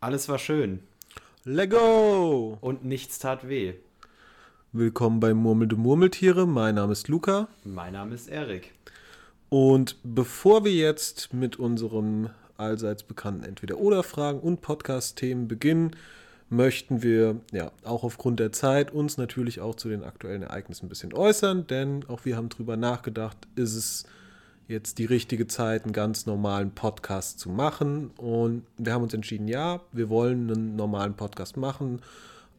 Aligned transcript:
Alles 0.00 0.28
war 0.28 0.38
schön. 0.38 0.78
Lego! 1.42 2.56
Und 2.60 2.84
nichts 2.84 3.18
tat 3.18 3.48
weh. 3.48 3.74
Willkommen 4.70 5.18
bei 5.18 5.34
Murmelte 5.34 5.74
Murmeltiere. 5.74 6.46
Mein 6.46 6.76
Name 6.76 6.92
ist 6.92 7.08
Luca. 7.08 7.48
Mein 7.64 7.94
Name 7.94 8.14
ist 8.14 8.28
Erik. 8.28 8.74
Und 9.48 9.96
bevor 10.04 10.64
wir 10.64 10.72
jetzt 10.72 11.34
mit 11.34 11.56
unserem 11.56 12.30
allseits 12.56 13.02
bekannten 13.02 13.42
Entweder-Oder-Fragen 13.42 14.38
und 14.38 14.60
Podcast-Themen 14.60 15.48
beginnen, 15.48 15.96
möchten 16.48 17.02
wir 17.02 17.40
ja 17.50 17.72
auch 17.82 18.04
aufgrund 18.04 18.38
der 18.38 18.52
Zeit 18.52 18.92
uns 18.92 19.16
natürlich 19.16 19.60
auch 19.60 19.74
zu 19.74 19.88
den 19.88 20.04
aktuellen 20.04 20.42
Ereignissen 20.42 20.86
ein 20.86 20.90
bisschen 20.90 21.12
äußern, 21.12 21.66
denn 21.66 22.04
auch 22.06 22.24
wir 22.24 22.36
haben 22.36 22.50
darüber 22.50 22.76
nachgedacht, 22.76 23.36
ist 23.56 23.74
es 23.74 24.04
jetzt 24.68 24.98
die 24.98 25.06
richtige 25.06 25.46
Zeit, 25.46 25.84
einen 25.84 25.92
ganz 25.92 26.26
normalen 26.26 26.70
Podcast 26.70 27.40
zu 27.40 27.48
machen. 27.48 28.10
Und 28.18 28.64
wir 28.76 28.92
haben 28.92 29.02
uns 29.02 29.14
entschieden, 29.14 29.48
ja, 29.48 29.80
wir 29.92 30.08
wollen 30.10 30.50
einen 30.50 30.76
normalen 30.76 31.14
Podcast 31.14 31.56
machen, 31.56 32.02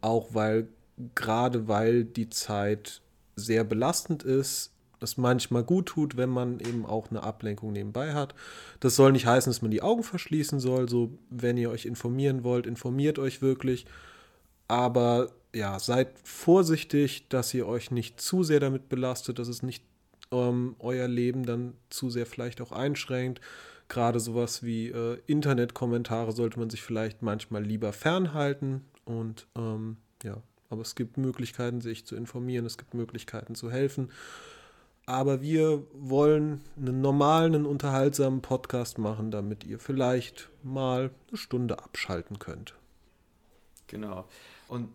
auch 0.02 0.30
weil 0.34 0.68
gerade 1.16 1.68
weil 1.68 2.04
die 2.04 2.30
Zeit 2.30 3.02
sehr 3.36 3.64
belastend 3.64 4.24
ist, 4.24 4.72
es 5.02 5.16
manchmal 5.16 5.64
gut 5.64 5.86
tut, 5.86 6.18
wenn 6.18 6.30
man 6.30 6.60
eben 6.60 6.86
auch 6.86 7.10
eine 7.10 7.24
Ablenkung 7.24 7.72
nebenbei 7.72 8.14
hat. 8.14 8.36
Das 8.82 8.98
soll 8.98 9.14
nicht 9.14 9.26
heißen, 9.26 9.50
dass 9.50 9.62
man 9.62 9.72
die 9.72 9.82
Augen 9.82 10.04
verschließen 10.04 10.60
soll. 10.60 10.90
So, 10.90 11.12
wenn 11.30 11.56
ihr 11.58 11.70
euch 11.70 11.86
informieren 11.86 12.44
wollt, 12.44 12.68
informiert 12.68 13.18
euch 13.18 13.42
wirklich. 13.42 13.86
Aber 14.68 15.30
ja, 15.54 15.80
seid 15.80 16.10
vorsichtig, 16.24 17.30
dass 17.30 17.54
ihr 17.54 17.66
euch 17.66 17.92
nicht 17.92 18.20
zu 18.20 18.44
sehr 18.44 18.60
damit 18.60 18.90
belastet, 18.90 19.40
dass 19.40 19.48
es 19.48 19.64
nicht 19.64 19.84
ähm, 20.32 20.76
euer 20.80 21.08
Leben 21.08 21.46
dann 21.46 21.74
zu 21.90 22.10
sehr 22.10 22.26
vielleicht 22.26 22.62
auch 22.62 22.72
einschränkt. 22.72 23.42
Gerade 23.88 24.20
sowas 24.20 24.62
wie 24.64 24.90
äh, 24.90 25.18
Internetkommentare 25.26 26.32
sollte 26.32 26.60
man 26.60 26.70
sich 26.70 26.84
vielleicht 26.84 27.22
manchmal 27.22 27.64
lieber 27.64 27.92
fernhalten. 27.92 28.86
Und 29.06 29.48
ähm, 29.56 29.98
ja, 30.24 30.38
aber 30.70 30.82
es 30.82 30.96
gibt 30.96 31.18
Möglichkeiten, 31.18 31.82
sich 31.82 32.06
zu 32.06 32.16
informieren, 32.16 32.66
es 32.66 32.78
gibt 32.78 32.94
Möglichkeiten 32.94 33.56
zu 33.56 33.72
helfen. 33.72 34.12
Aber 35.08 35.42
wir 35.42 35.88
wollen 35.94 36.62
einen 36.78 37.02
normalen, 37.02 37.56
einen 37.56 37.66
unterhaltsamen 37.66 38.44
Podcast 38.44 39.00
machen, 39.00 39.32
damit 39.32 39.64
ihr 39.64 39.80
vielleicht 39.80 40.50
mal 40.62 41.10
eine 41.30 41.38
Stunde 41.38 41.80
abschalten 41.80 42.38
könnt. 42.38 42.76
Genau. 43.88 44.28
Und 44.68 44.90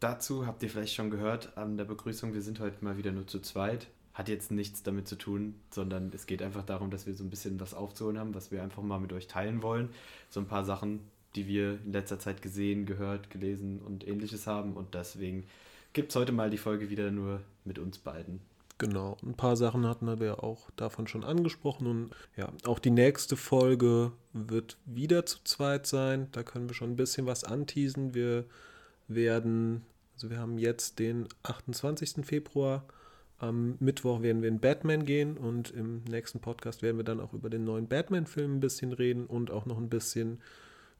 dazu 0.00 0.44
habt 0.44 0.64
ihr 0.64 0.70
vielleicht 0.70 0.94
schon 0.94 1.10
gehört 1.10 1.56
an 1.56 1.76
der 1.76 1.84
Begrüßung, 1.84 2.34
wir 2.34 2.42
sind 2.42 2.58
heute 2.58 2.84
mal 2.84 2.96
wieder 2.96 3.12
nur 3.12 3.28
zu 3.28 3.38
zweit. 3.38 3.86
Hat 4.18 4.28
jetzt 4.28 4.50
nichts 4.50 4.82
damit 4.82 5.06
zu 5.06 5.14
tun, 5.14 5.54
sondern 5.70 6.10
es 6.12 6.26
geht 6.26 6.42
einfach 6.42 6.64
darum, 6.64 6.90
dass 6.90 7.06
wir 7.06 7.14
so 7.14 7.22
ein 7.22 7.30
bisschen 7.30 7.60
was 7.60 7.72
aufzuholen 7.72 8.18
haben, 8.18 8.34
was 8.34 8.50
wir 8.50 8.64
einfach 8.64 8.82
mal 8.82 8.98
mit 8.98 9.12
euch 9.12 9.28
teilen 9.28 9.62
wollen. 9.62 9.90
So 10.28 10.40
ein 10.40 10.48
paar 10.48 10.64
Sachen, 10.64 10.98
die 11.36 11.46
wir 11.46 11.78
in 11.84 11.92
letzter 11.92 12.18
Zeit 12.18 12.42
gesehen, 12.42 12.84
gehört, 12.84 13.30
gelesen 13.30 13.80
und 13.80 14.04
ähnliches 14.08 14.48
haben. 14.48 14.72
Und 14.72 14.94
deswegen 14.94 15.44
gibt 15.92 16.10
es 16.10 16.16
heute 16.16 16.32
mal 16.32 16.50
die 16.50 16.58
Folge 16.58 16.90
wieder 16.90 17.12
nur 17.12 17.42
mit 17.64 17.78
uns 17.78 17.98
beiden. 17.98 18.40
Genau, 18.78 19.16
ein 19.22 19.34
paar 19.34 19.56
Sachen 19.56 19.86
hatten 19.86 20.18
wir 20.18 20.42
auch 20.42 20.68
davon 20.74 21.06
schon 21.06 21.22
angesprochen 21.22 21.86
und 21.86 22.10
ja, 22.36 22.52
auch 22.64 22.80
die 22.80 22.90
nächste 22.90 23.36
Folge 23.36 24.10
wird 24.32 24.78
wieder 24.84 25.26
zu 25.26 25.38
zweit 25.44 25.86
sein. 25.86 26.26
Da 26.32 26.42
können 26.42 26.68
wir 26.68 26.74
schon 26.74 26.90
ein 26.90 26.96
bisschen 26.96 27.26
was 27.26 27.44
anteasen. 27.44 28.14
Wir 28.14 28.46
werden, 29.06 29.84
also 30.14 30.28
wir 30.30 30.38
haben 30.38 30.58
jetzt 30.58 30.98
den 30.98 31.28
28. 31.42 32.24
Februar. 32.24 32.84
Am 33.38 33.76
Mittwoch 33.78 34.20
werden 34.20 34.42
wir 34.42 34.48
in 34.48 34.58
Batman 34.58 35.04
gehen 35.04 35.36
und 35.36 35.70
im 35.70 36.02
nächsten 36.04 36.40
Podcast 36.40 36.82
werden 36.82 36.96
wir 36.96 37.04
dann 37.04 37.20
auch 37.20 37.32
über 37.32 37.50
den 37.50 37.62
neuen 37.62 37.86
Batman-Film 37.86 38.56
ein 38.56 38.60
bisschen 38.60 38.92
reden 38.92 39.26
und 39.26 39.52
auch 39.52 39.64
noch 39.64 39.78
ein 39.78 39.88
bisschen 39.88 40.40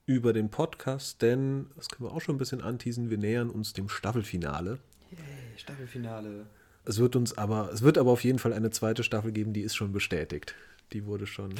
über 0.06 0.32
den 0.32 0.48
Podcast, 0.48 1.20
denn 1.20 1.66
das 1.76 1.88
können 1.88 2.08
wir 2.08 2.14
auch 2.14 2.20
schon 2.20 2.36
ein 2.36 2.38
bisschen 2.38 2.62
anteasen. 2.62 3.10
Wir 3.10 3.18
nähern 3.18 3.50
uns 3.50 3.72
dem 3.72 3.88
Staffelfinale. 3.88 4.78
Yay, 5.10 5.58
Staffelfinale. 5.58 6.46
Es 6.84 6.98
wird 6.98 7.16
uns 7.16 7.36
aber, 7.36 7.70
es 7.72 7.82
wird 7.82 7.98
aber 7.98 8.12
auf 8.12 8.22
jeden 8.22 8.38
Fall 8.38 8.52
eine 8.52 8.70
zweite 8.70 9.02
Staffel 9.02 9.32
geben, 9.32 9.52
die 9.52 9.62
ist 9.62 9.74
schon 9.74 9.92
bestätigt. 9.92 10.54
Die 10.92 11.04
wurde 11.04 11.26
schon. 11.26 11.54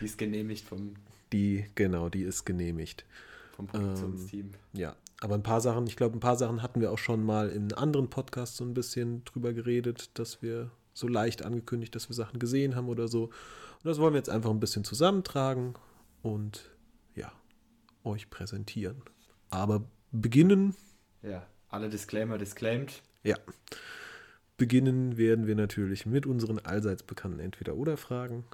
Die 0.00 0.04
ist 0.04 0.18
genehmigt 0.18 0.66
vom. 0.66 0.96
Die, 1.32 1.64
genau, 1.74 2.08
die 2.08 2.22
ist 2.22 2.44
genehmigt. 2.44 3.06
Vom 3.56 3.68
Produktionsteam. 3.68 4.46
Ähm, 4.46 4.80
ja, 4.80 4.96
aber 5.22 5.36
ein 5.36 5.44
paar 5.44 5.60
Sachen, 5.60 5.86
ich 5.86 5.96
glaube, 5.96 6.16
ein 6.16 6.20
paar 6.20 6.36
Sachen 6.36 6.62
hatten 6.62 6.80
wir 6.80 6.90
auch 6.90 6.98
schon 6.98 7.22
mal 7.22 7.48
in 7.48 7.72
anderen 7.72 8.10
Podcasts 8.10 8.56
so 8.56 8.64
ein 8.64 8.74
bisschen 8.74 9.24
drüber 9.24 9.52
geredet, 9.52 10.10
dass 10.18 10.42
wir 10.42 10.72
so 10.94 11.06
leicht 11.06 11.44
angekündigt, 11.44 11.94
dass 11.94 12.08
wir 12.08 12.14
Sachen 12.14 12.40
gesehen 12.40 12.74
haben 12.74 12.88
oder 12.88 13.06
so. 13.06 13.26
Und 13.26 13.84
das 13.84 13.98
wollen 13.98 14.14
wir 14.14 14.18
jetzt 14.18 14.30
einfach 14.30 14.50
ein 14.50 14.58
bisschen 14.58 14.82
zusammentragen 14.82 15.74
und 16.22 16.70
ja, 17.14 17.30
euch 18.02 18.30
präsentieren. 18.30 19.00
Aber 19.48 19.84
beginnen. 20.10 20.74
Ja, 21.22 21.46
alle 21.68 21.88
Disclaimer 21.88 22.36
disclaimed. 22.36 23.00
Ja. 23.22 23.36
Beginnen 24.56 25.16
werden 25.18 25.46
wir 25.46 25.54
natürlich 25.54 26.04
mit 26.04 26.26
unseren 26.26 26.58
allseits 26.58 27.04
bekannten 27.04 27.38
Entweder-Oder-Fragen. 27.38 28.44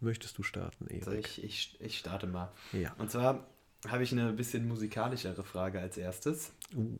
Möchtest 0.00 0.36
du 0.36 0.42
starten, 0.42 0.86
Erik? 0.88 1.06
Also 1.06 1.18
ich, 1.18 1.42
ich, 1.42 1.80
ich 1.80 1.98
starte 1.98 2.26
mal. 2.26 2.52
Ja. 2.72 2.92
Und 2.98 3.10
zwar 3.10 3.46
habe 3.88 4.02
ich 4.02 4.12
eine 4.12 4.32
bisschen 4.32 4.68
musikalischere 4.68 5.44
Frage 5.44 5.80
als 5.80 5.96
erstes. 5.96 6.52
Uh. 6.74 6.98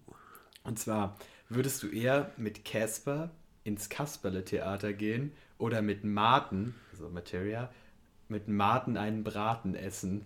Und 0.65 0.79
zwar, 0.79 1.17
würdest 1.49 1.83
du 1.83 1.89
eher 1.89 2.31
mit 2.37 2.65
Casper 2.65 3.31
ins 3.65 3.89
Kasperle-Theater 3.89 4.93
gehen 4.93 5.33
oder 5.59 5.83
mit 5.83 6.05
Martin, 6.05 6.75
also 6.93 7.09
Materia, 7.09 7.71
mit 8.29 8.49
Martin 8.49 8.97
einen 8.97 9.25
Braten 9.25 9.75
essen? 9.75 10.25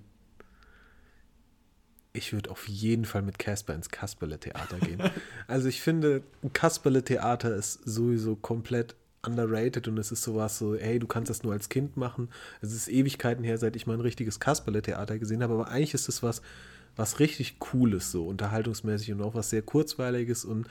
ich 2.17 2.33
würde 2.33 2.51
auf 2.51 2.67
jeden 2.67 3.05
Fall 3.05 3.23
mit 3.23 3.39
Casper 3.39 3.75
ins 3.75 3.91
Kasperle-Theater 3.91 4.79
gehen. 4.79 5.03
also 5.47 5.69
ich 5.69 5.81
finde, 5.81 6.23
ein 6.43 6.53
Kasperle-Theater 6.53 7.55
ist 7.55 7.75
sowieso 7.85 8.37
komplett 8.37 8.97
underrated 9.27 9.89
und 9.89 9.99
es 9.99 10.13
ist 10.13 10.23
sowas 10.23 10.59
so, 10.59 10.77
hey, 10.77 10.99
du 10.99 11.07
kannst 11.07 11.31
das 11.31 11.43
nur 11.43 11.53
als 11.53 11.69
Kind 11.69 11.97
machen. 11.97 12.29
Es 12.61 12.73
ist 12.73 12.89
Ewigkeiten 12.89 13.45
her, 13.45 13.59
seit 13.59 13.77
ich 13.77 13.87
mal 13.87 13.95
ein 13.95 14.01
richtiges 14.01 14.41
Kasperle-Theater 14.41 15.19
gesehen 15.19 15.43
habe, 15.43 15.55
aber 15.55 15.69
eigentlich 15.69 15.95
ist 15.95 16.09
es 16.09 16.23
was, 16.23 16.43
was 16.97 17.21
richtig 17.21 17.59
Cooles, 17.59 18.11
so 18.11 18.27
unterhaltungsmäßig 18.27 19.13
und 19.13 19.23
auch 19.23 19.35
was 19.35 19.51
sehr 19.51 19.63
Kurzweiliges 19.63 20.45
und 20.45 20.69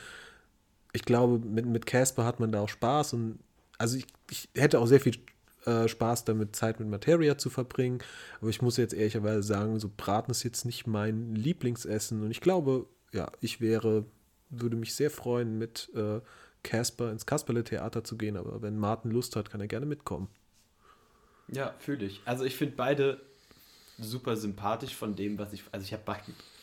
ich 0.94 1.04
glaube, 1.04 1.46
mit 1.46 1.86
Casper 1.86 2.24
hat 2.24 2.40
man 2.40 2.54
da 2.54 2.62
auch 2.62 2.70
Spaß 2.70 3.14
und 3.14 3.40
also 3.78 3.98
ich, 3.98 4.06
ich 4.32 4.50
hätte 4.56 4.80
auch 4.80 4.86
sehr 4.86 5.02
viel 5.02 5.18
äh, 5.66 5.88
Spaß 5.88 6.26
damit, 6.26 6.56
Zeit 6.56 6.80
mit 6.80 6.90
Materia 6.90 7.38
zu 7.38 7.50
verbringen. 7.50 8.00
Aber 8.40 8.50
ich 8.50 8.62
muss 8.62 8.78
jetzt 8.78 8.94
ehrlicherweise 8.94 9.44
sagen, 9.44 9.80
so 9.80 9.90
Braten 9.96 10.32
ist 10.32 10.44
jetzt 10.44 10.66
nicht 10.66 10.88
mein 10.88 11.36
Lieblingsessen. 11.36 12.24
Und 12.24 12.32
ich 12.32 12.40
glaube, 12.40 12.88
ja, 13.12 13.32
ich 13.42 13.62
wäre, 13.62 14.06
würde 14.50 14.76
mich 14.76 14.94
sehr 14.94 15.10
freuen, 15.10 15.58
mit 15.58 15.92
äh, 15.96 16.22
Casper 16.66 17.12
ins 17.12 17.26
Kasperle-Theater 17.26 18.03
zu 18.03 18.18
gehen. 18.18 18.36
Aber 18.36 18.62
wenn 18.62 18.78
Martin 18.78 19.12
Lust 19.12 19.36
hat, 19.36 19.50
kann 19.50 19.62
er 19.62 19.68
gerne 19.68 19.86
mitkommen. 19.86 20.28
Ja, 21.48 21.76
fühle 21.80 22.06
ich. 22.06 22.22
Also 22.26 22.44
ich 22.44 22.56
finde 22.56 22.76
beide 22.76 23.22
super 24.00 24.36
sympathisch 24.36 24.96
von 24.96 25.16
dem, 25.16 25.38
was 25.38 25.54
ich. 25.54 25.64
Also 25.72 25.86
ich 25.86 25.94
habe 25.94 26.04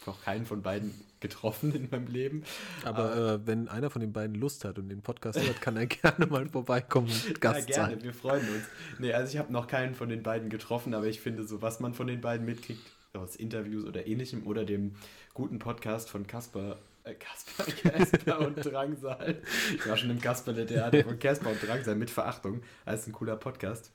noch 0.04 0.22
keinen 0.24 0.44
von 0.44 0.62
beiden 0.62 0.92
getroffen 1.20 1.72
in 1.72 1.88
meinem 1.88 2.08
Leben. 2.08 2.42
Aber 2.84 3.16
äh, 3.34 3.46
wenn 3.46 3.68
einer 3.68 3.90
von 3.90 4.00
den 4.00 4.12
beiden 4.12 4.34
Lust 4.34 4.64
hat 4.64 4.78
und 4.78 4.88
den 4.88 5.02
Podcast 5.02 5.40
hört, 5.40 5.60
kann 5.60 5.76
er 5.76 5.86
gerne 5.86 6.26
mal 6.26 6.48
vorbeikommen 6.48 7.06
und 7.08 7.40
Gast 7.40 7.68
ja, 7.70 7.76
gerne, 7.76 7.94
sein. 7.94 8.02
wir 8.02 8.12
freuen 8.12 8.46
uns. 8.48 8.64
Nee, 8.98 9.12
also 9.12 9.32
ich 9.32 9.38
habe 9.38 9.52
noch 9.52 9.68
keinen 9.68 9.94
von 9.94 10.08
den 10.08 10.24
beiden 10.24 10.50
getroffen, 10.50 10.94
aber 10.94 11.06
ich 11.06 11.20
finde 11.20 11.44
so, 11.44 11.62
was 11.62 11.78
man 11.78 11.94
von 11.94 12.08
den 12.08 12.20
beiden 12.20 12.44
mitkriegt, 12.44 12.82
aus 13.14 13.36
Interviews 13.36 13.84
oder 13.84 14.06
ähnlichem 14.06 14.46
oder 14.46 14.64
dem 14.64 14.96
guten 15.34 15.58
Podcast 15.58 16.10
von 16.10 16.26
Kasper, 16.26 16.78
äh, 17.04 17.14
Kasper, 17.14 17.64
Kasper 17.90 18.46
und 18.46 18.64
Drangsal. 18.64 19.36
Ich 19.74 19.88
war 19.88 19.96
schon 19.96 20.10
im 20.10 20.20
Kasperle-Theater 20.20 21.04
von 21.04 21.18
Kasper 21.18 21.50
und 21.50 21.66
Drangsal 21.66 21.94
mit 21.96 22.10
Verachtung. 22.10 22.62
Das 22.84 23.00
ist 23.00 23.08
ein 23.08 23.12
cooler 23.12 23.36
Podcast. 23.36 23.92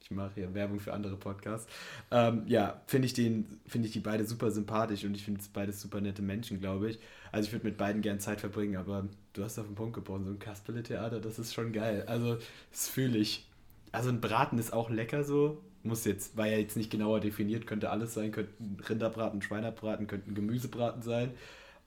Ich 0.00 0.10
mache 0.10 0.32
hier 0.36 0.54
Werbung 0.54 0.80
für 0.80 0.94
andere 0.94 1.16
Podcasts. 1.16 1.70
Ähm, 2.10 2.44
ja, 2.46 2.80
finde 2.86 3.06
ich, 3.06 3.14
find 3.14 3.84
ich 3.84 3.92
die 3.92 4.00
beide 4.00 4.24
super 4.24 4.50
sympathisch 4.50 5.04
und 5.04 5.14
ich 5.14 5.24
finde 5.24 5.40
es 5.40 5.48
beides 5.48 5.82
super 5.82 6.00
nette 6.00 6.22
Menschen, 6.22 6.60
glaube 6.60 6.90
ich. 6.90 6.98
Also 7.30 7.46
ich 7.46 7.52
würde 7.52 7.66
mit 7.66 7.76
beiden 7.76 8.00
gern 8.00 8.18
Zeit 8.18 8.40
verbringen, 8.40 8.76
aber 8.76 9.06
du 9.34 9.44
hast 9.44 9.58
auf 9.58 9.66
den 9.66 9.74
Punkt 9.74 9.94
gebrochen, 9.94 10.24
so 10.24 10.30
ein 10.30 10.38
Kasperle-Theater, 10.38 11.20
das 11.20 11.38
ist 11.38 11.52
schon 11.52 11.72
geil. 11.72 12.04
Also 12.06 12.38
das 12.70 12.88
fühle 12.88 13.18
ich. 13.18 13.46
Also 13.92 14.08
ein 14.08 14.20
Braten 14.20 14.58
ist 14.58 14.72
auch 14.72 14.88
lecker 14.88 15.24
so. 15.24 15.62
Muss 15.82 16.04
jetzt, 16.06 16.36
war 16.36 16.46
ja 16.46 16.58
jetzt 16.58 16.76
nicht 16.76 16.90
genauer 16.90 17.20
definiert, 17.20 17.66
könnte 17.66 17.90
alles 17.90 18.14
sein, 18.14 18.32
könnte 18.32 18.52
Rinderbraten, 18.88 19.42
Schweinerbraten, 19.42 20.06
könnte 20.06 20.30
ein 20.30 20.34
Gemüsebraten 20.34 21.02
sein. 21.02 21.32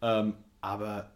Ähm, 0.01 0.35
aber 0.61 1.11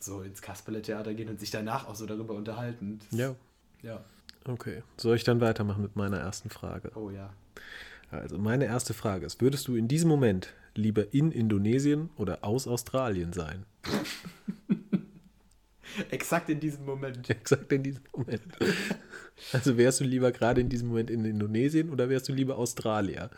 so 0.00 0.22
ins 0.22 0.42
Kasperle-Theater 0.42 1.14
gehen 1.14 1.28
und 1.28 1.40
sich 1.40 1.50
danach 1.50 1.86
auch 1.86 1.94
so 1.94 2.06
darüber 2.06 2.34
unterhalten. 2.34 3.00
Ja. 3.10 3.34
Ja. 3.82 4.04
Okay. 4.46 4.82
Soll 4.96 5.16
ich 5.16 5.24
dann 5.24 5.40
weitermachen 5.40 5.82
mit 5.82 5.96
meiner 5.96 6.18
ersten 6.18 6.50
Frage? 6.50 6.92
Oh 6.94 7.10
ja. 7.10 7.32
Also 8.10 8.38
meine 8.38 8.64
erste 8.64 8.94
Frage 8.94 9.26
ist, 9.26 9.40
würdest 9.40 9.68
du 9.68 9.76
in 9.76 9.88
diesem 9.88 10.08
Moment 10.08 10.54
lieber 10.74 11.12
in 11.12 11.30
Indonesien 11.30 12.10
oder 12.16 12.42
aus 12.42 12.66
Australien 12.66 13.32
sein? 13.32 13.66
Exakt 16.10 16.48
in 16.48 16.60
diesem 16.60 16.84
Moment. 16.84 17.28
Exakt 17.30 17.72
in 17.72 17.82
diesem 17.82 18.02
Moment. 18.16 18.42
Also 19.52 19.76
wärst 19.76 20.00
du 20.00 20.04
lieber 20.04 20.32
gerade 20.32 20.60
in 20.60 20.68
diesem 20.68 20.88
Moment 20.88 21.10
in 21.10 21.24
Indonesien 21.24 21.90
oder 21.90 22.08
wärst 22.08 22.28
du 22.28 22.32
lieber 22.32 22.56
Australier? 22.56 23.30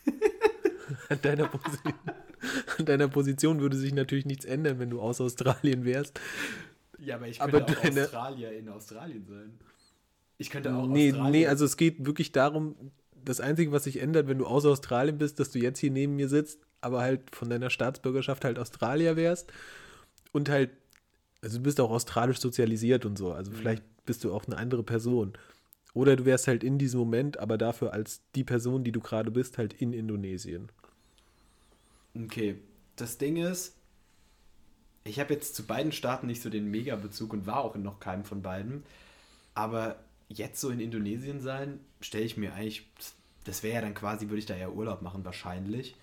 an 1.08 1.18
deiner, 1.22 1.48
Position, 1.48 1.94
an 2.78 2.84
deiner 2.86 3.08
Position 3.08 3.60
würde 3.60 3.76
sich 3.76 3.92
natürlich 3.94 4.26
nichts 4.26 4.44
ändern, 4.44 4.78
wenn 4.78 4.90
du 4.90 5.00
aus 5.00 5.20
Australien 5.20 5.84
wärst. 5.84 6.20
Ja, 6.98 7.16
aber 7.16 7.28
ich 7.28 7.40
Aber 7.40 7.60
könnte 7.62 7.76
auch 7.78 7.82
deine- 7.82 8.02
Australier 8.04 8.52
in 8.52 8.68
Australien 8.68 9.26
sein. 9.28 9.58
Ich 10.38 10.50
könnte 10.50 10.74
auch 10.74 10.86
Nee, 10.86 11.10
Australier. 11.12 11.30
nee, 11.30 11.46
also 11.46 11.64
es 11.64 11.76
geht 11.76 12.04
wirklich 12.06 12.32
darum, 12.32 12.76
das 13.24 13.40
Einzige, 13.40 13.72
was 13.72 13.84
sich 13.84 14.00
ändert, 14.00 14.28
wenn 14.28 14.38
du 14.38 14.46
aus 14.46 14.64
Australien 14.66 15.18
bist, 15.18 15.40
dass 15.40 15.50
du 15.50 15.58
jetzt 15.58 15.78
hier 15.78 15.90
neben 15.90 16.16
mir 16.16 16.28
sitzt, 16.28 16.60
aber 16.80 17.00
halt 17.00 17.34
von 17.34 17.48
deiner 17.50 17.70
Staatsbürgerschaft 17.70 18.44
halt 18.44 18.58
Australier 18.58 19.16
wärst 19.16 19.52
und 20.32 20.48
halt, 20.48 20.70
also 21.42 21.58
du 21.58 21.64
bist 21.64 21.80
auch 21.80 21.90
australisch 21.90 22.38
sozialisiert 22.38 23.04
und 23.04 23.16
so, 23.18 23.32
also 23.32 23.50
vielleicht 23.50 23.82
bist 24.04 24.22
du 24.24 24.32
auch 24.32 24.46
eine 24.46 24.56
andere 24.58 24.82
Person. 24.82 25.32
Oder 25.94 26.14
du 26.16 26.26
wärst 26.26 26.46
halt 26.46 26.62
in 26.62 26.76
diesem 26.78 27.00
Moment, 27.00 27.38
aber 27.38 27.56
dafür 27.56 27.94
als 27.94 28.20
die 28.34 28.44
Person, 28.44 28.84
die 28.84 28.92
du 28.92 29.00
gerade 29.00 29.30
bist, 29.30 29.56
halt 29.58 29.72
in 29.72 29.92
Indonesien. 29.94 30.68
Okay, 32.24 32.56
das 32.96 33.18
Ding 33.18 33.36
ist, 33.36 33.74
ich 35.04 35.20
habe 35.20 35.34
jetzt 35.34 35.54
zu 35.54 35.64
beiden 35.64 35.92
Staaten 35.92 36.26
nicht 36.26 36.42
so 36.42 36.50
den 36.50 36.70
Mega-Bezug 36.70 37.32
und 37.32 37.46
war 37.46 37.58
auch 37.58 37.74
in 37.74 37.82
noch 37.82 38.00
keinem 38.00 38.24
von 38.24 38.42
beiden. 38.42 38.82
Aber 39.54 39.96
jetzt 40.28 40.60
so 40.60 40.70
in 40.70 40.80
Indonesien 40.80 41.40
sein, 41.40 41.80
stelle 42.00 42.24
ich 42.24 42.36
mir 42.36 42.54
eigentlich, 42.54 42.88
das 43.44 43.62
wäre 43.62 43.76
ja 43.76 43.80
dann 43.80 43.94
quasi, 43.94 44.28
würde 44.28 44.38
ich 44.38 44.46
da 44.46 44.56
ja 44.56 44.68
Urlaub 44.68 45.02
machen 45.02 45.24
wahrscheinlich. 45.24 45.94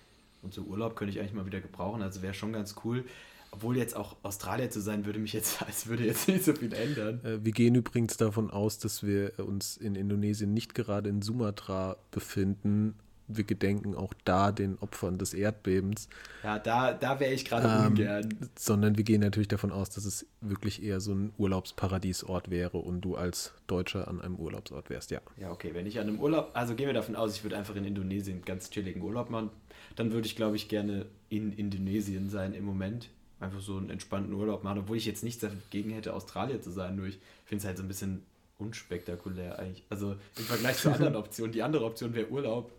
Und 0.42 0.54
so 0.54 0.62
Urlaub 0.62 0.96
könnte 0.96 1.12
ich 1.12 1.20
eigentlich 1.20 1.34
mal 1.34 1.46
wieder 1.46 1.60
gebrauchen, 1.60 2.02
also 2.02 2.22
wäre 2.22 2.34
schon 2.34 2.52
ganz 2.52 2.76
cool. 2.84 3.04
Obwohl 3.50 3.76
jetzt 3.76 3.94
auch 3.94 4.16
Australier 4.24 4.68
zu 4.68 4.80
sein, 4.80 5.06
würde 5.06 5.20
mich 5.20 5.32
jetzt, 5.32 5.62
als 5.66 5.86
würde 5.86 6.04
jetzt 6.04 6.26
nicht 6.26 6.44
so 6.44 6.54
viel 6.54 6.72
ändern. 6.72 7.24
Äh, 7.24 7.44
Wir 7.44 7.52
gehen 7.52 7.74
übrigens 7.74 8.16
davon 8.16 8.50
aus, 8.50 8.78
dass 8.78 9.02
wir 9.04 9.38
uns 9.38 9.76
in 9.76 9.94
Indonesien 9.94 10.52
nicht 10.52 10.74
gerade 10.74 11.08
in 11.08 11.22
Sumatra 11.22 11.96
befinden. 12.10 12.94
Wir 13.26 13.44
gedenken 13.44 13.94
auch 13.94 14.12
da 14.24 14.52
den 14.52 14.78
Opfern 14.78 15.18
des 15.18 15.32
Erdbebens. 15.34 16.08
Ja, 16.42 16.58
da, 16.58 16.92
da 16.92 17.20
wäre 17.20 17.32
ich 17.32 17.44
gerade 17.44 17.66
Ähm, 17.66 17.92
ungern. 17.92 18.50
Sondern 18.58 18.96
wir 18.96 19.04
gehen 19.04 19.20
natürlich 19.20 19.48
davon 19.48 19.72
aus, 19.72 19.90
dass 19.90 20.04
es 20.04 20.26
wirklich 20.40 20.82
eher 20.82 21.00
so 21.00 21.12
ein 21.12 21.32
Urlaubsparadiesort 21.38 22.50
wäre 22.50 22.78
und 22.78 23.00
du 23.00 23.16
als 23.16 23.54
Deutscher 23.66 24.08
an 24.08 24.20
einem 24.20 24.36
Urlaubsort 24.36 24.90
wärst, 24.90 25.10
ja. 25.10 25.20
Ja, 25.36 25.50
okay, 25.50 25.70
wenn 25.72 25.86
ich 25.86 25.98
an 25.98 26.08
einem 26.08 26.20
Urlaub, 26.20 26.50
also 26.54 26.74
gehen 26.74 26.86
wir 26.86 26.94
davon 26.94 27.16
aus, 27.16 27.34
ich 27.34 27.44
würde 27.44 27.56
einfach 27.56 27.76
in 27.76 27.84
Indonesien 27.84 28.42
ganz 28.44 28.70
chilligen 28.70 29.02
Urlaub 29.02 29.30
machen, 29.30 29.50
dann 29.96 30.12
würde 30.12 30.26
ich, 30.26 30.36
glaube 30.36 30.56
ich, 30.56 30.68
gerne 30.68 31.06
in 31.28 31.52
Indonesien 31.52 32.28
sein 32.28 32.54
im 32.54 32.64
Moment. 32.64 33.08
Einfach 33.40 33.60
so 33.60 33.76
einen 33.76 33.90
entspannten 33.90 34.32
Urlaub 34.32 34.64
machen, 34.64 34.78
obwohl 34.80 34.96
ich 34.96 35.06
jetzt 35.06 35.24
nichts 35.24 35.40
dagegen 35.40 35.90
hätte, 35.90 36.14
Australien 36.14 36.62
zu 36.62 36.70
sein, 36.70 36.96
nur 36.96 37.06
ich 37.06 37.18
finde 37.44 37.62
es 37.62 37.66
halt 37.66 37.76
so 37.76 37.82
ein 37.82 37.88
bisschen 37.88 38.22
unspektakulär 38.58 39.58
eigentlich. 39.58 39.84
Also 39.90 40.16
im 40.36 40.44
Vergleich 40.44 40.76
zu 40.76 40.90
anderen 40.92 41.16
Optionen. 41.16 41.52
Die 41.52 41.62
andere 41.62 41.84
Option 41.84 42.14
wäre 42.14 42.28
Urlaub 42.30 42.72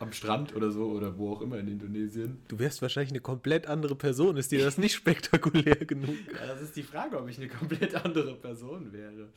am 0.00 0.12
Strand 0.12 0.54
oder 0.54 0.70
so 0.70 0.90
oder 0.90 1.18
wo 1.18 1.32
auch 1.32 1.40
immer 1.40 1.58
in 1.58 1.68
Indonesien. 1.68 2.38
Du 2.48 2.58
wärst 2.58 2.82
wahrscheinlich 2.82 3.12
eine 3.12 3.20
komplett 3.20 3.66
andere 3.66 3.94
Person. 3.94 4.36
Ist 4.36 4.52
dir 4.52 4.64
das 4.64 4.78
nicht 4.78 4.94
spektakulär 4.96 5.76
genug? 5.76 6.16
Ja, 6.32 6.46
das 6.46 6.62
ist 6.62 6.76
die 6.76 6.82
Frage, 6.82 7.18
ob 7.18 7.28
ich 7.28 7.38
eine 7.38 7.48
komplett 7.48 7.94
andere 7.94 8.34
Person 8.34 8.92
wäre. 8.92 9.28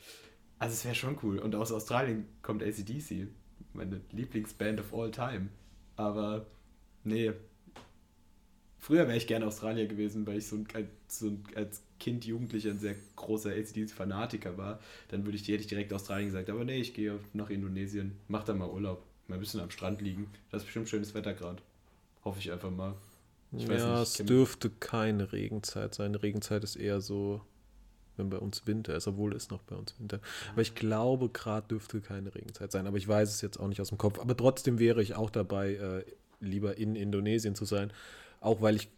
Also 0.58 0.74
es 0.74 0.84
wäre 0.84 0.94
schon 0.94 1.18
cool. 1.22 1.38
Und 1.38 1.54
aus 1.54 1.72
Australien 1.72 2.26
kommt 2.42 2.62
ACDC, 2.62 3.28
meine 3.72 4.00
Lieblingsband 4.12 4.80
of 4.80 4.94
all 4.94 5.10
time. 5.10 5.48
Aber 5.96 6.46
nee. 7.04 7.32
Früher 8.78 9.06
wäre 9.06 9.16
ich 9.16 9.28
gerne 9.28 9.46
Australier 9.46 9.86
gewesen, 9.86 10.26
weil 10.26 10.38
ich 10.38 10.46
so, 10.46 10.56
ein, 10.56 10.66
als, 10.74 10.88
so 11.06 11.28
ein, 11.28 11.44
als 11.54 11.82
Kind, 12.00 12.24
Jugendlicher 12.24 12.70
ein 12.70 12.78
sehr 12.78 12.96
großer 13.14 13.50
ACDC-Fanatiker 13.50 14.56
war. 14.58 14.80
Dann 15.08 15.24
würde 15.24 15.36
ich, 15.36 15.42
hätte 15.42 15.62
ich 15.62 15.68
direkt 15.68 15.92
Australien 15.92 16.28
gesagt. 16.28 16.50
Aber 16.50 16.64
nee, 16.64 16.80
ich 16.80 16.94
gehe 16.94 17.18
nach 17.32 17.50
Indonesien. 17.50 18.18
Mach 18.26 18.42
da 18.42 18.54
mal 18.54 18.68
Urlaub. 18.68 19.06
Mal 19.28 19.36
ein 19.36 19.40
bisschen 19.40 19.60
am 19.60 19.70
Strand 19.70 20.00
liegen. 20.00 20.30
Das 20.50 20.62
ist 20.62 20.66
bestimmt 20.66 20.88
schönes 20.88 21.14
Wetter 21.14 21.34
gerade. 21.34 21.62
Hoffe 22.24 22.38
ich 22.38 22.52
einfach 22.52 22.70
mal. 22.70 22.94
Ich 23.52 23.66
ja, 23.66 24.00
nicht, 24.00 24.20
es 24.20 24.26
dürfte 24.26 24.70
keine 24.70 25.32
Regenzeit 25.32 25.94
sein. 25.94 26.14
Regenzeit 26.14 26.64
ist 26.64 26.76
eher 26.76 27.00
so, 27.00 27.42
wenn 28.16 28.30
bei 28.30 28.38
uns 28.38 28.66
Winter 28.66 28.94
ist, 28.94 29.06
obwohl 29.06 29.34
es 29.34 29.50
noch 29.50 29.62
bei 29.62 29.76
uns 29.76 29.98
Winter. 29.98 30.20
Aber 30.52 30.62
ich 30.62 30.74
glaube, 30.74 31.28
gerade 31.28 31.68
dürfte 31.68 32.00
keine 32.00 32.34
Regenzeit 32.34 32.72
sein. 32.72 32.86
Aber 32.86 32.96
ich 32.96 33.06
weiß 33.06 33.28
es 33.28 33.42
jetzt 33.42 33.58
auch 33.60 33.68
nicht 33.68 33.80
aus 33.80 33.90
dem 33.90 33.98
Kopf. 33.98 34.18
Aber 34.18 34.36
trotzdem 34.36 34.78
wäre 34.78 35.02
ich 35.02 35.14
auch 35.14 35.30
dabei, 35.30 35.74
äh, 35.74 36.04
lieber 36.40 36.78
in 36.78 36.96
Indonesien 36.96 37.54
zu 37.54 37.64
sein. 37.64 37.92
Auch 38.40 38.62
weil 38.62 38.76
ich 38.76 38.88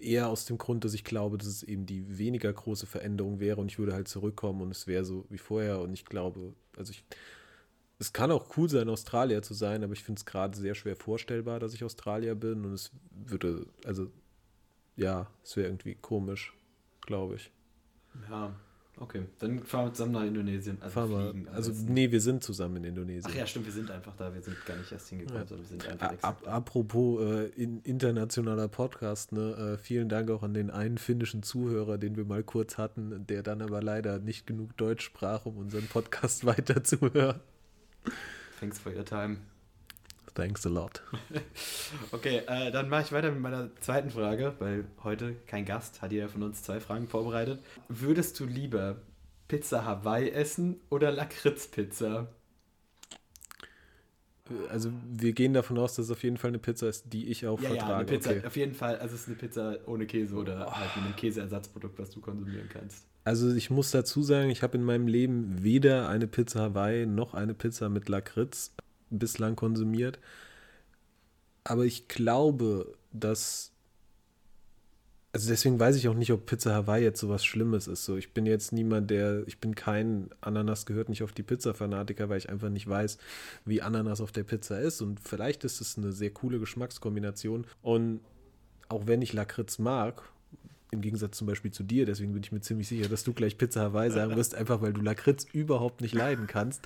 eher 0.00 0.28
aus 0.28 0.44
dem 0.44 0.58
Grund, 0.58 0.84
dass 0.84 0.94
ich 0.94 1.04
glaube, 1.04 1.38
dass 1.38 1.46
es 1.46 1.62
eben 1.62 1.86
die 1.86 2.18
weniger 2.18 2.52
große 2.52 2.86
Veränderung 2.86 3.40
wäre 3.40 3.60
und 3.60 3.70
ich 3.70 3.78
würde 3.78 3.92
halt 3.92 4.08
zurückkommen 4.08 4.62
und 4.62 4.70
es 4.70 4.86
wäre 4.86 5.04
so 5.04 5.24
wie 5.30 5.38
vorher 5.38 5.80
und 5.80 5.92
ich 5.92 6.04
glaube, 6.04 6.54
also 6.76 6.92
ich, 6.92 7.04
es 8.00 8.14
kann 8.14 8.30
auch 8.32 8.56
cool 8.56 8.68
sein, 8.68 8.88
Australier 8.88 9.42
zu 9.42 9.52
sein, 9.52 9.84
aber 9.84 9.92
ich 9.92 10.02
finde 10.02 10.18
es 10.18 10.24
gerade 10.24 10.56
sehr 10.56 10.74
schwer 10.74 10.96
vorstellbar, 10.96 11.60
dass 11.60 11.74
ich 11.74 11.84
Australier 11.84 12.34
bin 12.34 12.64
und 12.64 12.72
es 12.72 12.90
würde, 13.26 13.66
also 13.84 14.10
ja, 14.96 15.28
es 15.44 15.54
wäre 15.56 15.68
irgendwie 15.68 15.94
komisch, 15.96 16.54
glaube 17.02 17.34
ich. 17.36 17.52
Ja, 18.30 18.54
okay. 18.98 19.26
Dann 19.38 19.62
fahren 19.64 19.88
wir 19.88 19.92
zusammen 19.92 20.12
nach 20.12 20.24
Indonesien. 20.24 20.78
Also 20.80 20.94
Fahren 20.94 21.10
wir, 21.10 21.30
fliegen 21.30 21.48
am 21.48 21.54
also 21.54 21.72
nee, 21.88 22.10
wir 22.10 22.20
sind 22.22 22.42
zusammen 22.42 22.76
in 22.76 22.84
Indonesien. 22.84 23.30
Ach 23.30 23.36
ja, 23.36 23.46
stimmt, 23.46 23.66
wir 23.66 23.72
sind 23.72 23.90
einfach 23.90 24.16
da. 24.16 24.32
Wir 24.32 24.42
sind 24.42 24.56
gar 24.64 24.76
nicht 24.78 24.90
erst 24.90 25.08
hingekommen, 25.10 25.42
Ja. 25.42 25.46
sondern 25.46 25.64
wir 25.70 25.78
sind 25.78 26.02
einfach 26.02 26.40
da. 26.42 26.50
apropos 26.50 27.20
äh, 27.22 27.46
in, 27.50 27.80
internationaler 27.82 28.68
Podcast, 28.68 29.32
ne, 29.32 29.74
äh, 29.74 29.78
vielen 29.78 30.08
Dank 30.08 30.30
auch 30.30 30.42
an 30.42 30.54
den 30.54 30.70
einen 30.70 30.96
finnischen 30.96 31.42
Zuhörer, 31.42 31.98
den 31.98 32.16
wir 32.16 32.24
mal 32.24 32.42
kurz 32.42 32.78
hatten, 32.78 33.26
der 33.26 33.42
dann 33.42 33.60
aber 33.60 33.82
leider 33.82 34.18
nicht 34.18 34.46
genug 34.46 34.74
Deutsch 34.78 35.04
sprach, 35.04 35.44
um 35.44 35.58
unseren 35.58 35.86
Podcast 35.86 36.46
weiterzuhören. 36.46 37.40
Thanks 38.58 38.78
for 38.78 38.92
your 38.92 39.04
time. 39.04 39.38
Thanks 40.34 40.64
a 40.64 40.68
lot. 40.68 41.02
Okay, 42.12 42.42
äh, 42.46 42.70
dann 42.70 42.88
mache 42.88 43.02
ich 43.02 43.12
weiter 43.12 43.30
mit 43.32 43.40
meiner 43.40 43.74
zweiten 43.80 44.10
Frage, 44.10 44.54
weil 44.60 44.84
heute 45.02 45.34
kein 45.46 45.64
Gast, 45.64 46.02
hat 46.02 46.12
jeder 46.12 46.28
von 46.28 46.42
uns 46.42 46.62
zwei 46.62 46.78
Fragen 46.80 47.08
vorbereitet. 47.08 47.60
Würdest 47.88 48.38
du 48.38 48.44
lieber 48.46 48.96
Pizza 49.48 49.84
Hawaii 49.84 50.30
essen 50.30 50.80
oder 50.88 51.10
Lakritzpizza? 51.10 52.28
Also 54.68 54.92
wir 55.08 55.32
gehen 55.32 55.52
davon 55.54 55.78
aus, 55.78 55.94
dass 55.94 56.06
es 56.06 56.10
auf 56.10 56.22
jeden 56.24 56.36
Fall 56.36 56.48
eine 56.48 56.58
Pizza 56.58 56.88
ist, 56.88 57.12
die 57.12 57.28
ich 57.28 57.46
auch 57.46 57.60
Ja, 57.60 57.70
ja, 57.70 57.96
eine 57.96 58.06
vertrage. 58.06 58.12
Pizza. 58.12 58.30
okay. 58.30 58.46
Auf 58.46 58.56
jeden 58.56 58.74
Fall, 58.74 58.98
also 58.98 59.14
es 59.14 59.22
ist 59.22 59.28
eine 59.28 59.36
Pizza 59.36 59.76
ohne 59.86 60.06
Käse 60.06 60.34
oder 60.36 60.70
halt 60.76 60.96
mit 60.96 61.04
einem 61.04 61.16
Käseersatzprodukt, 61.16 61.98
was 61.98 62.10
du 62.10 62.20
konsumieren 62.20 62.68
kannst. 62.68 63.06
Also 63.24 63.54
ich 63.54 63.70
muss 63.70 63.90
dazu 63.90 64.22
sagen, 64.22 64.50
ich 64.50 64.62
habe 64.62 64.78
in 64.78 64.84
meinem 64.84 65.06
Leben 65.06 65.62
weder 65.62 66.08
eine 66.08 66.26
Pizza 66.26 66.60
Hawaii 66.60 67.06
noch 67.06 67.34
eine 67.34 67.54
Pizza 67.54 67.88
mit 67.88 68.08
Lakritz 68.08 68.72
bislang 69.10 69.56
konsumiert. 69.56 70.18
Aber 71.64 71.84
ich 71.84 72.08
glaube, 72.08 72.94
dass. 73.12 73.72
Also 75.32 75.48
deswegen 75.48 75.78
weiß 75.78 75.94
ich 75.94 76.08
auch 76.08 76.14
nicht, 76.14 76.32
ob 76.32 76.46
Pizza 76.46 76.74
Hawaii 76.74 77.04
jetzt 77.04 77.20
sowas 77.20 77.44
Schlimmes 77.44 77.86
ist. 77.86 78.04
So, 78.04 78.16
ich 78.16 78.32
bin 78.32 78.46
jetzt 78.46 78.72
niemand, 78.72 79.10
der. 79.10 79.46
Ich 79.46 79.60
bin 79.60 79.74
kein 79.74 80.30
Ananas 80.40 80.86
gehört 80.86 81.08
nicht 81.08 81.22
auf 81.22 81.32
die 81.32 81.42
Pizza-Fanatiker, 81.42 82.28
weil 82.28 82.38
ich 82.38 82.48
einfach 82.48 82.70
nicht 82.70 82.88
weiß, 82.88 83.18
wie 83.64 83.82
Ananas 83.82 84.20
auf 84.20 84.32
der 84.32 84.44
Pizza 84.44 84.80
ist. 84.80 85.02
Und 85.02 85.20
vielleicht 85.20 85.64
ist 85.64 85.80
es 85.80 85.98
eine 85.98 86.12
sehr 86.12 86.30
coole 86.30 86.58
Geschmackskombination. 86.58 87.66
Und 87.82 88.20
auch 88.88 89.06
wenn 89.06 89.22
ich 89.22 89.32
Lakritz 89.32 89.78
mag, 89.78 90.22
im 90.90 91.00
Gegensatz 91.00 91.38
zum 91.38 91.46
Beispiel 91.46 91.70
zu 91.70 91.82
dir, 91.82 92.06
deswegen 92.06 92.32
bin 92.32 92.42
ich 92.42 92.52
mir 92.52 92.60
ziemlich 92.60 92.88
sicher, 92.88 93.08
dass 93.08 93.24
du 93.24 93.32
gleich 93.32 93.58
Pizza 93.58 93.80
Hawaii 93.82 94.10
sagen 94.10 94.36
wirst, 94.36 94.54
einfach 94.54 94.80
weil 94.82 94.92
du 94.92 95.00
Lakritz 95.00 95.46
überhaupt 95.52 96.00
nicht 96.00 96.14
leiden 96.14 96.46
kannst. 96.46 96.82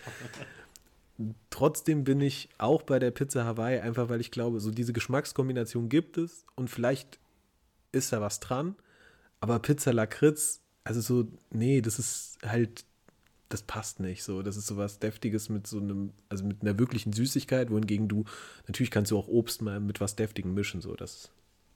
Trotzdem 1.50 2.04
bin 2.04 2.20
ich 2.20 2.48
auch 2.58 2.82
bei 2.82 2.98
der 2.98 3.10
Pizza 3.10 3.44
Hawaii, 3.44 3.80
einfach 3.80 4.08
weil 4.08 4.20
ich 4.20 4.30
glaube, 4.30 4.60
so 4.60 4.70
diese 4.70 4.92
Geschmackskombination 4.92 5.88
gibt 5.88 6.18
es 6.18 6.44
und 6.56 6.68
vielleicht 6.68 7.18
ist 7.92 8.12
da 8.12 8.20
was 8.20 8.40
dran, 8.40 8.74
aber 9.40 9.58
Pizza 9.60 9.92
Lakritz, 9.92 10.60
also 10.82 11.00
so, 11.00 11.28
nee, 11.50 11.80
das 11.80 11.98
ist 11.98 12.38
halt, 12.44 12.84
das 13.48 13.62
passt 13.62 14.00
nicht 14.00 14.24
so. 14.24 14.42
Das 14.42 14.56
ist 14.56 14.66
so 14.66 14.76
was 14.76 14.98
Deftiges 14.98 15.48
mit 15.48 15.66
so 15.66 15.78
einem, 15.78 16.12
also 16.28 16.44
mit 16.44 16.62
einer 16.62 16.78
wirklichen 16.78 17.12
Süßigkeit, 17.12 17.70
wohingegen 17.70 18.08
du, 18.08 18.24
natürlich 18.66 18.90
kannst 18.90 19.12
du 19.12 19.18
auch 19.18 19.28
Obst 19.28 19.62
mal 19.62 19.80
mit 19.80 20.00
was 20.00 20.16
Deftigem 20.16 20.54
mischen, 20.54 20.80
so, 20.80 20.94
das 20.94 21.30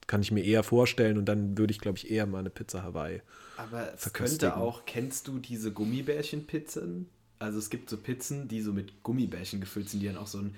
kann 0.09 0.23
ich 0.23 0.33
mir 0.33 0.43
eher 0.45 0.65
vorstellen 0.65 1.17
und 1.19 1.27
dann 1.27 1.57
würde 1.57 1.71
ich, 1.71 1.79
glaube 1.79 1.99
ich, 1.99 2.11
eher 2.11 2.27
mal 2.27 2.39
eine 2.41 2.51
Pizza 2.51 2.83
Hawaii. 2.83 3.23
Aber 3.57 3.95
es 3.95 4.13
könnte 4.13 4.57
auch, 4.57 4.85
kennst 4.87 5.29
du 5.29 5.39
diese 5.39 5.73
Gummibärchen-Pizzen? 5.73 7.09
Also 7.39 7.59
es 7.59 7.71
gibt 7.71 7.89
so 7.89 7.97
Pizzen, 7.97 8.49
die 8.49 8.61
so 8.63 8.73
mit 8.73 9.03
Gummibärchen 9.05 9.61
gefüllt 9.61 9.89
sind, 9.89 10.01
die 10.01 10.07
dann 10.07 10.17
auch 10.17 10.27
so 10.27 10.39
ein, 10.39 10.55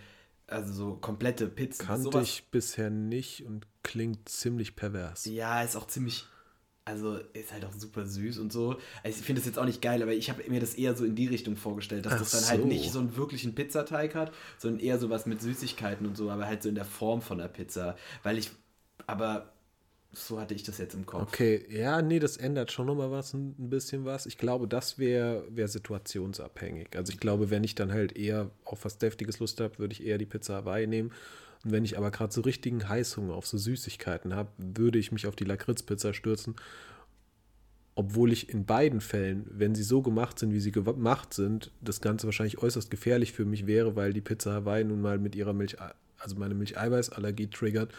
also 0.46 0.72
so 0.72 0.94
komplette 0.94 1.46
Pizzen. 1.48 1.84
Kannte 1.86 2.04
sowas- 2.04 2.22
ich 2.28 2.44
bisher 2.50 2.90
nicht 2.90 3.44
und 3.44 3.66
klingt 3.82 4.28
ziemlich 4.28 4.76
pervers. 4.76 5.26
Ja, 5.26 5.62
ist 5.62 5.76
auch 5.76 5.86
ziemlich, 5.86 6.26
also 6.84 7.16
ist 7.34 7.52
halt 7.52 7.64
auch 7.66 7.72
super 7.72 8.06
süß 8.06 8.38
und 8.38 8.52
so. 8.52 8.78
Also 9.02 9.18
ich 9.20 9.24
finde 9.26 9.40
das 9.40 9.46
jetzt 9.46 9.58
auch 9.58 9.66
nicht 9.66 9.82
geil, 9.82 10.02
aber 10.02 10.12
ich 10.12 10.30
habe 10.30 10.42
mir 10.48 10.60
das 10.60 10.74
eher 10.74 10.96
so 10.96 11.04
in 11.04 11.14
die 11.14 11.26
Richtung 11.26 11.56
vorgestellt, 11.56 12.06
dass 12.06 12.14
Ach 12.14 12.18
das 12.20 12.30
dann 12.32 12.48
halt 12.48 12.62
so. 12.62 12.66
nicht 12.66 12.90
so 12.92 12.98
einen 13.00 13.16
wirklichen 13.16 13.54
Pizzateig 13.54 14.14
hat, 14.14 14.32
sondern 14.58 14.80
eher 14.80 14.98
sowas 14.98 15.26
mit 15.26 15.42
Süßigkeiten 15.42 16.06
und 16.06 16.16
so, 16.16 16.30
aber 16.30 16.46
halt 16.46 16.62
so 16.62 16.68
in 16.68 16.74
der 16.74 16.84
Form 16.86 17.20
von 17.20 17.38
der 17.38 17.48
Pizza. 17.48 17.96
Weil 18.22 18.38
ich, 18.38 18.50
aber 19.10 19.52
so 20.12 20.40
hatte 20.40 20.54
ich 20.54 20.64
das 20.64 20.78
jetzt 20.78 20.94
im 20.94 21.06
Kopf. 21.06 21.22
Okay, 21.22 21.64
ja, 21.70 22.02
nee, 22.02 22.18
das 22.18 22.36
ändert 22.36 22.72
schon 22.72 22.86
nochmal 22.86 23.12
was, 23.12 23.32
ein, 23.32 23.54
bisschen 23.70 24.04
was. 24.04 24.26
Ich 24.26 24.38
glaube, 24.38 24.66
das 24.66 24.98
wäre 24.98 25.44
wär 25.50 25.68
situationsabhängig. 25.68 26.96
Also 26.96 27.12
ich 27.12 27.20
glaube, 27.20 27.50
wenn 27.50 27.62
ich 27.62 27.76
dann 27.76 27.92
halt 27.92 28.16
eher 28.16 28.50
auf 28.64 28.84
was 28.84 28.98
Deftiges 28.98 29.38
Lust 29.38 29.60
habe, 29.60 29.78
würde 29.78 29.92
ich 29.92 30.04
eher 30.04 30.18
die 30.18 30.26
Pizza 30.26 30.56
Hawaii 30.56 30.88
nehmen. 30.88 31.12
Und 31.64 31.70
wenn 31.70 31.84
ich 31.84 31.96
aber 31.96 32.10
gerade 32.10 32.32
so 32.32 32.40
richtigen 32.40 32.88
Heißhunger 32.88 33.34
auf 33.34 33.46
so 33.46 33.56
Süßigkeiten 33.56 34.34
habe, 34.34 34.50
würde 34.58 34.98
ich 34.98 35.12
mich 35.12 35.26
auf 35.26 35.36
die 35.36 35.44
Lakritzpizza 35.44 36.12
stürzen. 36.12 36.56
Obwohl 37.94 38.32
ich 38.32 38.48
in 38.48 38.64
beiden 38.64 39.00
Fällen, 39.00 39.46
wenn 39.50 39.76
sie 39.76 39.82
so 39.82 40.02
gemacht 40.02 40.40
sind, 40.40 40.52
wie 40.52 40.60
sie 40.60 40.72
gemacht 40.72 41.34
sind, 41.34 41.70
das 41.80 42.00
Ganze 42.00 42.26
wahrscheinlich 42.26 42.58
äußerst 42.58 42.90
gefährlich 42.90 43.32
für 43.32 43.44
mich 43.44 43.66
wäre, 43.66 43.94
weil 43.94 44.12
die 44.12 44.22
Pizza 44.22 44.54
Hawaii 44.54 44.82
nun 44.82 45.02
mal 45.02 45.18
mit 45.18 45.36
ihrer 45.36 45.52
Milch, 45.52 45.76
also 46.18 46.36
meine 46.36 46.54
Milcheiweißallergie 46.54 47.48
triggert 47.48 47.92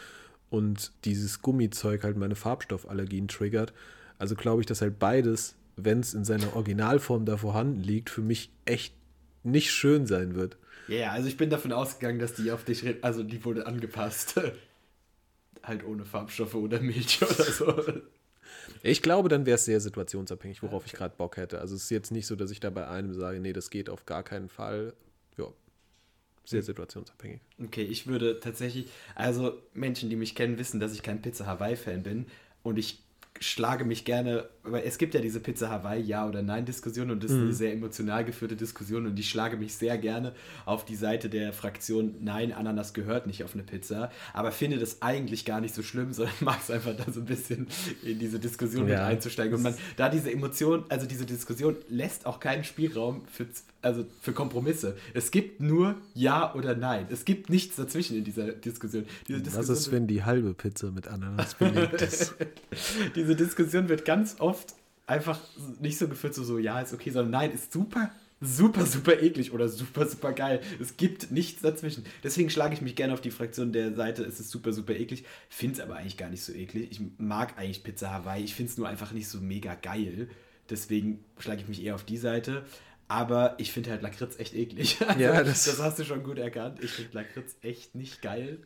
und 0.52 0.92
dieses 1.06 1.40
Gummizeug 1.40 2.04
halt 2.04 2.18
meine 2.18 2.34
Farbstoffallergien 2.34 3.26
triggert. 3.26 3.72
Also 4.18 4.34
glaube 4.34 4.60
ich, 4.60 4.66
dass 4.66 4.82
halt 4.82 4.98
beides, 4.98 5.56
wenn 5.76 6.00
es 6.00 6.12
in 6.12 6.26
seiner 6.26 6.54
Originalform 6.54 7.24
da 7.24 7.38
vorhanden 7.38 7.82
liegt, 7.82 8.10
für 8.10 8.20
mich 8.20 8.52
echt 8.66 8.94
nicht 9.44 9.70
schön 9.70 10.06
sein 10.06 10.34
wird. 10.34 10.58
Ja, 10.88 10.96
yeah, 10.96 11.12
also 11.12 11.28
ich 11.28 11.38
bin 11.38 11.48
davon 11.48 11.72
ausgegangen, 11.72 12.18
dass 12.18 12.34
die 12.34 12.52
auf 12.52 12.64
dich, 12.64 12.84
also 13.02 13.22
die 13.22 13.42
wurde 13.46 13.66
angepasst. 13.66 14.38
halt 15.62 15.84
ohne 15.84 16.04
Farbstoffe 16.04 16.54
oder 16.54 16.80
Milch 16.80 17.22
oder 17.22 17.44
so. 17.44 18.02
Ich 18.82 19.00
glaube, 19.00 19.30
dann 19.30 19.46
wäre 19.46 19.54
es 19.54 19.64
sehr 19.64 19.80
situationsabhängig, 19.80 20.62
worauf 20.62 20.82
okay. 20.82 20.86
ich 20.88 20.92
gerade 20.92 21.14
Bock 21.16 21.38
hätte. 21.38 21.60
Also 21.60 21.76
es 21.76 21.84
ist 21.84 21.90
jetzt 21.90 22.10
nicht 22.10 22.26
so, 22.26 22.36
dass 22.36 22.50
ich 22.50 22.60
da 22.60 22.68
bei 22.68 22.86
einem 22.88 23.14
sage, 23.14 23.40
nee, 23.40 23.54
das 23.54 23.70
geht 23.70 23.88
auf 23.88 24.04
gar 24.04 24.22
keinen 24.22 24.50
Fall. 24.50 24.92
Ja, 25.38 25.46
sehr 26.44 26.62
situationsabhängig. 26.62 27.40
Okay, 27.62 27.82
ich 27.82 28.06
würde 28.06 28.40
tatsächlich, 28.40 28.86
also 29.14 29.60
Menschen, 29.74 30.10
die 30.10 30.16
mich 30.16 30.34
kennen, 30.34 30.58
wissen, 30.58 30.80
dass 30.80 30.92
ich 30.92 31.02
kein 31.02 31.22
Pizza 31.22 31.46
Hawaii-Fan 31.46 32.02
bin 32.02 32.26
und 32.62 32.78
ich 32.78 33.02
schlage 33.40 33.84
mich 33.84 34.04
gerne, 34.04 34.48
weil 34.62 34.84
es 34.84 34.98
gibt 34.98 35.14
ja 35.14 35.20
diese 35.20 35.40
Pizza 35.40 35.68
Hawaii 35.68 36.00
Ja 36.00 36.28
oder 36.28 36.42
Nein 36.42 36.64
Diskussion 36.64 37.10
und 37.10 37.24
das 37.24 37.30
ist 37.30 37.38
eine 37.38 37.46
mhm. 37.46 37.52
sehr 37.52 37.72
emotional 37.72 38.24
geführte 38.24 38.56
Diskussion 38.56 39.06
und 39.06 39.18
ich 39.18 39.28
schlage 39.28 39.56
mich 39.56 39.74
sehr 39.74 39.98
gerne 39.98 40.32
auf 40.64 40.84
die 40.84 40.94
Seite 40.94 41.28
der 41.28 41.52
Fraktion 41.52 42.16
Nein, 42.20 42.52
Ananas 42.52 42.92
gehört 42.92 43.26
nicht 43.26 43.42
auf 43.42 43.54
eine 43.54 43.62
Pizza, 43.62 44.10
aber 44.32 44.52
finde 44.52 44.78
das 44.78 45.02
eigentlich 45.02 45.44
gar 45.44 45.60
nicht 45.60 45.74
so 45.74 45.82
schlimm, 45.82 46.12
sondern 46.12 46.34
mag 46.40 46.58
es 46.62 46.70
einfach 46.70 46.94
da 46.96 47.10
so 47.10 47.20
ein 47.20 47.26
bisschen 47.26 47.66
in 48.02 48.18
diese 48.18 48.38
Diskussion 48.38 48.86
ja. 48.88 48.94
mit 48.94 49.04
einzusteigen 49.04 49.54
und 49.54 49.62
man 49.62 49.74
da 49.96 50.08
diese 50.08 50.30
Emotion, 50.30 50.84
also 50.88 51.06
diese 51.06 51.26
Diskussion 51.26 51.76
lässt 51.88 52.26
auch 52.26 52.38
keinen 52.38 52.64
Spielraum 52.64 53.22
für 53.26 53.46
also 53.82 54.06
für 54.20 54.32
Kompromisse. 54.32 54.96
Es 55.12 55.30
gibt 55.30 55.60
nur 55.60 55.96
Ja 56.14 56.54
oder 56.54 56.74
Nein. 56.74 57.06
Es 57.10 57.24
gibt 57.24 57.50
nichts 57.50 57.76
dazwischen 57.76 58.16
in 58.16 58.24
dieser 58.24 58.52
Diskussion. 58.52 59.04
Diese 59.28 59.40
Diskussion 59.40 59.68
Was 59.68 59.80
ist, 59.80 59.92
wenn 59.92 60.06
die 60.06 60.24
halbe 60.24 60.54
Pizza 60.54 60.90
mit 60.90 61.08
Ananas 61.08 61.54
belegt 61.54 62.00
ist? 62.00 62.34
Diese 63.16 63.36
Diskussion 63.36 63.88
wird 63.88 64.04
ganz 64.04 64.36
oft 64.38 64.74
einfach 65.06 65.40
nicht 65.80 65.98
so 65.98 66.08
geführt, 66.08 66.34
so, 66.34 66.44
so 66.44 66.58
ja, 66.58 66.80
ist 66.80 66.94
okay, 66.94 67.10
sondern 67.10 67.32
nein, 67.32 67.52
ist 67.52 67.72
super, 67.72 68.10
super, 68.40 68.86
super 68.86 69.20
eklig 69.20 69.52
oder 69.52 69.68
super, 69.68 70.06
super 70.08 70.32
geil. 70.32 70.60
Es 70.80 70.96
gibt 70.96 71.30
nichts 71.32 71.62
dazwischen. 71.62 72.04
Deswegen 72.22 72.50
schlage 72.50 72.74
ich 72.74 72.82
mich 72.82 72.96
gerne 72.96 73.12
auf 73.12 73.20
die 73.20 73.30
Fraktion 73.30 73.72
der 73.72 73.94
Seite, 73.94 74.22
es 74.22 74.40
ist 74.40 74.50
super, 74.50 74.72
super 74.72 74.94
eklig. 74.94 75.24
Finde 75.48 75.74
es 75.74 75.80
aber 75.80 75.96
eigentlich 75.96 76.16
gar 76.16 76.30
nicht 76.30 76.42
so 76.42 76.52
eklig. 76.52 76.88
Ich 76.90 77.00
mag 77.18 77.58
eigentlich 77.58 77.82
Pizza 77.82 78.12
Hawaii. 78.12 78.44
Ich 78.44 78.54
finde 78.54 78.70
es 78.70 78.78
nur 78.78 78.88
einfach 78.88 79.12
nicht 79.12 79.28
so 79.28 79.40
mega 79.40 79.74
geil. 79.74 80.28
Deswegen 80.70 81.24
schlage 81.38 81.62
ich 81.62 81.68
mich 81.68 81.84
eher 81.84 81.94
auf 81.94 82.04
die 82.04 82.16
Seite. 82.16 82.64
Aber 83.12 83.56
ich 83.58 83.72
finde 83.72 83.90
halt 83.90 84.00
Lakritz 84.00 84.38
echt 84.38 84.54
eklig. 84.54 84.96
Also, 85.06 85.20
ja, 85.20 85.44
das, 85.44 85.66
das, 85.66 85.78
hast 85.82 85.98
du 85.98 86.04
schon 86.04 86.22
gut 86.22 86.38
erkannt. 86.38 86.82
Ich 86.82 86.92
finde 86.92 87.10
Lakritz 87.12 87.56
echt 87.60 87.94
nicht 87.94 88.22
geil. 88.22 88.60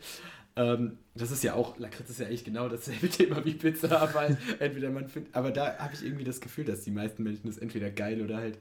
Ähm, 0.55 0.99
das 1.17 1.33
ist 1.33 1.43
ja 1.43 1.55
auch, 1.55 1.77
Lakritz 1.81 2.11
ist 2.11 2.21
ja 2.21 2.29
echt 2.29 2.45
genau 2.45 2.69
dasselbe 2.69 3.09
Thema 3.11 3.45
wie 3.45 3.55
Pizza, 3.55 4.01
aber 4.01 4.39
entweder 4.61 4.91
man 4.91 5.09
findet, 5.09 5.35
aber 5.35 5.51
da 5.51 5.77
habe 5.79 5.95
ich 5.95 6.05
irgendwie 6.05 6.23
das 6.23 6.41
Gefühl, 6.41 6.65
dass 6.65 6.83
die 6.83 6.93
meisten 6.93 7.25
Menschen 7.25 7.49
das 7.49 7.59
entweder 7.59 7.91
geil 7.91 8.23
oder 8.23 8.37
halt 8.37 8.61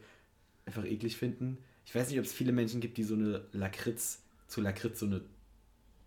einfach 0.66 0.86
eklig 0.86 1.18
finden. 1.18 1.60
Ich 1.86 1.94
weiß 1.94 2.10
nicht, 2.10 2.18
ob 2.18 2.26
es 2.26 2.34
viele 2.34 2.52
Menschen 2.52 2.82
gibt, 2.82 2.98
die 2.98 3.04
so 3.04 3.14
eine 3.14 3.46
Lakritz, 3.52 4.24
zu 4.48 4.62
Lakritz 4.62 5.00
so 5.00 5.06
eine, 5.06 5.22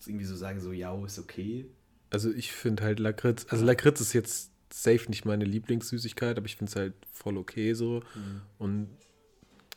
irgendwie 0.07 0.25
so 0.25 0.35
sagen, 0.35 0.61
so, 0.61 0.73
ja, 0.73 0.93
ist 1.05 1.21
okay. 1.21 1.67
Also 2.11 2.33
ich 2.33 2.51
finde 2.51 2.83
halt 2.83 2.99
Lakritz, 2.99 3.47
also 3.49 3.65
Lakritz 3.65 4.01
ist 4.01 4.13
jetzt 4.13 4.51
safe 4.73 5.09
nicht 5.09 5.25
meine 5.25 5.45
Lieblingssüßigkeit, 5.45 6.37
aber 6.37 6.47
ich 6.47 6.57
finde 6.57 6.71
es 6.71 6.75
halt 6.77 6.95
voll 7.13 7.37
okay 7.37 7.75
so. 7.75 8.03
Mhm. 8.17 8.41
Und 8.59 8.89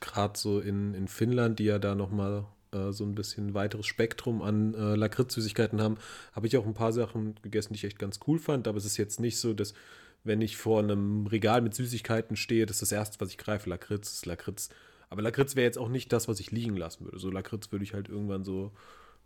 gerade 0.01 0.37
so 0.37 0.59
in, 0.59 0.93
in 0.93 1.07
Finnland, 1.07 1.59
die 1.59 1.65
ja 1.65 1.79
da 1.79 1.95
nochmal 1.95 2.45
äh, 2.73 2.91
so 2.91 3.03
ein 3.05 3.15
bisschen 3.15 3.53
weiteres 3.53 3.85
Spektrum 3.85 4.41
an 4.41 4.73
äh, 4.73 4.95
Lakritz-Süßigkeiten 4.95 5.81
haben, 5.81 5.97
habe 6.33 6.47
ich 6.47 6.57
auch 6.57 6.65
ein 6.65 6.73
paar 6.73 6.91
Sachen 6.91 7.35
gegessen, 7.41 7.73
die 7.73 7.77
ich 7.77 7.85
echt 7.85 7.99
ganz 7.99 8.19
cool 8.27 8.39
fand. 8.39 8.67
Aber 8.67 8.77
es 8.77 8.85
ist 8.85 8.97
jetzt 8.97 9.19
nicht 9.19 9.37
so, 9.37 9.53
dass, 9.53 9.73
wenn 10.23 10.41
ich 10.41 10.57
vor 10.57 10.79
einem 10.79 11.27
Regal 11.27 11.61
mit 11.61 11.73
Süßigkeiten 11.73 12.35
stehe, 12.35 12.65
das 12.65 12.77
ist 12.77 12.81
das 12.81 12.91
Erste, 12.91 13.19
was 13.21 13.29
ich 13.29 13.37
greife. 13.37 13.69
Lakritz 13.69 14.11
ist 14.11 14.25
Lakritz. 14.25 14.69
Aber 15.09 15.21
Lakritz 15.21 15.55
wäre 15.55 15.65
jetzt 15.65 15.77
auch 15.77 15.89
nicht 15.89 16.11
das, 16.13 16.27
was 16.27 16.39
ich 16.39 16.51
liegen 16.51 16.77
lassen 16.77 17.05
würde. 17.05 17.19
So 17.19 17.29
Lakritz 17.29 17.71
würde 17.71 17.83
ich 17.83 17.93
halt 17.93 18.07
irgendwann 18.07 18.43
so, 18.43 18.71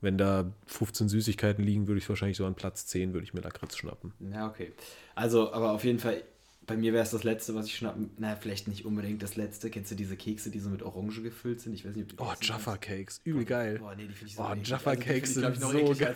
wenn 0.01 0.17
da 0.17 0.51
15 0.65 1.09
Süßigkeiten 1.09 1.63
liegen, 1.63 1.87
würde 1.87 1.99
ich 1.99 2.09
wahrscheinlich 2.09 2.37
so 2.37 2.45
an 2.45 2.55
Platz 2.55 2.87
10 2.87 3.13
würde 3.13 3.23
ich 3.23 3.33
mir 3.33 3.41
Lakritz 3.41 3.77
schnappen. 3.77 4.13
Ja, 4.31 4.47
okay. 4.47 4.73
Also, 5.13 5.53
aber 5.53 5.71
auf 5.71 5.83
jeden 5.83 5.99
Fall, 5.99 6.23
bei 6.67 6.77
mir 6.77 6.93
wäre 6.93 7.03
es 7.03 7.11
das 7.11 7.23
letzte, 7.23 7.53
was 7.55 7.67
ich 7.67 7.75
schnappen. 7.75 8.09
Na, 8.17 8.35
vielleicht 8.35 8.67
nicht 8.67 8.85
unbedingt 8.85 9.21
das 9.21 9.35
letzte. 9.35 9.69
Kennst 9.69 9.91
du 9.91 9.95
diese 9.95 10.17
Kekse, 10.17 10.49
die 10.49 10.59
so 10.59 10.69
mit 10.69 10.81
Orange 10.83 11.21
gefüllt 11.21 11.61
sind? 11.61 11.73
Ich 11.73 11.85
weiß 11.85 11.95
nicht, 11.95 12.11
ob 12.11 12.17
du 12.17 12.23
Oh, 12.23 12.33
Jaffa 12.41 12.77
Cakes, 12.77 13.21
übel 13.23 13.43
oh, 13.43 13.45
geil. 13.45 13.79
Boah, 13.79 13.95
nee, 13.95 14.07
die 14.07 14.13
finde 14.13 14.29
ich 14.31 14.35
so 14.35 14.43
Oh, 14.43 14.55
Jaffa 14.63 14.91
also, 14.91 15.01
Cakes 15.03 15.33
sind 15.35 15.55
so 15.57 15.69
geil. 15.69 16.15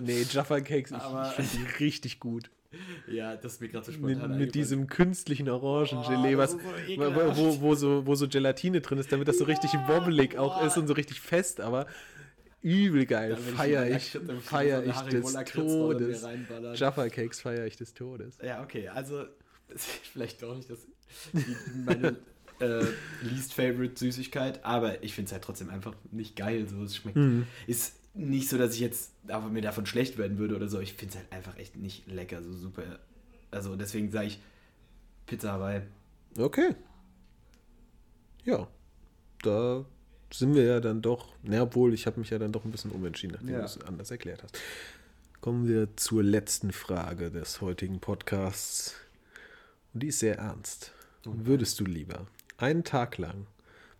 Nee, 0.00 0.26
Jaffa 0.28 0.60
Cakes, 0.60 0.90
ich, 0.90 0.96
ich 0.96 1.46
finde 1.46 1.50
die 1.78 1.84
richtig 1.84 2.20
gut. 2.20 2.50
Ja, 3.06 3.36
das 3.36 3.52
ist 3.52 3.60
mir 3.60 3.68
gerade 3.68 3.86
so 3.86 3.92
spontan 3.92 4.30
Mit, 4.30 4.40
mit 4.40 4.54
diesem 4.56 4.88
künstlichen 4.88 5.48
Orangengelee, 5.48 6.34
oh, 6.34 6.38
was, 6.38 6.52
so 6.52 6.58
wo, 6.58 7.60
wo, 7.60 7.74
so, 7.76 8.04
wo 8.04 8.16
so 8.16 8.26
Gelatine 8.26 8.80
drin 8.80 8.98
ist, 8.98 9.12
damit 9.12 9.28
das 9.28 9.38
so 9.38 9.44
richtig 9.44 9.74
ja, 9.74 9.86
wobbelig 9.86 10.36
auch 10.38 10.64
ist 10.64 10.76
und 10.76 10.88
so 10.88 10.94
richtig 10.94 11.20
fest, 11.20 11.60
aber 11.60 11.86
übel 12.62 13.06
geil. 13.06 13.36
Feier 13.36 13.86
ich, 13.86 14.18
feier 14.40 14.82
ich 14.84 14.96
des 15.02 15.34
Todes. 15.52 16.26
Jaffa 16.74 17.08
Cakes 17.10 17.40
feier 17.40 17.64
ich 17.66 17.76
des 17.76 17.94
Todes. 17.94 18.38
Ja, 18.42 18.60
okay, 18.62 18.88
also 18.88 19.24
vielleicht 20.12 20.42
doch 20.42 20.56
nicht 20.56 20.70
das, 20.70 20.78
meine 21.84 22.16
äh, 22.60 22.84
least 23.22 23.54
favorite 23.54 23.98
Süßigkeit, 23.98 24.64
aber 24.64 25.02
ich 25.02 25.14
finde 25.14 25.26
es 25.26 25.32
halt 25.32 25.44
trotzdem 25.44 25.70
einfach 25.70 25.94
nicht 26.10 26.36
geil. 26.36 26.66
So, 26.68 26.82
es 26.82 26.96
schmeckt. 26.96 27.16
Mhm. 27.16 27.46
Ist 27.66 27.94
nicht 28.14 28.48
so, 28.48 28.58
dass 28.58 28.74
ich 28.74 28.80
jetzt 28.80 29.10
aber 29.28 29.48
mir 29.48 29.62
davon 29.62 29.86
schlecht 29.86 30.18
werden 30.18 30.38
würde 30.38 30.56
oder 30.56 30.68
so. 30.68 30.80
Ich 30.80 30.94
finde 30.94 31.14
es 31.14 31.20
halt 31.20 31.32
einfach 31.32 31.56
echt 31.58 31.76
nicht 31.76 32.06
lecker, 32.06 32.42
so 32.42 32.52
super. 32.52 32.82
Also 33.50 33.76
deswegen 33.76 34.10
sage 34.10 34.28
ich 34.28 34.40
Pizza 35.26 35.52
Hawaii. 35.52 35.82
Okay. 36.38 36.74
Ja. 38.44 38.68
Da 39.42 39.84
sind 40.32 40.54
wir 40.54 40.64
ja 40.64 40.80
dann 40.80 41.02
doch, 41.02 41.32
na, 41.42 41.62
obwohl 41.62 41.92
ich 41.92 42.06
habe 42.06 42.20
mich 42.20 42.30
ja 42.30 42.38
dann 42.38 42.52
doch 42.52 42.64
ein 42.64 42.70
bisschen 42.70 42.90
umentschieden, 42.92 43.36
nachdem 43.36 43.52
ja. 43.54 43.58
du 43.58 43.64
es 43.64 43.80
anders 43.82 44.10
erklärt 44.10 44.42
hast. 44.42 44.58
Kommen 45.40 45.68
wir 45.68 45.96
zur 45.96 46.22
letzten 46.22 46.72
Frage 46.72 47.30
des 47.30 47.60
heutigen 47.60 48.00
Podcasts. 48.00 48.94
Und 49.94 50.02
die 50.02 50.08
ist 50.08 50.18
sehr 50.18 50.38
ernst. 50.38 50.92
Würdest 51.24 51.80
du 51.80 51.84
lieber 51.84 52.26
einen 52.58 52.84
Tag 52.84 53.16
lang 53.16 53.46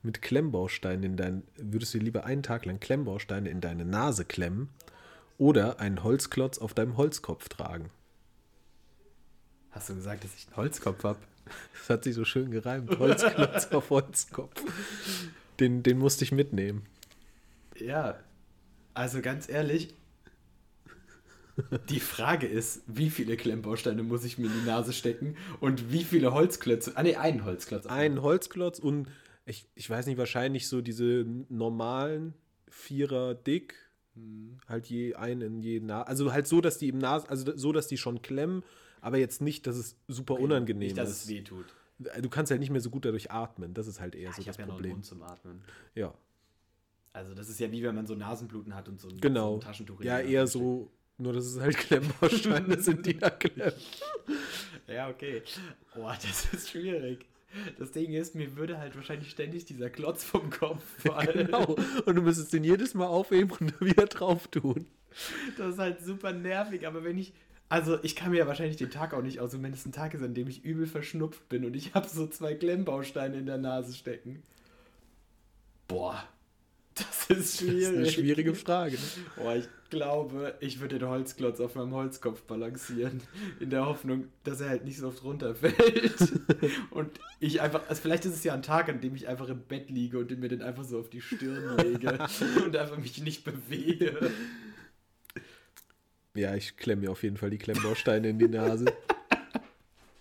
mit 0.03 0.21
Klemmbausteinen 0.21 1.05
in 1.05 1.17
dein, 1.17 1.43
würdest 1.57 1.95
du 1.95 1.99
lieber 1.99 2.25
einen 2.25 2.43
Tag 2.43 2.67
lang 2.67 2.81
Klemmbausteine 2.81 3.49
in 3.49 3.61
deine 3.61 3.85
Nase 3.85 4.25
klemmen 4.25 4.69
oder 5.39 5.81
einen 5.81 6.03
Holzklotz 6.03 6.59
auf 6.59 6.75
deinem 6.75 6.97
Holzkopf 6.97 7.49
tragen? 7.49 7.91
Hast 9.71 9.89
du 9.89 9.95
gesagt, 9.95 10.25
dass 10.25 10.35
ich 10.35 10.47
einen 10.49 10.57
Holzkopf 10.57 11.03
habe? 11.05 11.21
Das 11.79 11.91
hat 11.91 12.05
sich 12.05 12.15
so 12.15 12.25
schön 12.25 12.51
gereimt. 12.51 12.99
Holzklotz 12.99 13.67
auf 13.73 13.91
Holzkopf. 13.91 14.63
Den, 15.61 15.83
den 15.83 15.99
musste 15.99 16.25
ich 16.25 16.33
mitnehmen. 16.33 16.87
Ja, 17.79 18.19
also 18.95 19.21
ganz 19.21 19.49
ehrlich, 19.49 19.95
die 21.89 22.01
Frage 22.01 22.47
ist, 22.47 22.83
wie 22.87 23.11
viele 23.11 23.37
Klemmbausteine 23.37 24.03
muss 24.03 24.25
ich 24.25 24.39
mir 24.39 24.47
in 24.47 24.53
die 24.61 24.67
Nase 24.67 24.93
stecken 24.93 25.37
und 25.61 25.93
wie 25.93 26.05
viele 26.05 26.33
Holzklötze? 26.33 26.93
Ah, 26.97 27.03
ne, 27.03 27.17
einen 27.17 27.45
Holzklotz. 27.45 27.87
Einen 27.87 28.23
Holzklotz 28.23 28.79
und 28.79 29.09
ich, 29.47 29.67
ich 29.75 29.89
weiß 29.89 30.07
nicht, 30.07 30.19
wahrscheinlich 30.19 30.69
so 30.69 30.81
diese 30.81 31.25
normalen 31.49 32.35
Vierer 32.69 33.35
dick. 33.35 33.75
Hm. 34.15 34.59
Halt 34.69 34.87
je 34.87 35.15
einen 35.15 35.43
in 35.43 35.63
je 35.63 35.81
Nase. 35.81 36.09
Also 36.09 36.33
halt 36.33 36.47
so, 36.47 36.61
dass 36.61 36.79
die 36.79 36.89
im 36.89 36.99
Nase, 36.99 37.29
also 37.29 37.57
so, 37.57 37.73
dass 37.73 37.89
die 37.89 37.99
schon 37.99 38.23
klemmen, 38.23 38.63
aber 39.01 39.19
jetzt 39.19 39.43
nicht, 39.43 39.67
dass 39.67 39.77
es 39.77 39.97
super 40.09 40.35
okay, 40.35 40.45
unangenehm 40.45 40.89
nicht, 40.89 40.99
dass 40.99 41.11
ist. 41.11 41.25
es 41.25 41.29
weh 41.29 41.43
tut. 41.43 41.67
Du 41.99 42.29
kannst 42.29 42.51
halt 42.51 42.61
nicht 42.61 42.71
mehr 42.71 42.81
so 42.81 42.91
gut 42.91 43.05
dadurch 43.05 43.31
atmen. 43.31 43.75
Das 43.75 43.87
ist 43.87 44.01
halt 44.01 44.15
eher 44.15 44.25
ja, 44.25 44.33
so 44.33 44.41
ich 44.41 44.47
das 44.47 44.57
ja 44.57 44.67
Problem. 44.67 44.91
Noch 44.91 44.97
Mund 44.97 45.07
zum 45.07 45.23
Atmen. 45.23 45.63
Ja. 45.95 46.13
Also 47.13 47.35
das 47.35 47.49
ist 47.49 47.61
ja 47.61 47.71
wie 47.71 47.83
wenn 47.85 47.95
man 47.95 48.07
so 48.07 48.17
Nasenbluten 48.17 48.75
hat 48.75 48.89
und 48.89 49.01
so 49.01 49.09
ein, 49.09 49.21
genau. 49.21 49.53
so 49.53 49.57
ein 49.59 49.61
Taschentuch. 49.61 50.03
Ja, 50.03 50.19
eher 50.19 50.49
so 50.49 50.91
nur, 51.19 51.33
dass 51.33 51.47
es 51.47 51.61
halt 51.61 51.77
Klemmbausteine 51.77 52.81
sind, 52.81 53.07
die 53.07 53.17
da 53.17 53.31
klemmen. 53.31 53.73
Ja, 54.87 55.09
okay. 55.09 55.43
Boah, 55.95 56.17
das 56.21 56.53
ist 56.53 56.71
schwierig. 56.71 57.27
Das 57.79 57.93
Ding 57.93 58.13
ist, 58.13 58.35
mir 58.35 58.57
würde 58.57 58.79
halt 58.79 58.97
wahrscheinlich 58.97 59.31
ständig 59.31 59.65
dieser 59.65 59.89
Klotz 59.89 60.25
vom 60.25 60.51
Kopf 60.51 60.83
fallen. 60.99 61.47
Genau. 61.47 61.77
Und 62.05 62.15
du 62.15 62.23
müsstest 62.23 62.53
den 62.53 62.65
jedes 62.65 62.95
Mal 62.95 63.07
aufheben 63.07 63.53
und 63.53 63.81
wieder 63.81 64.07
drauf 64.07 64.49
tun. 64.49 64.87
Das 65.57 65.75
ist 65.75 65.79
halt 65.79 66.05
super 66.05 66.33
nervig, 66.33 66.87
aber 66.87 67.05
wenn 67.05 67.19
ich. 67.19 67.33
Also, 67.69 68.03
ich 68.03 68.15
kann 68.15 68.31
mir 68.31 68.39
ja 68.39 68.47
wahrscheinlich 68.47 68.77
den 68.77 68.91
Tag 68.91 69.15
auch 69.15 69.23
nicht 69.23 69.41
aus, 69.41 69.53
wenn 69.61 69.73
es 69.73 69.87
ein 69.87 69.93
Tag 69.93 70.15
ist, 70.15 70.23
an 70.23 70.35
dem 70.35 70.49
ich 70.49 70.65
übel 70.65 70.87
verschnupft 70.87 71.49
bin 71.49 71.65
und 71.65 71.75
ich 71.75 71.95
habe 71.95 72.09
so 72.09 72.27
zwei 72.27 72.55
Klemmbausteine 72.55 73.39
in 73.39 73.47
der 73.47 73.59
Nase 73.59 73.95
stecken. 73.95 74.43
Boah. 75.89 76.29
Das 76.95 77.27
ist 77.39 77.59
schwierig. 77.59 77.81
Das 77.81 77.91
ist 77.91 77.97
eine 77.97 78.11
schwierige 78.11 78.55
Frage. 78.55 78.97
Ne? 78.97 79.03
Oh, 79.39 79.51
ich 79.53 79.67
glaube, 79.95 80.55
ich 80.61 80.81
würde 80.81 80.99
den 80.99 81.09
Holzklotz 81.09 81.61
auf 81.61 81.77
meinem 81.77 81.93
Holzkopf 81.93 82.43
balancieren, 82.43 83.23
in 83.61 83.71
der 83.71 83.87
Hoffnung, 83.87 84.29
dass 84.43 84.61
er 84.61 84.69
halt 84.69 84.85
nicht 84.85 84.99
so 84.99 85.09
oft 85.09 85.23
runterfällt. 85.23 86.33
und 86.91 87.11
ich 87.41 87.61
einfach, 87.61 87.89
also 87.89 88.03
vielleicht 88.03 88.25
ist 88.25 88.35
es 88.35 88.45
ja 88.45 88.55
ein 88.55 88.63
Tag, 88.63 88.89
an 88.89 89.01
dem 89.01 89.15
ich 89.15 89.29
einfach 89.29 89.49
im 89.49 89.61
Bett 89.61 89.89
liege 89.91 90.19
und 90.19 90.39
mir 90.39 90.49
den 90.49 90.63
einfach 90.63 90.85
so 90.85 90.99
auf 90.99 91.09
die 91.09 91.21
Stirn 91.21 91.79
lege 91.79 92.19
und 92.65 92.77
einfach 92.77 92.99
mich 92.99 93.23
nicht 93.23 93.45
bewege. 93.45 94.31
Ja, 96.35 96.57
ich 96.57 96.77
klemme 96.77 97.03
mir 97.03 97.13
auf 97.13 97.23
jeden 97.23 97.37
Fall 97.37 97.51
die 97.51 97.59
Klemmbausteine 97.59 98.29
in 98.29 98.39
die 98.39 98.49
Nase. 98.49 98.87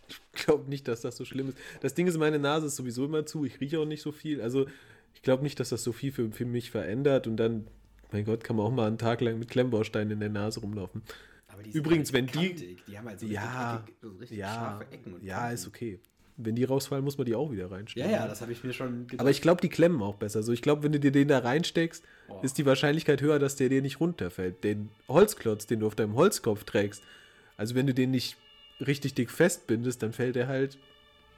Ich 0.08 0.46
glaube 0.46 0.70
nicht, 0.70 0.88
dass 0.88 1.02
das 1.02 1.18
so 1.18 1.26
schlimm 1.26 1.50
ist. 1.50 1.58
Das 1.82 1.96
Ding 1.96 2.06
ist, 2.06 2.18
meine 2.18 2.40
Nase 2.40 2.68
ist 2.68 2.76
sowieso 2.76 3.06
immer 3.06 3.26
zu. 3.26 3.46
Ich 3.46 3.60
rieche 3.60 3.80
auch 3.80 3.86
nicht 3.86 4.02
so 4.02 4.12
viel. 4.12 4.42
Also 4.42 4.68
ich 5.16 5.24
glaube 5.24 5.42
nicht, 5.44 5.60
dass 5.60 5.70
das 5.70 5.84
so 5.84 5.92
viel 5.92 6.12
für, 6.12 6.32
für 6.32 6.46
mich 6.46 6.70
verändert. 6.70 7.26
Und 7.26 7.38
dann, 7.38 7.68
mein 8.14 8.26
Gott, 8.26 8.44
kann 8.44 8.56
man 8.56 8.66
auch 8.66 8.72
mal 8.72 8.88
einen 8.88 8.98
Tag 8.98 9.22
lang 9.22 9.40
mit 9.40 9.50
Klemmbausteinen 9.50 10.12
in 10.12 10.20
der 10.20 10.30
Nase 10.30 10.60
rumlaufen. 10.62 11.02
Übrigens, 11.72 12.14
wenn 12.14 12.28
die. 12.28 12.78
Die 12.88 12.98
haben 12.98 13.08
halt 13.08 13.20
so 13.20 13.26
ja, 13.28 13.76
richtig, 13.78 13.96
so 14.02 14.10
richtig 14.10 14.38
ja, 14.38 14.54
scharfe 14.54 14.92
Ecken. 14.92 15.14
Und 15.14 15.24
ja, 15.24 15.40
Kanten. 15.40 15.54
ist 15.54 15.68
okay. 15.68 16.00
Wenn 16.36 16.56
die 16.56 16.64
rausfallen, 16.64 17.04
muss 17.04 17.18
man 17.18 17.26
die 17.26 17.36
auch 17.36 17.52
wieder 17.52 17.64
Ja, 17.64 17.68
reinstecken. 17.70 18.12
ja, 18.12 18.28
das 18.28 18.42
habe 18.42 18.52
ich 18.52 18.64
mir 18.64 18.74
schon 18.74 19.06
gedacht. 19.06 19.20
Aber 19.20 19.30
ich 19.30 19.42
glaube, 19.42 19.62
die 19.62 19.70
klemmen 19.70 20.02
auch 20.02 20.16
besser. 20.16 20.40
Also 20.40 20.52
ich 20.52 20.64
glaube, 20.64 20.82
wenn 20.82 20.92
du 20.92 21.00
dir 21.00 21.12
den 21.12 21.28
da 21.28 21.40
reinsteckst, 21.40 22.04
Boah. 22.28 22.44
ist 22.44 22.58
die 22.58 22.66
Wahrscheinlichkeit 22.66 23.22
höher, 23.22 23.38
dass 23.38 23.56
der 23.56 23.70
dir 23.70 23.84
nicht 23.84 24.00
runterfällt. 24.00 24.64
Den 24.64 24.90
Holzklotz, 25.08 25.68
den 25.68 25.82
du 25.82 25.88
auf 25.88 25.96
deinem 25.96 26.16
Holzkopf 26.16 26.64
trägst, 26.64 27.04
also 27.56 27.76
wenn 27.76 27.86
du 27.86 27.94
den 27.94 28.10
nicht 28.12 28.36
richtig 28.80 29.14
dick 29.14 29.30
festbindest, 29.30 30.02
dann 30.02 30.12
fällt 30.12 30.36
er 30.36 30.48
halt 30.48 30.80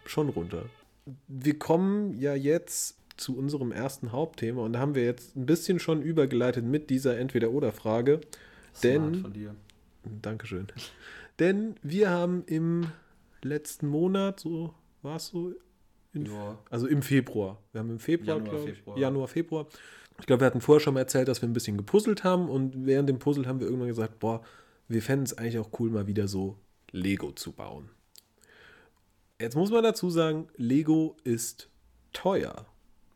schon 0.06 0.30
runter. 0.30 0.64
Wir 1.28 1.60
kommen 1.60 2.18
ja 2.18 2.34
jetzt 2.34 2.98
zu 3.18 3.38
unserem 3.38 3.72
ersten 3.72 4.12
Hauptthema 4.12 4.62
und 4.62 4.74
da 4.74 4.80
haben 4.80 4.96
wir 4.96 5.04
jetzt 5.04 5.36
ein 5.36 5.46
bisschen 5.46 5.80
schon 5.80 6.02
übergeleitet 6.02 6.66
mit 6.66 6.90
dieser 6.90 7.18
Entweder-Oder-Frage. 7.18 8.22
Denn- 8.84 9.16
von 9.16 9.34
dir. 9.34 9.56
Dankeschön. 10.22 10.68
Denn 11.40 11.76
wir 11.82 12.10
haben 12.10 12.44
im 12.46 12.88
letzten 13.42 13.88
Monat, 13.88 14.40
so 14.40 14.74
war 15.02 15.16
es 15.18 15.28
so, 15.28 15.54
in, 16.14 16.30
also 16.70 16.88
im 16.88 17.02
Februar. 17.02 17.62
Wir 17.72 17.80
haben 17.80 17.90
im 17.90 18.00
Februar, 18.00 18.38
Januar, 18.38 18.50
glaube 18.56 18.70
ich, 18.70 18.78
Februar. 18.78 18.98
Januar, 18.98 19.28
Februar. 19.28 19.68
Ich 20.20 20.26
glaube, 20.26 20.42
wir 20.42 20.46
hatten 20.46 20.62
vorher 20.62 20.80
schon 20.80 20.94
mal 20.94 21.02
erzählt, 21.02 21.28
dass 21.28 21.42
wir 21.42 21.50
ein 21.50 21.54
bisschen 21.54 21.78
gepuzzelt 21.78 22.24
haben 22.24 22.50
und 22.50 22.86
während 22.86 23.10
dem 23.10 23.20
Puzzle 23.20 23.48
haben 23.48 23.60
wir 23.60 23.68
irgendwann 23.68 23.90
gesagt, 23.90 24.20
boah, 24.20 24.42
wir 24.88 25.02
fänden 25.02 25.26
es 25.26 25.38
eigentlich 25.38 25.60
auch 25.60 25.70
cool, 25.80 25.90
mal 25.90 26.08
wieder 26.08 26.28
so 26.28 26.58
Lego 26.92 27.32
zu 27.32 27.52
bauen. 27.52 27.90
Jetzt 29.42 29.56
muss 29.56 29.72
man 29.72 29.84
dazu 29.84 30.10
sagen, 30.10 30.48
Lego 30.56 31.18
ist 31.26 31.70
teuer. 32.14 32.66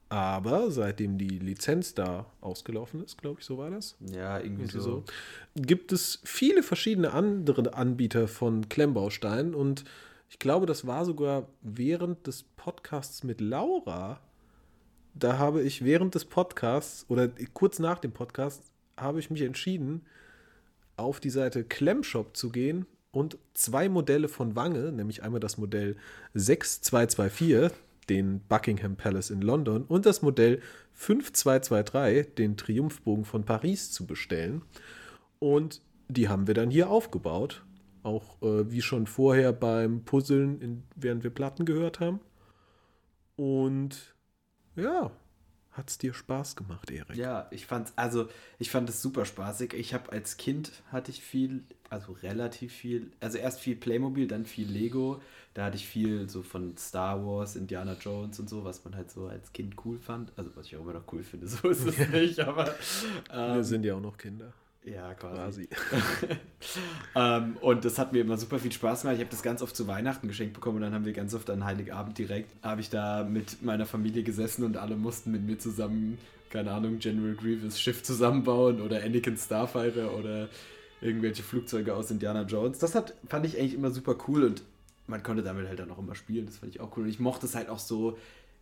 Aber 0.10 0.72
seitdem 0.72 1.20
die 1.20 1.38
Lizenz 1.38 1.94
da 1.94 2.26
ausgelaufen 2.42 3.04
ist, 3.04 3.20
glaube 3.20 3.40
ich, 3.40 3.46
so 3.46 3.60
war 3.60 3.70
das, 3.70 3.96
Ja, 4.00 4.38
irgendwie 4.40 4.64
irgendwie 4.64 4.80
so. 4.80 4.82
so. 4.82 5.04
Gibt 5.56 5.92
es 5.92 6.20
viele 6.24 6.64
verschiedene 6.64 7.14
andere 7.14 7.76
Anbieter 7.76 8.28
von 8.28 8.68
Klemmbausteinen 8.70 9.54
und 9.54 9.86
ich 10.30 10.40
glaube, 10.40 10.66
das 10.66 10.88
war 10.88 11.06
sogar 11.06 11.48
während 11.62 12.26
des 12.26 12.44
Podcasts 12.44 13.24
mit 13.24 13.40
Laura. 13.40 14.20
Da 15.14 15.38
habe 15.38 15.62
ich 15.62 15.84
während 15.84 16.16
des 16.16 16.26
Podcasts 16.26 17.06
oder 17.08 17.30
kurz 17.54 17.80
nach 17.80 18.00
dem 18.00 18.12
Podcast 18.12 18.64
habe 18.98 19.20
ich 19.20 19.30
mich 19.30 19.42
entschieden, 19.42 20.06
auf 20.98 21.20
die 21.20 21.30
Seite 21.30 21.64
Klemmshop 21.64 22.36
zu 22.36 22.50
gehen 22.50 22.86
und 23.12 23.38
zwei 23.54 23.90
Modelle 23.90 24.28
von 24.28 24.56
Wange, 24.56 24.92
nämlich 24.92 25.24
einmal 25.24 25.40
das 25.40 25.58
Modell 25.58 25.96
6224, 26.34 27.72
den 28.10 28.42
Buckingham 28.48 28.96
Palace 28.96 29.30
in 29.30 29.42
London, 29.42 29.84
und 29.84 30.06
das 30.06 30.22
Modell 30.22 30.62
5223, 30.94 32.36
den 32.36 32.58
Triumphbogen 32.58 33.26
von 33.26 33.44
Paris, 33.44 33.92
zu 33.92 34.06
bestellen. 34.06 34.64
Und 35.40 35.82
die 36.08 36.28
haben 36.28 36.48
wir 36.48 36.54
dann 36.54 36.72
hier 36.72 36.90
aufgebaut. 36.90 37.64
Auch 38.04 38.42
äh, 38.42 38.72
wie 38.72 38.82
schon 38.82 39.08
vorher 39.08 39.54
beim 39.54 40.04
Puzzeln, 40.04 40.60
in, 40.62 40.84
während 40.96 41.24
wir 41.24 41.32
Platten 41.32 41.66
gehört 41.66 42.00
haben. 42.00 42.20
Und 43.36 44.16
ja, 44.76 45.12
hat 45.80 45.90
es 45.90 45.98
dir 45.98 46.14
Spaß 46.14 46.56
gemacht, 46.56 46.92
Erik? 46.92 47.16
Ja, 47.16 47.48
ich 47.52 47.66
fand's, 47.66 47.94
also 47.96 48.28
ich 48.60 48.70
fand 48.70 48.90
es 48.90 49.02
super 49.02 49.26
spaßig. 49.26 49.74
Ich 49.74 49.94
habe 49.94 50.12
als 50.12 50.38
Kind 50.38 50.72
hatte 50.92 51.10
ich 51.10 51.24
viel, 51.24 51.64
also 51.90 52.12
relativ 52.12 52.74
viel, 52.74 53.12
also 53.20 53.38
erst 53.38 53.60
viel 53.60 53.76
Playmobil, 53.76 54.28
dann 54.28 54.46
viel 54.46 54.68
Lego. 54.70 55.22
Da 55.56 55.66
hatte 55.66 55.78
ich 55.78 55.88
viel 55.88 56.30
so 56.30 56.44
von 56.44 56.78
Star 56.78 57.26
Wars, 57.26 57.56
Indiana 57.56 57.98
Jones 58.00 58.40
und 58.40 58.50
so, 58.50 58.64
was 58.64 58.86
man 58.86 58.96
halt 58.96 59.10
so 59.10 59.28
als 59.28 59.52
Kind 59.52 59.76
cool 59.84 59.98
fand. 59.98 60.32
Also 60.38 60.52
was 60.56 60.68
ich 60.68 60.76
auch 60.76 60.82
immer 60.82 60.94
noch 60.94 61.12
cool 61.12 61.24
finde, 61.24 61.48
so 61.50 61.70
ist 61.70 61.86
es 61.86 61.98
nicht, 62.10 62.40
aber 62.40 62.66
Wir 63.32 63.56
ähm, 63.56 63.64
sind 63.64 63.86
ja 63.86 63.96
auch 63.96 64.02
noch 64.02 64.18
Kinder. 64.18 64.54
Ja 64.92 65.14
quasi. 65.14 65.68
Quasi. 65.68 65.70
ähm, 67.16 67.58
und 67.62 67.86
das 67.86 67.98
hat 67.98 68.14
mir 68.14 68.22
immer 68.22 68.38
super 68.38 68.60
viel 68.60 68.72
Spaß 68.72 69.02
gemacht. 69.02 69.16
Ich 69.16 69.22
habe 69.22 69.32
das 69.32 69.44
ganz 69.44 69.62
oft 69.62 69.76
zu 69.76 69.88
Weihnachten 69.88 70.28
geschenkt 70.28 70.54
bekommen 70.54 70.78
und 70.78 70.82
dann 70.84 70.94
haben 70.94 71.06
wir 71.06 71.14
ganz 71.14 71.34
oft 71.34 71.50
an 71.50 71.66
Heiligabend 71.66 72.18
direkt, 72.18 72.52
habe 72.64 72.82
ich 72.82 72.90
da 72.90 73.24
mit 73.24 73.64
meiner 73.64 73.86
Familie 73.86 74.24
gesessen 74.24 74.64
und 74.64 74.78
alle 74.78 74.96
mussten 74.96 75.32
mit 75.32 75.44
mir 75.44 75.58
zusammen, 75.58 76.18
keine 76.50 76.72
Ahnung, 76.72 77.00
General 77.00 77.36
Grievous 77.36 77.80
Schiff 77.80 78.04
zusammenbauen 78.04 78.82
oder 78.82 79.04
Anakin 79.04 79.38
Starfighter 79.38 80.16
oder 80.16 80.50
irgendwelche 81.02 81.44
Flugzeuge 81.44 81.96
aus 81.96 82.12
Indiana 82.12 82.44
Jones. 82.44 82.80
Das 82.80 82.96
hat, 82.96 83.14
fand 83.28 83.46
ich 83.46 83.58
eigentlich 83.58 83.74
immer 83.74 83.92
super 83.92 84.16
cool 84.28 84.44
und 84.44 84.64
man 85.08 85.24
konnte 85.24 85.44
damit 85.44 85.68
halt 85.68 85.80
dann 85.80 85.92
auch 85.92 85.98
immer 85.98 86.16
spielen. 86.16 86.46
Das 86.46 86.58
fand 86.58 86.74
ich 86.74 86.82
auch 86.82 86.96
cool. 86.96 87.04
Und 87.04 87.10
ich 87.10 87.20
mochte 87.20 87.46
es 87.46 87.56
halt 87.56 87.70
auch 87.70 87.80
so, 87.80 88.18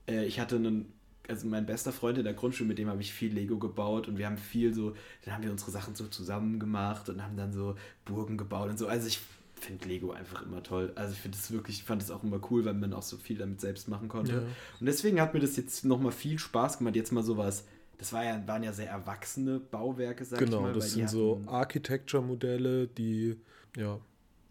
äh, 0.08 0.26
ich 0.26 0.40
hatte 0.40 0.56
einen 0.56 0.92
also 1.28 1.48
mein 1.48 1.66
bester 1.66 1.92
Freund 1.92 2.18
in 2.18 2.24
der 2.24 2.34
Grundschule, 2.34 2.68
mit 2.68 2.78
dem 2.78 2.90
habe 2.90 3.02
ich 3.02 3.14
viel 3.14 3.34
Lego 3.34 3.58
gebaut 3.58 4.08
und 4.08 4.18
wir 4.18 4.26
haben 4.26 4.38
viel 4.38 4.74
so, 4.74 4.94
dann 5.26 5.34
haben 5.34 5.44
wir 5.44 5.52
unsere 5.52 5.72
Sachen 5.72 5.96
so 5.96 6.08
zusammen 6.08 6.60
gemacht 6.60 7.10
und 7.10 7.24
haben 7.24 7.38
dann 7.38 7.52
so 7.52 7.76
Burgen 8.06 8.38
gebaut 8.38 8.70
und 8.70 8.78
so. 8.78 8.88
Also 8.88 9.08
ich 9.08 9.20
finde 9.60 9.88
Lego 9.88 10.12
einfach 10.12 10.44
immer 10.44 10.64
toll. 10.64 10.92
Also 10.96 11.14
ich 11.14 11.20
finde 11.20 11.38
es 11.38 11.52
wirklich, 11.52 11.78
ich 11.78 11.84
fand 11.84 12.02
es 12.02 12.12
auch 12.12 12.24
immer 12.24 12.40
cool, 12.52 12.66
weil 12.66 12.74
man 12.74 12.94
auch 12.94 13.02
so 13.02 13.18
viel 13.18 13.38
damit 13.38 13.60
selbst 13.62 13.88
machen 13.88 14.08
konnte. 14.08 14.32
Ja. 14.32 14.40
Und 14.80 14.86
deswegen 14.86 15.20
hat 15.20 15.34
mir 15.34 15.40
das 15.40 15.58
jetzt 15.58 15.86
nochmal 15.86 16.12
viel 16.12 16.40
Spaß 16.40 16.78
gemacht, 16.78 16.96
jetzt 16.96 17.12
mal 17.12 17.24
sowas. 17.24 17.66
Das 17.98 18.14
war 18.14 18.24
ja, 18.24 18.42
waren 18.48 18.62
ja 18.62 18.74
sehr 18.74 18.90
erwachsene 18.90 19.60
Bauwerke, 19.60 20.24
sag 20.24 20.40
ich 20.40 20.46
Genau, 20.46 20.62
mal. 20.62 20.74
das 20.74 20.84
weil 20.84 20.90
die 20.90 20.96
sind 21.00 21.10
so 21.10 21.42
Architecture-Modelle, 21.48 22.88
die, 22.88 23.38
ja, 23.76 24.00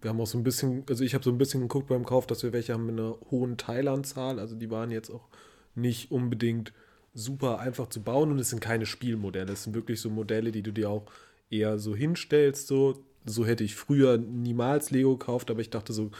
wir 0.01 0.11
haben 0.11 0.21
auch 0.21 0.27
so 0.27 0.37
ein 0.37 0.43
bisschen, 0.45 0.85
also 0.89 1.05
ich 1.05 1.15
habe 1.15 1.23
so 1.25 1.31
ein 1.31 1.39
bisschen 1.39 1.61
geguckt 1.61 1.89
beim 1.89 2.05
Kauf, 2.05 2.27
dass 2.27 2.43
wir 2.43 2.53
welche 2.53 2.75
haben 2.75 2.87
mit 2.87 2.99
einer 2.99 3.17
hohen 3.31 3.57
Teilanzahl, 3.57 4.41
also 4.41 4.57
die 4.57 4.71
waren 4.71 4.91
jetzt 4.91 5.11
auch 5.11 5.29
nicht 5.77 6.11
unbedingt 6.11 6.73
super 7.15 7.61
einfach 7.61 7.89
zu 7.89 8.03
bauen 8.03 8.31
und 8.31 8.39
es 8.39 8.51
sind 8.51 8.61
keine 8.61 8.87
Spielmodelle, 8.87 9.53
es 9.53 9.65
sind 9.65 9.75
wirklich 9.75 10.01
so 10.01 10.11
Modelle, 10.11 10.53
die 10.53 10.63
du 10.63 10.73
dir 10.73 10.91
auch 10.91 11.07
eher 11.51 11.79
so 11.79 11.97
hinstellst, 11.97 12.67
so, 12.67 13.03
so 13.25 13.47
hätte 13.47 13.65
ich 13.65 13.75
früher 13.75 14.19
niemals 14.19 14.91
Lego 14.91 15.17
gekauft, 15.17 15.51
aber 15.51 15.61
ich 15.61 15.71
dachte 15.71 15.93
so, 15.93 16.11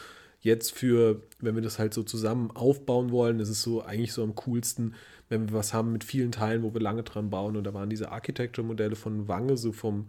jetzt 0.41 0.71
für, 0.71 1.21
wenn 1.39 1.55
wir 1.55 1.61
das 1.61 1.79
halt 1.79 1.93
so 1.93 2.03
zusammen 2.03 2.51
aufbauen 2.51 3.11
wollen, 3.11 3.39
ist 3.39 3.49
es 3.49 3.61
so 3.61 3.83
eigentlich 3.83 4.13
so 4.13 4.23
am 4.23 4.35
coolsten, 4.35 4.95
wenn 5.29 5.49
wir 5.49 5.53
was 5.53 5.73
haben 5.73 5.91
mit 5.91 6.03
vielen 6.03 6.31
Teilen, 6.31 6.63
wo 6.63 6.73
wir 6.73 6.81
lange 6.81 7.03
dran 7.03 7.29
bauen. 7.29 7.57
Und 7.57 7.63
da 7.65 7.73
waren 7.73 7.89
diese 7.89 8.11
Architecture-Modelle 8.11 8.95
von 8.95 9.27
Wange 9.27 9.57
so 9.57 9.71
vom, 9.71 10.07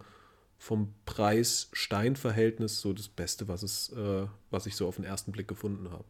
vom 0.57 0.93
Preis-Stein-Verhältnis 1.05 2.79
so 2.79 2.93
das 2.93 3.09
Beste, 3.09 3.47
was, 3.47 3.63
es, 3.63 3.89
äh, 3.89 4.27
was 4.49 4.65
ich 4.65 4.75
so 4.75 4.87
auf 4.87 4.95
den 4.95 5.05
ersten 5.05 5.31
Blick 5.31 5.47
gefunden 5.47 5.91
habe. 5.91 6.05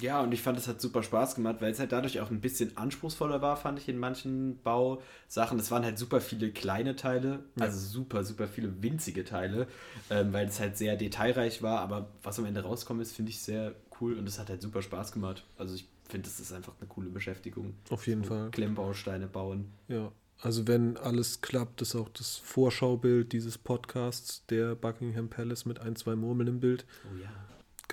Ja, 0.00 0.20
und 0.20 0.32
ich 0.32 0.42
fand, 0.42 0.58
es 0.58 0.68
hat 0.68 0.80
super 0.80 1.02
Spaß 1.02 1.34
gemacht, 1.34 1.56
weil 1.60 1.70
es 1.70 1.78
halt 1.78 1.92
dadurch 1.92 2.20
auch 2.20 2.30
ein 2.30 2.40
bisschen 2.40 2.76
anspruchsvoller 2.76 3.42
war, 3.42 3.56
fand 3.56 3.78
ich 3.78 3.88
in 3.88 3.98
manchen 3.98 4.58
Bausachen. 4.62 5.58
Es 5.58 5.70
waren 5.70 5.84
halt 5.84 5.98
super 5.98 6.20
viele 6.20 6.50
kleine 6.50 6.96
Teile, 6.96 7.40
also 7.58 7.78
super, 7.78 8.24
super 8.24 8.48
viele 8.48 8.82
winzige 8.82 9.24
Teile, 9.24 9.68
ähm, 10.10 10.32
weil 10.32 10.46
es 10.48 10.60
halt 10.60 10.76
sehr 10.76 10.96
detailreich 10.96 11.62
war. 11.62 11.80
Aber 11.80 12.08
was 12.22 12.38
am 12.38 12.46
Ende 12.46 12.62
rauskommt, 12.62 13.02
ist, 13.02 13.12
finde 13.12 13.30
ich 13.30 13.40
sehr 13.40 13.74
cool 14.00 14.18
und 14.18 14.26
es 14.26 14.38
hat 14.38 14.48
halt 14.48 14.62
super 14.62 14.82
Spaß 14.82 15.12
gemacht. 15.12 15.44
Also 15.56 15.74
ich 15.74 15.86
finde, 16.08 16.28
das 16.28 16.40
ist 16.40 16.52
einfach 16.52 16.72
eine 16.80 16.88
coole 16.88 17.10
Beschäftigung. 17.10 17.74
Auf 17.90 18.06
jeden 18.06 18.24
so 18.24 18.30
Fall. 18.30 18.50
Klemmbausteine 18.50 19.26
bauen. 19.26 19.72
Ja, 19.88 20.10
also 20.40 20.66
wenn 20.66 20.96
alles 20.96 21.40
klappt, 21.40 21.82
ist 21.82 21.94
auch 21.94 22.08
das 22.08 22.36
Vorschaubild 22.36 23.32
dieses 23.32 23.58
Podcasts 23.58 24.44
der 24.46 24.74
Buckingham 24.74 25.28
Palace 25.28 25.66
mit 25.66 25.78
ein, 25.78 25.94
zwei 25.94 26.16
Murmeln 26.16 26.48
im 26.48 26.60
Bild. 26.60 26.84
Oh 27.04 27.22
ja. 27.22 27.30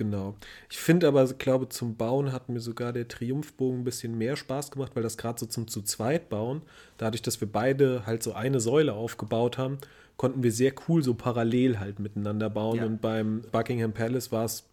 Genau. 0.00 0.34
Ich 0.70 0.78
finde 0.78 1.06
aber, 1.08 1.22
ich 1.24 1.36
glaube, 1.36 1.68
zum 1.68 1.94
Bauen 1.96 2.32
hat 2.32 2.48
mir 2.48 2.60
sogar 2.60 2.94
der 2.94 3.06
Triumphbogen 3.06 3.80
ein 3.80 3.84
bisschen 3.84 4.16
mehr 4.16 4.34
Spaß 4.34 4.70
gemacht, 4.70 4.92
weil 4.94 5.02
das 5.02 5.18
gerade 5.18 5.38
so 5.38 5.44
zum 5.44 5.68
zu 5.68 5.82
zweit 5.82 6.30
bauen, 6.30 6.62
dadurch, 6.96 7.20
dass 7.20 7.38
wir 7.42 7.52
beide 7.52 8.06
halt 8.06 8.22
so 8.22 8.32
eine 8.32 8.60
Säule 8.60 8.94
aufgebaut 8.94 9.58
haben, 9.58 9.76
konnten 10.16 10.42
wir 10.42 10.52
sehr 10.52 10.72
cool 10.88 11.02
so 11.02 11.12
parallel 11.12 11.78
halt 11.80 11.98
miteinander 11.98 12.48
bauen. 12.48 12.78
Ja. 12.78 12.86
Und 12.86 13.02
beim 13.02 13.42
Buckingham 13.52 13.92
Palace 13.92 14.32
war 14.32 14.46
es 14.46 14.64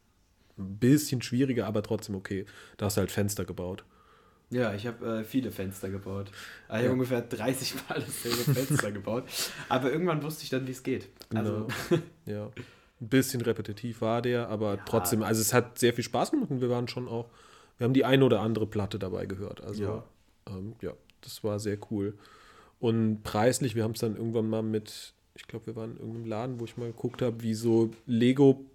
ein 0.58 0.78
bisschen 0.78 1.22
schwieriger, 1.22 1.68
aber 1.68 1.84
trotzdem 1.84 2.16
okay. 2.16 2.46
Da 2.78 2.86
hast 2.86 2.96
du 2.96 3.02
halt 3.02 3.12
Fenster 3.12 3.44
gebaut. 3.44 3.84
Ja, 4.50 4.74
ich 4.76 4.88
habe 4.88 5.06
äh, 5.20 5.24
viele 5.26 5.52
Fenster 5.52 5.90
gebaut. 5.90 6.32
Also 6.70 6.70
Ich 6.70 6.74
habe 6.76 6.86
Ja. 6.86 6.92
ungefähr 6.94 7.20
30 7.22 7.76
Mal 7.90 7.96
dasselbe 8.00 8.54
Fenster 8.54 8.92
gebaut. 8.94 9.26
Aber 9.68 9.92
irgendwann 9.92 10.24
wusste 10.24 10.44
ich 10.46 10.50
dann, 10.50 10.66
wie 10.68 10.72
es 10.72 10.84
geht. 10.84 11.10
Also, 11.36 11.68
Genau. 11.90 12.02
Ja. 12.26 12.50
Ein 13.00 13.10
bisschen 13.10 13.42
repetitiv 13.42 14.02
war 14.02 14.22
der, 14.22 14.50
aber 14.50 14.80
trotzdem, 14.86 15.22
also 15.24 15.40
es 15.42 15.54
hat 15.54 15.78
sehr 15.78 15.94
viel 15.94 16.04
Spaß 16.04 16.32
gemacht 16.32 16.50
und 16.50 16.62
wir 16.62 16.70
waren 16.70 16.88
schon 16.88 17.08
auch, 17.08 17.28
wir 17.78 17.86
haben 17.86 17.94
die 17.94 18.06
eine 18.06 18.26
oder 18.26 18.42
andere 18.42 18.66
Platte 18.66 18.98
dabei 18.98 19.26
gehört. 19.28 19.62
Also 19.64 19.84
Ja. 19.84 20.04
ähm, 20.48 20.74
ja, 20.82 20.94
das 21.22 21.44
war 21.44 21.60
sehr 21.60 21.78
cool. 21.92 22.18
Und 22.80 23.24
preislich, 23.24 23.76
wir 23.76 23.84
haben 23.84 23.92
es 23.94 24.00
dann 24.00 24.16
irgendwann 24.16 24.50
mal 24.50 24.64
mit, 24.64 25.14
ich 25.36 25.48
glaube, 25.48 25.68
wir 25.68 25.76
waren 25.76 25.92
in 25.92 25.98
irgendeinem 25.98 26.26
Laden, 26.26 26.60
wo 26.60 26.66
ich 26.66 26.78
mal 26.78 26.88
geguckt 26.88 27.22
habe, 27.22 27.42
wie 27.42 27.54
so 27.54 27.92
Lego 28.06 28.66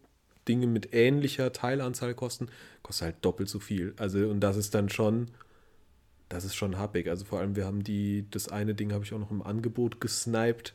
Dinge 0.49 0.67
mit 0.67 0.93
ähnlicher 0.93 1.53
Teilanzahl 1.53 2.15
kosten, 2.15 2.49
kostet 2.83 3.05
halt 3.07 3.17
doppelt 3.23 3.49
so 3.49 3.61
viel. 3.61 3.95
Also, 3.99 4.19
und 4.29 4.41
das 4.41 4.57
ist 4.57 4.75
dann 4.75 4.89
schon, 4.89 5.29
das 6.29 6.45
ist 6.45 6.55
schon 6.57 6.79
happig. 6.79 7.09
Also 7.09 7.25
vor 7.25 7.39
allem, 7.41 7.55
wir 7.57 7.65
haben 7.65 7.85
die, 7.85 8.27
das 8.31 8.49
eine 8.49 8.75
Ding 8.75 8.93
habe 8.93 9.05
ich 9.05 9.13
auch 9.13 9.19
noch 9.19 9.31
im 9.31 9.43
Angebot 9.43 10.01
gesniped. 10.01 10.75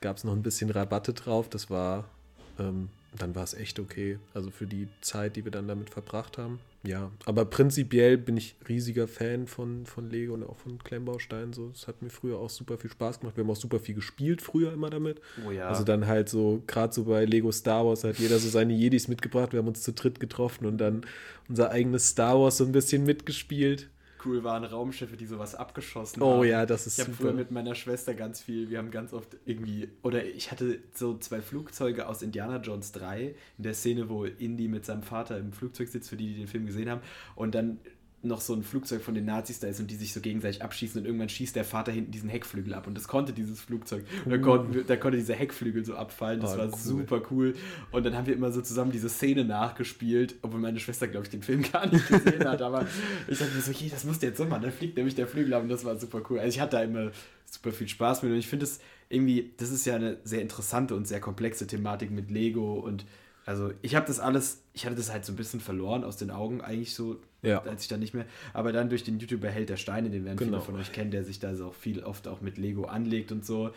Gab 0.00 0.16
es 0.16 0.24
noch 0.24 0.32
ein 0.32 0.42
bisschen 0.42 0.70
Rabatte 0.70 1.12
drauf. 1.12 1.48
Das 1.50 1.68
war, 1.70 2.08
ähm, 2.58 2.88
dann 3.18 3.34
war 3.34 3.44
es 3.44 3.54
echt 3.54 3.78
okay. 3.78 4.18
Also 4.32 4.50
für 4.50 4.66
die 4.66 4.88
Zeit, 5.00 5.36
die 5.36 5.44
wir 5.44 5.52
dann 5.52 5.68
damit 5.68 5.90
verbracht 5.90 6.38
haben. 6.38 6.60
Ja, 6.84 7.12
aber 7.26 7.44
prinzipiell 7.44 8.18
bin 8.18 8.36
ich 8.36 8.56
riesiger 8.68 9.06
Fan 9.06 9.46
von, 9.46 9.86
von 9.86 10.10
Lego 10.10 10.34
und 10.34 10.42
auch 10.42 10.56
von 10.56 10.78
Klemmbausteinen. 10.78 11.52
So, 11.52 11.70
es 11.72 11.86
hat 11.86 12.02
mir 12.02 12.10
früher 12.10 12.38
auch 12.38 12.50
super 12.50 12.78
viel 12.78 12.90
Spaß 12.90 13.20
gemacht. 13.20 13.36
Wir 13.36 13.44
haben 13.44 13.50
auch 13.50 13.56
super 13.56 13.78
viel 13.78 13.94
gespielt 13.94 14.42
früher 14.42 14.72
immer 14.72 14.90
damit. 14.90 15.20
Oh 15.46 15.50
ja. 15.50 15.68
Also 15.68 15.84
dann 15.84 16.06
halt 16.06 16.28
so, 16.28 16.62
gerade 16.66 16.92
so 16.92 17.04
bei 17.04 17.24
Lego 17.24 17.52
Star 17.52 17.86
Wars 17.86 18.02
hat 18.02 18.18
jeder 18.18 18.38
so 18.38 18.48
seine 18.48 18.72
Jedis 18.72 19.06
mitgebracht. 19.08 19.52
Wir 19.52 19.58
haben 19.58 19.68
uns 19.68 19.82
zu 19.82 19.92
dritt 19.92 20.18
getroffen 20.18 20.66
und 20.66 20.78
dann 20.78 21.06
unser 21.48 21.70
eigenes 21.70 22.08
Star 22.08 22.40
Wars 22.40 22.56
so 22.56 22.64
ein 22.64 22.72
bisschen 22.72 23.04
mitgespielt 23.04 23.88
cool 24.24 24.44
waren 24.44 24.64
Raumschiffe, 24.64 25.16
die 25.16 25.26
sowas 25.26 25.54
abgeschossen 25.54 26.22
oh, 26.22 26.30
haben. 26.30 26.38
Oh 26.40 26.44
ja, 26.44 26.66
das 26.66 26.86
ist 26.86 26.98
Ich 26.98 27.04
habe 27.04 27.14
früher 27.14 27.32
mit 27.32 27.50
meiner 27.50 27.74
Schwester 27.74 28.14
ganz 28.14 28.40
viel, 28.40 28.70
wir 28.70 28.78
haben 28.78 28.90
ganz 28.90 29.12
oft 29.12 29.36
irgendwie, 29.44 29.88
oder 30.02 30.24
ich 30.24 30.50
hatte 30.50 30.78
so 30.94 31.16
zwei 31.18 31.40
Flugzeuge 31.40 32.08
aus 32.08 32.22
Indiana 32.22 32.58
Jones 32.58 32.92
3, 32.92 33.34
in 33.58 33.64
der 33.64 33.74
Szene, 33.74 34.08
wo 34.08 34.24
Indy 34.24 34.68
mit 34.68 34.84
seinem 34.84 35.02
Vater 35.02 35.38
im 35.38 35.52
Flugzeug 35.52 35.88
sitzt, 35.88 36.10
für 36.10 36.16
die, 36.16 36.28
die 36.28 36.38
den 36.40 36.48
Film 36.48 36.66
gesehen 36.66 36.90
haben. 36.90 37.02
Und 37.34 37.54
dann 37.54 37.78
noch 38.22 38.40
so 38.40 38.54
ein 38.54 38.62
Flugzeug 38.62 39.02
von 39.02 39.14
den 39.14 39.24
Nazis 39.24 39.58
da 39.58 39.66
ist 39.66 39.80
und 39.80 39.90
die 39.90 39.96
sich 39.96 40.12
so 40.12 40.20
gegenseitig 40.20 40.62
abschießen 40.62 41.00
und 41.00 41.06
irgendwann 41.06 41.28
schießt 41.28 41.56
der 41.56 41.64
Vater 41.64 41.90
hinten 41.90 42.12
diesen 42.12 42.28
Heckflügel 42.28 42.74
ab 42.74 42.86
und 42.86 42.94
das 42.94 43.08
konnte 43.08 43.32
dieses 43.32 43.60
Flugzeug. 43.60 44.04
Und 44.24 44.30
da, 44.30 44.38
konnten, 44.38 44.84
da 44.86 44.96
konnte 44.96 45.18
dieser 45.18 45.34
Heckflügel 45.34 45.84
so 45.84 45.96
abfallen, 45.96 46.40
das 46.40 46.54
oh, 46.54 46.58
war 46.58 46.66
cool. 46.66 46.78
super 46.78 47.22
cool. 47.30 47.54
Und 47.90 48.06
dann 48.06 48.16
haben 48.16 48.26
wir 48.26 48.34
immer 48.34 48.52
so 48.52 48.62
zusammen 48.62 48.92
diese 48.92 49.08
Szene 49.08 49.44
nachgespielt, 49.44 50.36
obwohl 50.42 50.60
meine 50.60 50.78
Schwester, 50.78 51.08
glaube 51.08 51.26
ich, 51.26 51.30
den 51.30 51.42
Film 51.42 51.62
gar 51.72 51.86
nicht 51.86 52.06
gesehen 52.06 52.44
hat, 52.44 52.62
aber 52.62 52.86
ich 53.26 53.38
dachte 53.38 53.54
mir 53.54 53.60
so, 53.60 53.70
okay, 53.72 53.88
das 53.90 54.04
muss 54.04 54.18
der 54.20 54.30
jetzt 54.30 54.38
so 54.38 54.44
machen, 54.44 54.62
da 54.62 54.70
fliegt 54.70 54.96
nämlich 54.96 55.14
der 55.14 55.26
Flügel 55.26 55.54
ab 55.54 55.62
und 55.62 55.68
das 55.68 55.84
war 55.84 55.98
super 55.98 56.22
cool. 56.30 56.38
Also 56.38 56.54
ich 56.54 56.60
hatte 56.60 56.76
da 56.76 56.82
immer 56.82 57.10
super 57.44 57.72
viel 57.72 57.88
Spaß 57.88 58.22
mit 58.22 58.32
und 58.32 58.38
ich 58.38 58.46
finde 58.46 58.64
es 58.64 58.80
irgendwie, 59.08 59.52
das 59.58 59.70
ist 59.70 59.84
ja 59.84 59.96
eine 59.96 60.18
sehr 60.24 60.40
interessante 60.40 60.94
und 60.94 61.06
sehr 61.06 61.20
komplexe 61.20 61.66
Thematik 61.66 62.10
mit 62.10 62.30
Lego 62.30 62.74
und 62.74 63.04
also 63.44 63.72
ich 63.82 63.94
habe 63.94 64.06
das 64.06 64.20
alles, 64.20 64.62
ich 64.72 64.86
hatte 64.86 64.94
das 64.94 65.12
halt 65.12 65.24
so 65.24 65.32
ein 65.32 65.36
bisschen 65.36 65.60
verloren 65.60 66.04
aus 66.04 66.16
den 66.16 66.30
Augen, 66.30 66.60
eigentlich 66.60 66.94
so, 66.94 67.20
ja. 67.42 67.62
als 67.62 67.82
ich 67.82 67.88
dann 67.88 68.00
nicht 68.00 68.14
mehr. 68.14 68.26
Aber 68.52 68.72
dann 68.72 68.88
durch 68.88 69.04
den 69.04 69.18
YouTuber 69.18 69.48
Held 69.48 69.68
der 69.68 69.76
Steine, 69.76 70.10
den 70.10 70.24
werden 70.24 70.36
genau. 70.36 70.60
viele 70.60 70.62
von 70.62 70.76
euch 70.76 70.92
kennen, 70.92 71.10
der 71.10 71.24
sich 71.24 71.40
da 71.40 71.54
so 71.54 71.66
auch 71.66 71.74
viel 71.74 72.04
oft 72.04 72.28
auch 72.28 72.40
mit 72.40 72.58
Lego 72.58 72.84
anlegt 72.84 73.32
und 73.32 73.44
so. 73.44 73.70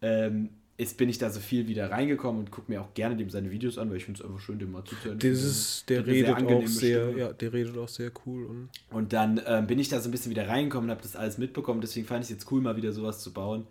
Ähm, 0.00 0.50
ist, 0.78 0.96
bin 0.96 1.08
ich 1.08 1.18
da 1.18 1.30
so 1.30 1.38
viel 1.38 1.68
wieder 1.68 1.90
reingekommen 1.90 2.40
und 2.40 2.50
gucke 2.50 2.72
mir 2.72 2.80
auch 2.80 2.94
gerne 2.94 3.16
dem 3.16 3.30
seine 3.30 3.50
Videos 3.50 3.78
an, 3.78 3.90
weil 3.90 3.98
ich 3.98 4.04
finde 4.04 4.20
es 4.20 4.26
einfach 4.26 4.40
schön, 4.40 4.58
dem 4.58 4.72
mal 4.72 4.84
zuzuhören. 4.84 5.18
Dieses, 5.18 5.84
der 5.86 6.06
redet 6.06 6.38
sehr 6.38 6.46
auch 6.46 6.66
sehr, 6.66 7.04
Stimme. 7.06 7.20
ja, 7.20 7.32
der 7.32 7.52
redet 7.52 7.78
auch 7.78 7.88
sehr 7.88 8.10
cool. 8.26 8.46
Und, 8.46 8.68
und 8.90 9.12
dann 9.12 9.40
ähm, 9.46 9.66
bin 9.66 9.78
ich 9.78 9.88
da 9.90 10.00
so 10.00 10.08
ein 10.08 10.12
bisschen 10.12 10.30
wieder 10.30 10.48
reingekommen 10.48 10.88
und 10.88 10.90
habe 10.90 11.02
das 11.02 11.14
alles 11.14 11.38
mitbekommen. 11.38 11.80
Deswegen 11.80 12.06
fand 12.06 12.24
ich 12.24 12.30
es 12.30 12.36
jetzt 12.36 12.50
cool, 12.50 12.60
mal 12.60 12.76
wieder 12.76 12.92
sowas 12.92 13.20
zu 13.20 13.32
bauen. 13.32 13.66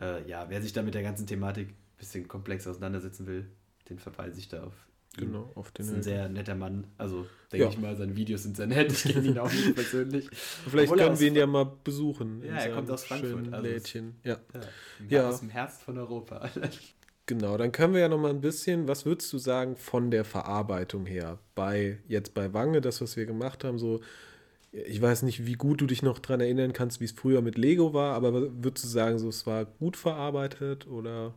Äh, 0.00 0.26
ja, 0.28 0.46
wer 0.48 0.62
sich 0.62 0.72
da 0.72 0.82
mit 0.82 0.94
der 0.94 1.02
ganzen 1.02 1.26
Thematik 1.26 1.68
ein 1.68 1.74
bisschen 1.98 2.28
komplex 2.28 2.66
auseinandersetzen 2.66 3.26
will, 3.26 3.46
den 3.90 3.98
verweise 3.98 4.38
ich 4.38 4.48
da 4.48 4.62
auf 4.62 4.72
Genau, 5.16 5.50
auf 5.54 5.70
den. 5.70 5.86
Ist 5.86 5.92
ein 5.92 6.02
sehr 6.02 6.28
netter 6.28 6.54
Mann. 6.54 6.86
Also, 6.98 7.26
denke 7.52 7.66
ja. 7.66 7.70
ich 7.70 7.78
mal, 7.78 7.96
seine 7.96 8.16
Videos 8.16 8.42
sind 8.42 8.56
sehr 8.56 8.66
nett. 8.66 8.92
Ich 8.92 9.12
kenne 9.12 9.28
ihn 9.28 9.38
auch 9.38 9.52
nicht 9.52 9.74
persönlich. 9.74 10.28
Vielleicht 10.30 10.90
Obwohl 10.90 11.04
können 11.04 11.20
wir 11.20 11.28
ihn 11.28 11.36
ja 11.36 11.46
mal 11.46 11.70
besuchen. 11.84 12.42
Ja, 12.44 12.54
er 12.54 12.74
kommt 12.74 12.90
aus 12.90 13.04
Frankfurt. 13.04 13.52
Also 13.52 13.68
Lädchen. 13.68 14.16
Ja. 14.24 14.38
ja. 14.52 14.60
ja. 15.08 15.28
Aus 15.28 15.40
dem 15.40 15.50
Herz 15.50 15.82
von 15.82 15.98
Europa. 15.98 16.48
genau, 17.26 17.56
dann 17.56 17.72
können 17.72 17.94
wir 17.94 18.00
ja 18.00 18.08
noch 18.08 18.18
mal 18.18 18.30
ein 18.30 18.40
bisschen, 18.40 18.88
was 18.88 19.06
würdest 19.06 19.32
du 19.32 19.38
sagen 19.38 19.76
von 19.76 20.10
der 20.10 20.24
Verarbeitung 20.24 21.06
her? 21.06 21.38
Bei, 21.54 21.98
jetzt 22.08 22.34
bei 22.34 22.52
Wange, 22.52 22.80
das, 22.80 23.00
was 23.00 23.16
wir 23.16 23.26
gemacht 23.26 23.64
haben, 23.64 23.78
so. 23.78 24.00
Ich 24.72 25.00
weiß 25.00 25.22
nicht, 25.22 25.46
wie 25.46 25.52
gut 25.52 25.80
du 25.80 25.86
dich 25.86 26.02
noch 26.02 26.18
daran 26.18 26.40
erinnern 26.40 26.72
kannst, 26.72 27.00
wie 27.00 27.04
es 27.04 27.12
früher 27.12 27.42
mit 27.42 27.56
Lego 27.56 27.94
war, 27.94 28.16
aber 28.16 28.32
würdest 28.32 28.84
du 28.84 28.88
sagen, 28.88 29.20
so, 29.20 29.28
es 29.28 29.46
war 29.46 29.66
gut 29.66 29.96
verarbeitet 29.96 30.88
oder? 30.88 31.32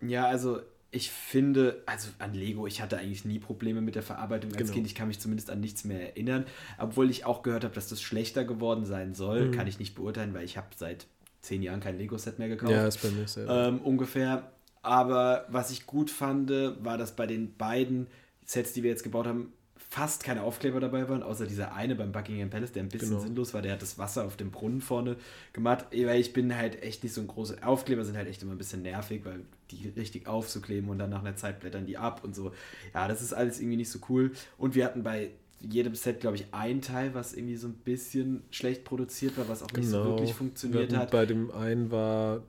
Ja, 0.00 0.26
also 0.26 0.60
ich 0.96 1.10
finde, 1.10 1.82
also 1.84 2.08
an 2.18 2.32
Lego, 2.32 2.66
ich 2.66 2.80
hatte 2.80 2.96
eigentlich 2.96 3.26
nie 3.26 3.38
Probleme 3.38 3.82
mit 3.82 3.94
der 3.94 4.02
Verarbeitung 4.02 4.50
als 4.52 4.62
genau. 4.62 4.72
Kind. 4.72 4.86
Ich 4.86 4.94
kann 4.94 5.08
mich 5.08 5.20
zumindest 5.20 5.50
an 5.50 5.60
nichts 5.60 5.84
mehr 5.84 6.00
erinnern. 6.00 6.46
Obwohl 6.78 7.10
ich 7.10 7.26
auch 7.26 7.42
gehört 7.42 7.64
habe, 7.64 7.74
dass 7.74 7.88
das 7.88 8.00
schlechter 8.00 8.44
geworden 8.44 8.86
sein 8.86 9.14
soll, 9.14 9.48
mhm. 9.48 9.52
kann 9.52 9.66
ich 9.66 9.78
nicht 9.78 9.94
beurteilen, 9.94 10.32
weil 10.32 10.44
ich 10.44 10.56
habe 10.56 10.68
seit 10.74 11.06
zehn 11.42 11.62
Jahren 11.62 11.80
kein 11.80 11.98
Lego-Set 11.98 12.38
mehr 12.38 12.48
gekauft. 12.48 12.72
Ja, 12.72 12.86
ist 12.86 13.02
bei 13.02 13.10
mir 13.10 13.28
sehr. 13.28 13.46
Ähm, 13.46 13.80
ungefähr. 13.82 14.50
Aber 14.80 15.44
was 15.48 15.70
ich 15.70 15.84
gut 15.84 16.10
fand, 16.10 16.50
war, 16.50 16.96
dass 16.96 17.14
bei 17.14 17.26
den 17.26 17.54
beiden 17.56 18.06
Sets, 18.46 18.72
die 18.72 18.82
wir 18.82 18.90
jetzt 18.90 19.02
gebaut 19.02 19.26
haben, 19.26 19.52
fast 19.76 20.24
keine 20.24 20.42
Aufkleber 20.42 20.80
dabei 20.80 21.08
waren, 21.10 21.22
außer 21.22 21.46
dieser 21.46 21.74
eine 21.74 21.94
beim 21.94 22.12
Buckingham 22.12 22.48
Palace, 22.48 22.72
der 22.72 22.84
ein 22.84 22.88
bisschen 22.88 23.10
genau. 23.10 23.20
sinnlos 23.20 23.52
war. 23.52 23.60
Der 23.60 23.72
hat 23.72 23.82
das 23.82 23.98
Wasser 23.98 24.24
auf 24.24 24.36
dem 24.36 24.50
Brunnen 24.50 24.80
vorne 24.80 25.16
gemacht. 25.52 25.86
Weil 25.90 26.20
ich 26.20 26.32
bin 26.32 26.56
halt 26.56 26.82
echt 26.82 27.02
nicht 27.02 27.12
so 27.12 27.20
ein 27.20 27.26
großer. 27.26 27.56
Aufkleber 27.66 28.04
sind 28.04 28.16
halt 28.16 28.28
echt 28.28 28.42
immer 28.42 28.52
ein 28.52 28.58
bisschen 28.58 28.82
nervig, 28.82 29.24
weil 29.24 29.40
die 29.70 29.88
richtig 29.88 30.26
aufzukleben 30.26 30.88
und 30.90 30.98
dann 30.98 31.10
nach 31.10 31.20
einer 31.20 31.36
Zeit 31.36 31.60
blättern 31.60 31.86
die 31.86 31.98
ab 31.98 32.22
und 32.24 32.34
so. 32.34 32.52
Ja, 32.94 33.08
das 33.08 33.22
ist 33.22 33.32
alles 33.32 33.58
irgendwie 33.60 33.76
nicht 33.76 33.90
so 33.90 33.98
cool. 34.08 34.32
Und 34.58 34.74
wir 34.74 34.84
hatten 34.84 35.02
bei 35.02 35.30
jedem 35.60 35.94
Set, 35.94 36.20
glaube 36.20 36.36
ich, 36.36 36.46
ein 36.52 36.82
Teil, 36.82 37.14
was 37.14 37.32
irgendwie 37.32 37.56
so 37.56 37.68
ein 37.68 37.74
bisschen 37.74 38.42
schlecht 38.50 38.84
produziert 38.84 39.36
war, 39.38 39.48
was 39.48 39.62
auch 39.62 39.72
nicht 39.72 39.88
so 39.88 39.98
genau. 39.98 40.10
wirklich 40.10 40.34
funktioniert 40.34 40.96
hat. 40.96 41.10
Bei 41.10 41.26
dem 41.26 41.50
einen 41.50 41.90
war, 41.90 42.42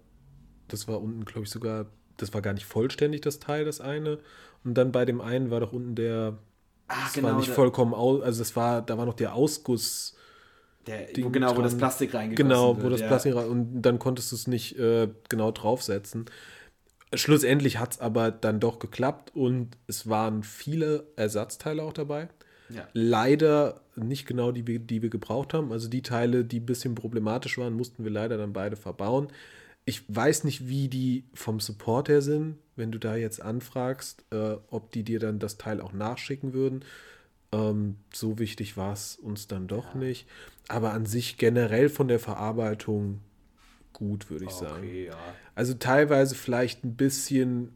das 0.67 0.87
war 0.87 1.01
unten, 1.01 1.25
glaube 1.25 1.43
ich, 1.45 1.49
sogar, 1.49 1.87
das 2.17 2.33
war 2.33 2.41
gar 2.41 2.53
nicht 2.53 2.65
vollständig, 2.65 3.21
das 3.21 3.39
Teil, 3.39 3.65
das 3.65 3.81
eine. 3.81 4.19
Und 4.63 4.75
dann 4.75 4.91
bei 4.91 5.05
dem 5.05 5.21
einen 5.21 5.49
war 5.49 5.59
doch 5.59 5.71
unten 5.71 5.95
der 5.95 6.37
Ah, 6.87 7.03
das 7.03 7.13
genau, 7.13 7.27
war 7.29 7.37
nicht 7.37 7.49
vollkommen 7.49 7.93
aus, 7.93 8.21
also 8.23 8.41
es 8.41 8.55
war, 8.55 8.81
da 8.81 8.97
war 8.97 9.05
noch 9.05 9.13
der 9.13 9.33
Ausguss. 9.33 10.15
Der, 10.85 11.09
wo, 11.17 11.29
genau, 11.29 11.47
dran. 11.47 11.57
wo 11.57 11.61
das 11.63 11.77
Plastik 11.77 12.13
reingegossen 12.13 12.47
Genau, 12.47 12.77
wo 12.77 12.83
wird, 12.83 12.93
das 12.93 13.01
ja. 13.01 13.07
Plastik 13.07 13.35
rein, 13.35 13.47
und 13.47 13.81
dann 13.81 13.99
konntest 13.99 14.31
du 14.31 14.37
es 14.37 14.47
nicht 14.47 14.79
äh, 14.79 15.09
genau 15.27 15.51
draufsetzen. 15.51 16.25
Schlussendlich 17.13 17.79
hat 17.79 17.93
es 17.93 17.99
aber 17.99 18.31
dann 18.31 18.59
doch 18.59 18.79
geklappt 18.79 19.31
und 19.33 19.77
es 19.87 20.09
waren 20.09 20.43
viele 20.43 21.07
Ersatzteile 21.15 21.83
auch 21.83 21.93
dabei. 21.93 22.27
Ja. 22.69 22.87
Leider 22.93 23.81
nicht 23.95 24.25
genau 24.25 24.51
die, 24.51 24.79
die 24.79 25.01
wir 25.01 25.09
gebraucht 25.09 25.53
haben. 25.53 25.71
Also 25.71 25.87
die 25.87 26.01
Teile, 26.01 26.43
die 26.43 26.59
ein 26.59 26.65
bisschen 26.65 26.95
problematisch 26.95 27.57
waren, 27.57 27.73
mussten 27.73 28.03
wir 28.03 28.11
leider 28.11 28.37
dann 28.37 28.51
beide 28.53 28.75
verbauen. 28.75 29.29
Ich 29.85 30.03
weiß 30.13 30.43
nicht, 30.43 30.67
wie 30.67 30.89
die 30.89 31.23
vom 31.33 31.61
Support 31.61 32.09
her 32.09 32.21
sind, 32.21 32.57
wenn 32.75 32.91
du 32.91 32.99
da 32.99 33.15
jetzt 33.15 33.41
anfragst, 33.41 34.25
äh, 34.31 34.57
ob 34.69 34.91
die 34.91 35.03
dir 35.03 35.19
dann 35.19 35.39
das 35.39 35.57
Teil 35.57 35.79
auch 35.79 35.93
nachschicken 35.93 36.53
würden. 36.53 36.83
Ähm, 37.53 37.95
so 38.13 38.37
wichtig 38.37 38.75
war 38.75 38.91
es 38.91 39.15
uns 39.15 39.47
dann 39.47 39.67
doch 39.67 39.93
ja. 39.93 40.01
nicht. 40.01 40.27
Aber 40.67 40.91
an 40.91 41.05
sich 41.05 41.37
generell 41.37 41.87
von 41.87 42.09
der 42.09 42.19
Verarbeitung 42.19 43.21
gut, 43.97 44.29
würde 44.29 44.45
ich 44.45 44.51
okay, 44.51 44.65
sagen. 44.65 45.05
Ja. 45.05 45.17
Also 45.55 45.73
teilweise 45.73 46.35
vielleicht 46.35 46.83
ein 46.83 46.93
bisschen 46.93 47.71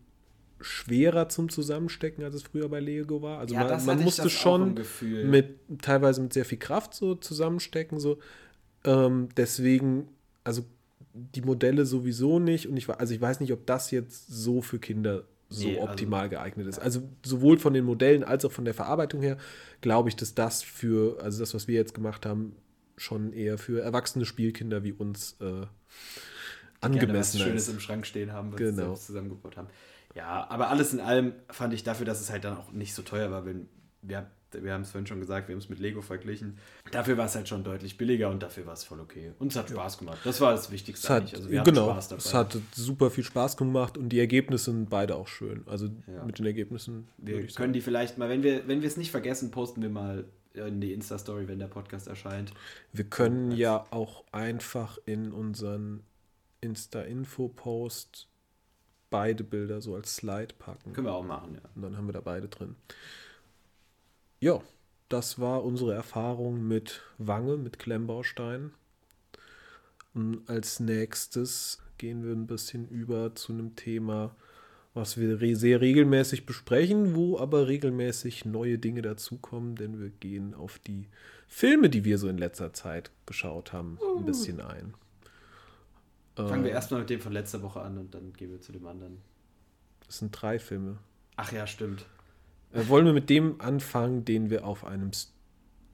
schwerer 0.59 1.29
zum 1.29 1.49
Zusammenstecken, 1.49 2.23
als 2.23 2.35
es 2.35 2.43
früher 2.43 2.69
bei 2.69 2.79
Lego 2.79 3.23
war. 3.23 3.39
Also 3.39 3.55
ja, 3.55 3.63
man, 3.63 3.83
man 3.85 4.03
musste 4.03 4.29
schon 4.29 4.79
mit 5.01 5.57
teilweise 5.81 6.21
mit 6.21 6.31
sehr 6.31 6.45
viel 6.45 6.59
Kraft 6.59 6.93
so 6.93 7.15
zusammenstecken. 7.15 7.99
So. 7.99 8.19
Ähm, 8.83 9.29
deswegen, 9.35 10.09
also 10.43 10.63
die 11.15 11.41
Modelle 11.41 11.87
sowieso 11.87 12.37
nicht. 12.37 12.67
Und 12.67 12.77
ich 12.77 12.87
also 12.87 13.15
ich 13.15 13.19
weiß 13.19 13.39
nicht, 13.39 13.51
ob 13.51 13.65
das 13.65 13.89
jetzt 13.89 14.27
so 14.27 14.61
für 14.61 14.77
Kinder 14.77 15.23
so 15.49 15.67
nee, 15.67 15.79
also 15.79 15.89
optimal 15.89 16.21
also, 16.21 16.35
geeignet 16.35 16.67
ist. 16.67 16.77
Also 16.77 17.01
sowohl 17.25 17.57
von 17.57 17.73
den 17.73 17.83
Modellen 17.83 18.23
als 18.23 18.45
auch 18.45 18.51
von 18.51 18.63
der 18.63 18.75
Verarbeitung 18.75 19.23
her 19.23 19.37
glaube 19.81 20.09
ich, 20.09 20.15
dass 20.15 20.35
das 20.35 20.61
für, 20.61 21.19
also 21.23 21.39
das, 21.39 21.55
was 21.55 21.67
wir 21.67 21.73
jetzt 21.73 21.95
gemacht 21.95 22.27
haben, 22.27 22.55
schon 22.97 23.33
eher 23.33 23.57
für 23.57 23.81
erwachsene 23.81 24.25
Spielkinder 24.25 24.83
wie 24.83 24.93
uns 24.93 25.37
äh, 25.41 25.65
angemessen 26.81 27.39
was 27.39 27.45
Schönes 27.45 27.69
im 27.69 27.79
Schrank 27.79 28.05
stehen 28.05 28.31
haben, 28.33 28.51
was 28.51 28.59
genau. 28.59 28.89
wir 28.89 28.95
zusammengebaut 28.95 29.57
haben. 29.57 29.67
Ja, 30.15 30.49
aber 30.49 30.69
alles 30.69 30.93
in 30.93 30.99
allem 30.99 31.33
fand 31.49 31.73
ich 31.73 31.83
dafür, 31.83 32.05
dass 32.05 32.19
es 32.19 32.29
halt 32.29 32.43
dann 32.43 32.57
auch 32.57 32.71
nicht 32.71 32.93
so 32.93 33.01
teuer 33.01 33.31
war, 33.31 33.45
wenn 33.45 33.69
wir 34.01 34.27
wir 34.59 34.73
haben 34.73 34.81
es 34.81 34.91
vorhin 34.91 35.07
schon 35.07 35.19
gesagt, 35.19 35.47
wir 35.47 35.53
haben 35.53 35.61
es 35.61 35.69
mit 35.69 35.79
Lego 35.79 36.01
verglichen. 36.01 36.57
Dafür 36.91 37.17
war 37.17 37.25
es 37.25 37.35
halt 37.35 37.47
schon 37.47 37.63
deutlich 37.63 37.97
billiger 37.97 38.29
und 38.29 38.43
dafür 38.43 38.65
war 38.65 38.73
es 38.73 38.83
voll 38.83 38.99
okay. 38.99 39.31
Und 39.39 39.51
es 39.51 39.57
hat 39.57 39.69
Spaß 39.69 39.97
gemacht. 39.97 40.19
Das 40.23 40.41
war 40.41 40.51
das 40.51 40.71
Wichtigste 40.71 41.07
es 41.07 41.09
hat, 41.09 41.33
also 41.33 41.49
wir 41.49 41.61
genau, 41.63 41.91
Spaß 41.91 42.09
dabei. 42.09 42.21
Es 42.23 42.33
hat 42.33 42.57
super 42.75 43.11
viel 43.11 43.23
Spaß 43.23 43.57
gemacht 43.57 43.97
und 43.97 44.09
die 44.09 44.19
Ergebnisse 44.19 44.71
sind 44.71 44.89
beide 44.89 45.15
auch 45.15 45.27
schön. 45.27 45.63
Also 45.67 45.87
ja. 46.07 46.23
mit 46.25 46.39
den 46.39 46.45
Ergebnissen. 46.45 47.07
Wir 47.17 47.45
können 47.47 47.73
die 47.73 47.81
vielleicht 47.81 48.17
mal, 48.17 48.29
wenn 48.29 48.43
wir, 48.43 48.67
wenn 48.67 48.81
wir 48.81 48.87
es 48.87 48.97
nicht 48.97 49.11
vergessen, 49.11 49.51
posten 49.51 49.81
wir 49.81 49.89
mal 49.89 50.25
in 50.53 50.81
die 50.81 50.93
Insta-Story, 50.93 51.47
wenn 51.47 51.59
der 51.59 51.67
Podcast 51.67 52.07
erscheint. 52.07 52.53
Wir 52.93 53.05
können 53.05 53.51
ja 53.51 53.85
auch 53.91 54.23
einfach 54.31 54.97
in 55.05 55.31
unseren 55.31 56.03
Insta-Info-Post 56.61 58.27
beide 59.09 59.43
Bilder 59.43 59.81
so 59.81 59.95
als 59.95 60.15
Slide 60.15 60.53
packen. 60.57 60.93
Können 60.93 61.07
wir 61.07 61.13
auch 61.13 61.23
machen, 61.23 61.55
ja. 61.55 61.69
Und 61.75 61.81
dann 61.81 61.97
haben 61.97 62.07
wir 62.07 62.13
da 62.13 62.21
beide 62.21 62.47
drin. 62.47 62.75
Ja, 64.39 64.61
das 65.09 65.39
war 65.39 65.63
unsere 65.63 65.93
Erfahrung 65.93 66.67
mit 66.67 67.01
Wange, 67.17 67.57
mit 67.57 67.79
Klemmbausteinen. 67.79 68.73
Und 70.13 70.49
als 70.49 70.79
nächstes 70.79 71.79
gehen 71.97 72.23
wir 72.23 72.31
ein 72.33 72.47
bisschen 72.47 72.87
über 72.87 73.35
zu 73.35 73.53
einem 73.53 73.75
Thema, 73.75 74.35
was 74.93 75.17
wir 75.17 75.39
re 75.41 75.55
sehr 75.55 75.79
regelmäßig 75.81 76.45
besprechen, 76.45 77.15
wo 77.15 77.37
aber 77.39 77.67
regelmäßig 77.67 78.45
neue 78.45 78.77
Dinge 78.77 79.01
dazukommen, 79.01 79.75
denn 79.75 79.99
wir 80.01 80.09
gehen 80.09 80.53
auf 80.53 80.79
die 80.79 81.07
Filme, 81.47 81.89
die 81.89 82.03
wir 82.03 82.17
so 82.17 82.27
in 82.27 82.37
letzter 82.37 82.73
Zeit 82.73 83.11
geschaut 83.25 83.73
haben, 83.73 83.97
ein 84.17 84.25
bisschen 84.25 84.59
ein. 84.59 84.93
Fangen 86.35 86.63
wir 86.63 86.71
erstmal 86.71 87.01
mit 87.01 87.09
dem 87.09 87.19
von 87.19 87.33
letzter 87.33 87.61
Woche 87.61 87.81
an 87.81 87.97
und 87.97 88.13
dann 88.13 88.33
gehen 88.33 88.51
wir 88.51 88.61
zu 88.61 88.71
dem 88.71 88.85
anderen. 88.87 89.17
Das 90.05 90.17
sind 90.17 90.31
drei 90.31 90.59
Filme. 90.59 90.97
Ach 91.35 91.51
ja, 91.51 91.67
stimmt. 91.67 92.05
Äh, 92.73 92.87
wollen 92.87 93.05
wir 93.05 93.13
mit 93.13 93.29
dem 93.29 93.59
anfangen, 93.61 94.25
den 94.25 94.49
wir 94.49 94.65
auf 94.65 94.85
einem 94.85 95.11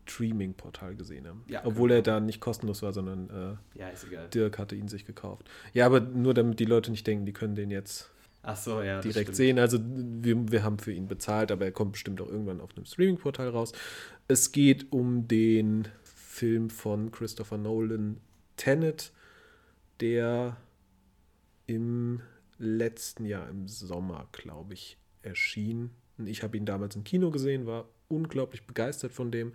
Streaming-Portal 0.07 0.95
gesehen 0.95 1.27
haben? 1.27 1.43
Ja, 1.47 1.65
Obwohl 1.65 1.91
er 1.91 2.01
da 2.01 2.19
nicht 2.19 2.39
kostenlos 2.39 2.81
war, 2.81 2.93
sondern 2.93 3.29
äh, 3.75 3.79
Ja. 3.79 4.27
Dirk 4.27 4.57
hatte 4.59 4.75
ihn 4.75 4.87
sich 4.87 5.05
gekauft. 5.05 5.49
Ja, 5.73 5.85
aber 5.85 5.99
nur 5.99 6.33
damit 6.33 6.59
die 6.59 6.65
Leute 6.65 6.91
nicht 6.91 7.05
denken, 7.05 7.25
die 7.25 7.33
können 7.33 7.55
den 7.55 7.71
jetzt 7.71 8.11
Ach 8.49 8.55
so, 8.55 8.81
ja. 8.81 9.01
direkt 9.01 9.35
sehen. 9.35 9.59
Also 9.59 9.77
wir, 9.83 10.49
wir 10.49 10.63
haben 10.63 10.79
für 10.79 10.93
ihn 10.93 11.07
bezahlt, 11.07 11.51
aber 11.51 11.65
er 11.65 11.73
kommt 11.73 11.91
bestimmt 11.91 12.21
auch 12.21 12.29
irgendwann 12.29 12.61
auf 12.61 12.69
einem 12.77 12.85
Streaming-Portal 12.85 13.49
raus. 13.49 13.73
Es 14.29 14.53
geht 14.53 14.89
um 14.93 15.27
den 15.27 15.89
Film 16.05 16.69
von 16.69 17.11
Christopher 17.11 17.57
Nolan, 17.57 18.21
Tenet, 18.55 19.11
der 19.99 20.55
im 21.65 22.21
letzten 22.57 23.25
Jahr 23.25 23.49
im 23.49 23.67
Sommer, 23.67 24.29
glaube 24.31 24.75
ich, 24.75 24.97
erschien. 25.23 25.89
Ich 26.17 26.41
habe 26.41 26.55
ihn 26.55 26.65
damals 26.65 26.95
im 26.95 27.03
Kino 27.03 27.31
gesehen, 27.31 27.65
war 27.65 27.89
unglaublich 28.07 28.65
begeistert 28.65 29.11
von 29.11 29.29
dem, 29.29 29.51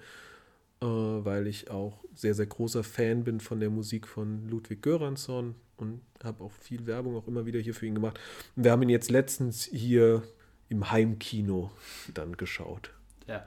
äh, 0.83 0.87
weil 0.87 1.47
ich 1.47 1.71
auch 1.71 2.05
sehr, 2.15 2.35
sehr 2.35 2.47
großer 2.47 2.85
Fan 2.85 3.25
bin 3.25 3.41
von 3.41 3.59
der 3.59 3.71
Musik 3.71 4.07
von 4.07 4.47
Ludwig 4.51 4.83
Göransson 4.83 5.55
und 5.83 6.01
habe 6.25 6.43
auch 6.45 6.53
viel 6.53 6.87
Werbung 6.87 7.17
auch 7.17 7.29
immer 7.29 7.47
wieder 7.47 7.61
hier 7.61 7.75
für 7.75 7.87
ihn 7.87 7.95
gemacht. 7.95 8.19
Und 8.57 8.65
wir 8.65 8.71
haben 8.71 8.83
ihn 8.83 8.89
jetzt 8.89 9.11
letztens 9.11 9.65
hier 9.65 10.23
im 10.69 10.91
Heimkino 10.91 11.71
dann 12.15 12.37
geschaut. 12.37 12.91
Ja. 13.27 13.47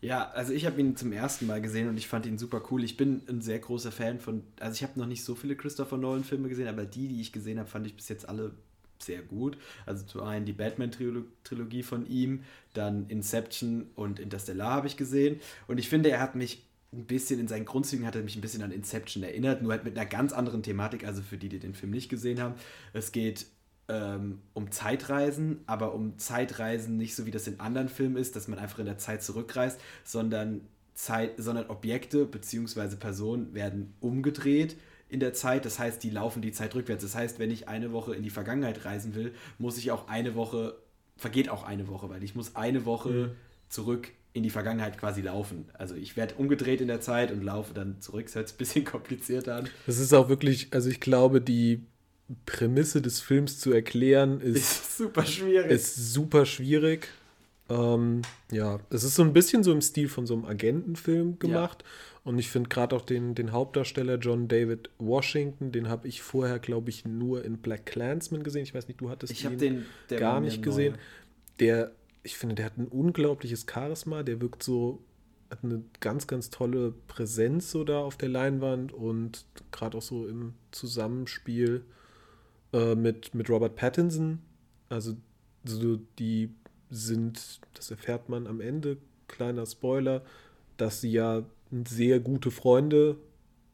Ja, 0.00 0.30
also 0.32 0.52
ich 0.52 0.66
habe 0.66 0.80
ihn 0.80 0.96
zum 0.96 1.12
ersten 1.12 1.46
Mal 1.46 1.62
gesehen 1.62 1.88
und 1.88 1.96
ich 1.96 2.08
fand 2.08 2.26
ihn 2.26 2.36
super 2.36 2.60
cool. 2.70 2.82
Ich 2.82 2.96
bin 2.96 3.22
ein 3.28 3.40
sehr 3.40 3.60
großer 3.60 3.92
Fan 3.92 4.18
von, 4.18 4.42
also 4.58 4.74
ich 4.74 4.82
habe 4.82 4.98
noch 4.98 5.06
nicht 5.06 5.22
so 5.22 5.36
viele 5.36 5.54
Christopher 5.54 5.96
Nolan 5.96 6.24
Filme 6.24 6.48
gesehen, 6.48 6.66
aber 6.66 6.84
die, 6.84 7.06
die 7.06 7.20
ich 7.20 7.30
gesehen 7.30 7.60
habe, 7.60 7.68
fand 7.68 7.86
ich 7.86 7.94
bis 7.94 8.08
jetzt 8.08 8.28
alle 8.28 8.50
sehr 8.98 9.22
gut. 9.22 9.56
Also 9.86 10.04
zum 10.04 10.22
einen 10.22 10.44
die 10.44 10.52
Batman-Trilogie 10.52 11.84
von 11.84 12.06
ihm, 12.08 12.42
dann 12.74 13.06
Inception 13.08 13.90
und 13.94 14.18
Interstellar 14.18 14.72
habe 14.72 14.88
ich 14.88 14.96
gesehen. 14.96 15.40
Und 15.68 15.78
ich 15.78 15.88
finde, 15.88 16.10
er 16.10 16.20
hat 16.20 16.34
mich 16.34 16.64
ein 16.92 17.06
bisschen 17.06 17.40
in 17.40 17.48
seinen 17.48 17.64
Grundzügen 17.64 18.06
hat 18.06 18.16
er 18.16 18.22
mich 18.22 18.36
ein 18.36 18.40
bisschen 18.42 18.62
an 18.62 18.70
Inception 18.70 19.22
erinnert, 19.22 19.62
nur 19.62 19.72
halt 19.72 19.84
mit 19.84 19.96
einer 19.96 20.06
ganz 20.06 20.32
anderen 20.32 20.62
Thematik, 20.62 21.06
also 21.06 21.22
für 21.22 21.38
die, 21.38 21.48
die 21.48 21.58
den 21.58 21.74
Film 21.74 21.90
nicht 21.92 22.08
gesehen 22.08 22.40
haben. 22.40 22.54
Es 22.92 23.12
geht 23.12 23.46
ähm, 23.88 24.40
um 24.52 24.70
Zeitreisen, 24.70 25.60
aber 25.66 25.94
um 25.94 26.18
Zeitreisen 26.18 26.96
nicht 26.98 27.14
so 27.14 27.24
wie 27.26 27.30
das 27.30 27.46
in 27.46 27.60
anderen 27.60 27.88
Filmen 27.88 28.16
ist, 28.16 28.36
dass 28.36 28.46
man 28.46 28.58
einfach 28.58 28.78
in 28.78 28.86
der 28.86 28.98
Zeit 28.98 29.22
zurückreist, 29.22 29.80
sondern 30.04 30.60
Zeit, 30.94 31.32
sondern 31.38 31.68
Objekte 31.70 32.26
bzw. 32.26 32.96
Personen 32.96 33.54
werden 33.54 33.94
umgedreht 34.00 34.76
in 35.08 35.20
der 35.20 35.32
Zeit. 35.32 35.64
Das 35.64 35.78
heißt, 35.78 36.02
die 36.02 36.10
laufen 36.10 36.42
die 36.42 36.52
Zeit 36.52 36.74
rückwärts. 36.74 37.02
Das 37.02 37.14
heißt, 37.14 37.38
wenn 37.38 37.50
ich 37.50 37.68
eine 37.68 37.92
Woche 37.92 38.14
in 38.14 38.22
die 38.22 38.30
Vergangenheit 38.30 38.84
reisen 38.84 39.14
will, 39.14 39.32
muss 39.58 39.78
ich 39.78 39.90
auch 39.90 40.08
eine 40.08 40.34
Woche, 40.34 40.76
vergeht 41.16 41.48
auch 41.48 41.64
eine 41.64 41.88
Woche, 41.88 42.10
weil 42.10 42.22
ich 42.22 42.34
muss 42.34 42.54
eine 42.54 42.84
Woche 42.84 43.08
Mhm. 43.10 43.30
zurück 43.70 44.08
in 44.32 44.42
die 44.42 44.50
Vergangenheit 44.50 44.98
quasi 44.98 45.20
laufen. 45.20 45.66
Also 45.74 45.94
ich 45.94 46.16
werde 46.16 46.34
umgedreht 46.36 46.80
in 46.80 46.88
der 46.88 47.00
Zeit 47.00 47.30
und 47.32 47.42
laufe 47.42 47.74
dann 47.74 48.00
zurück. 48.00 48.26
Das 48.26 48.34
hört 48.34 48.48
sich 48.48 48.54
ein 48.56 48.58
bisschen 48.58 48.84
komplizierter 48.86 49.56
an. 49.56 49.68
Das 49.86 49.98
ist 49.98 50.12
auch 50.14 50.28
wirklich, 50.28 50.68
also 50.72 50.88
ich 50.88 51.00
glaube, 51.00 51.40
die 51.40 51.84
Prämisse 52.46 53.02
des 53.02 53.20
Films 53.20 53.58
zu 53.58 53.72
erklären 53.72 54.40
ist, 54.40 54.56
Ist 54.56 54.96
super 54.98 55.24
schwierig. 55.26 55.70
ist 55.70 56.12
super 56.14 56.46
schwierig. 56.46 57.08
Ähm, 57.68 58.22
ja, 58.50 58.80
es 58.90 59.04
ist 59.04 59.16
so 59.16 59.22
ein 59.22 59.32
bisschen 59.32 59.62
so 59.62 59.72
im 59.72 59.80
Stil 59.82 60.08
von 60.08 60.26
so 60.26 60.34
einem 60.34 60.44
Agentenfilm 60.46 61.38
gemacht. 61.38 61.84
Und 62.24 62.38
ich 62.38 62.48
finde 62.48 62.68
gerade 62.68 62.94
auch 62.94 63.02
den, 63.02 63.34
den 63.34 63.52
Hauptdarsteller 63.52 64.16
John 64.16 64.46
David 64.46 64.90
Washington, 64.98 65.72
den 65.72 65.88
habe 65.88 66.06
ich 66.06 66.22
vorher, 66.22 66.58
glaube 66.58 66.88
ich, 66.90 67.04
nur 67.04 67.44
in 67.44 67.58
Black 67.58 67.84
Clansman 67.86 68.44
gesehen. 68.44 68.62
Ich 68.62 68.74
weiß 68.74 68.86
nicht, 68.88 69.00
du 69.00 69.10
hattest 69.10 69.32
ich 69.32 69.44
ihn 69.44 69.58
den 69.58 69.84
gar 70.08 70.40
nicht 70.40 70.62
gesehen. 70.62 70.94
Der, 71.58 71.92
ich 72.22 72.36
finde, 72.36 72.54
der 72.56 72.66
hat 72.66 72.78
ein 72.78 72.88
unglaubliches 72.88 73.66
Charisma. 73.70 74.22
Der 74.22 74.40
wirkt 74.40 74.62
so, 74.62 75.02
hat 75.50 75.60
eine 75.64 75.82
ganz, 76.00 76.26
ganz 76.26 76.50
tolle 76.50 76.92
Präsenz 77.08 77.70
so 77.70 77.84
da 77.84 78.00
auf 78.00 78.16
der 78.16 78.28
Leinwand 78.28 78.92
und 78.92 79.44
gerade 79.70 79.98
auch 79.98 80.02
so 80.02 80.26
im 80.26 80.54
Zusammenspiel 80.70 81.84
äh, 82.72 82.94
mit, 82.94 83.34
mit 83.34 83.50
Robert 83.50 83.76
Pattinson. 83.76 84.38
Also 84.88 85.16
so 85.64 85.96
die 86.18 86.50
sind, 86.90 87.60
das 87.74 87.90
erfährt 87.90 88.28
man 88.28 88.46
am 88.46 88.60
Ende, 88.60 88.98
kleiner 89.28 89.66
Spoiler, 89.66 90.22
dass 90.76 91.00
sie 91.00 91.12
ja 91.12 91.42
sehr 91.86 92.20
gute 92.20 92.50
Freunde 92.50 93.16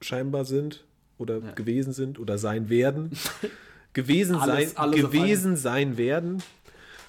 scheinbar 0.00 0.44
sind 0.44 0.84
oder 1.18 1.38
Ja. 1.38 1.50
gewesen 1.52 1.92
sind 1.92 2.18
oder 2.18 2.38
sein 2.38 2.68
werden. 2.68 3.10
gewesen 3.92 4.36
Alles- 4.36 4.70
sein, 4.70 4.76
alles 4.78 5.00
gewesen 5.00 5.56
sein 5.56 5.96
werden. 5.96 6.42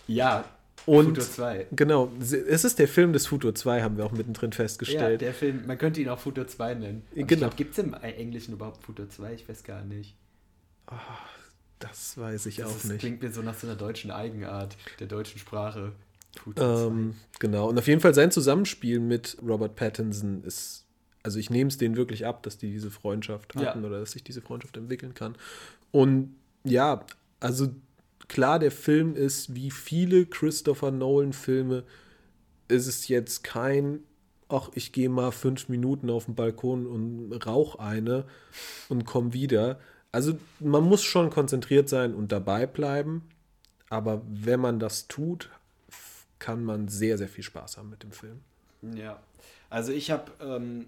Ja, 0.08 0.46
Und 0.86 1.06
Futur 1.08 1.24
2. 1.24 1.68
genau, 1.72 2.12
es 2.20 2.64
ist 2.64 2.80
der 2.80 2.88
Film 2.88 3.14
des 3.14 3.28
Futur 3.28 3.54
2, 3.54 3.82
haben 3.84 3.98
wir 3.98 4.06
auch 4.06 4.12
mittendrin 4.12 4.52
Ja, 4.52 4.56
festgestellt. 4.58 5.22
der 5.22 5.34
Film, 5.34 5.66
man 5.68 5.78
könnte 5.78 6.02
ihn 6.02 6.10
auch 6.10 6.20
Futur 6.20 6.48
2 6.48 6.74
nennen. 6.76 7.04
Ich 7.14 7.28
Genau. 7.28 7.42
glaube, 7.42 7.56
gibt 7.56 7.74
es 7.74 7.78
im 7.80 7.94
Englischen 7.94 8.54
überhaupt 8.54 8.84
Futur 8.84 9.10
2? 9.10 9.34
Ich 9.34 9.48
weiß 9.50 9.64
gar 9.64 9.84
nicht. 9.84 10.16
das 11.80 12.18
weiß 12.18 12.46
ich 12.48 12.58
Das 12.58 12.72
auch 12.72 12.76
ist, 12.78 12.86
nicht. 12.86 13.00
klingt 13.00 13.22
mir 13.22 13.32
so 13.32 13.42
nach 13.42 13.54
so 13.58 13.68
einer 13.68 13.76
deutschen 13.76 14.12
Eigenart, 14.12 14.76
der 15.00 15.08
deutschen 15.08 15.40
Sprache. 15.40 15.94
Futur 16.44 16.88
Ähm, 16.92 17.16
genau. 17.40 17.70
Und 17.70 17.78
auf 17.78 17.88
jeden 17.88 18.02
Fall 18.02 18.14
sein 18.14 18.32
Zusammenspiel 18.32 19.00
mit 19.00 19.38
Robert 19.42 19.76
Pattinson 19.76 20.44
ist, 20.44 20.86
also 21.24 21.40
ich 21.40 21.50
nehme 21.50 21.70
es 21.70 21.78
denen 21.78 21.96
wirklich 21.96 22.26
ab, 22.26 22.44
dass 22.44 22.58
die 22.58 22.72
diese 22.72 22.92
Freundschaft 22.92 23.56
Ja. 23.56 23.68
hatten 23.68 23.86
oder 23.86 24.00
dass 24.00 24.12
sich 24.12 24.24
diese 24.24 24.42
Freundschaft 24.42 24.78
entwickeln 24.78 25.14
kann. 25.14 25.36
Und 25.92 26.36
ja, 26.64 27.06
also 27.40 27.70
klar, 28.30 28.60
der 28.60 28.72
Film 28.72 29.16
ist 29.16 29.56
wie 29.56 29.72
viele 29.72 30.26
Christopher 30.26 30.92
Nolan-Filme, 30.92 31.84
ist 32.70 32.88
es 32.88 33.08
jetzt 33.10 33.44
kein, 33.44 34.00
ach, 34.48 34.70
ich 34.76 34.94
gehe 34.94 35.10
mal 35.10 35.32
fünf 35.32 35.68
Minuten 35.68 36.10
auf 36.10 36.26
den 36.26 36.36
Balkon 36.36 36.88
und 36.88 37.34
rauch 37.46 37.76
eine 37.76 38.26
und 38.88 39.06
komm 39.06 39.34
wieder. 39.34 39.80
Also 40.12 40.38
man 40.60 40.84
muss 40.84 41.04
schon 41.04 41.30
konzentriert 41.30 41.90
sein 41.90 42.16
und 42.16 42.32
dabei 42.32 42.66
bleiben. 42.66 43.28
Aber 43.90 44.22
wenn 44.28 44.60
man 44.60 44.80
das 44.80 45.08
tut, 45.08 45.50
kann 46.38 46.64
man 46.64 46.88
sehr, 46.88 47.18
sehr 47.18 47.28
viel 47.28 47.44
Spaß 47.44 47.78
haben 47.78 47.90
mit 47.90 48.04
dem 48.04 48.12
Film. 48.12 48.40
Ja, 48.96 49.20
also 49.70 49.92
ich 49.92 50.12
habe 50.12 50.32
ähm, 50.40 50.86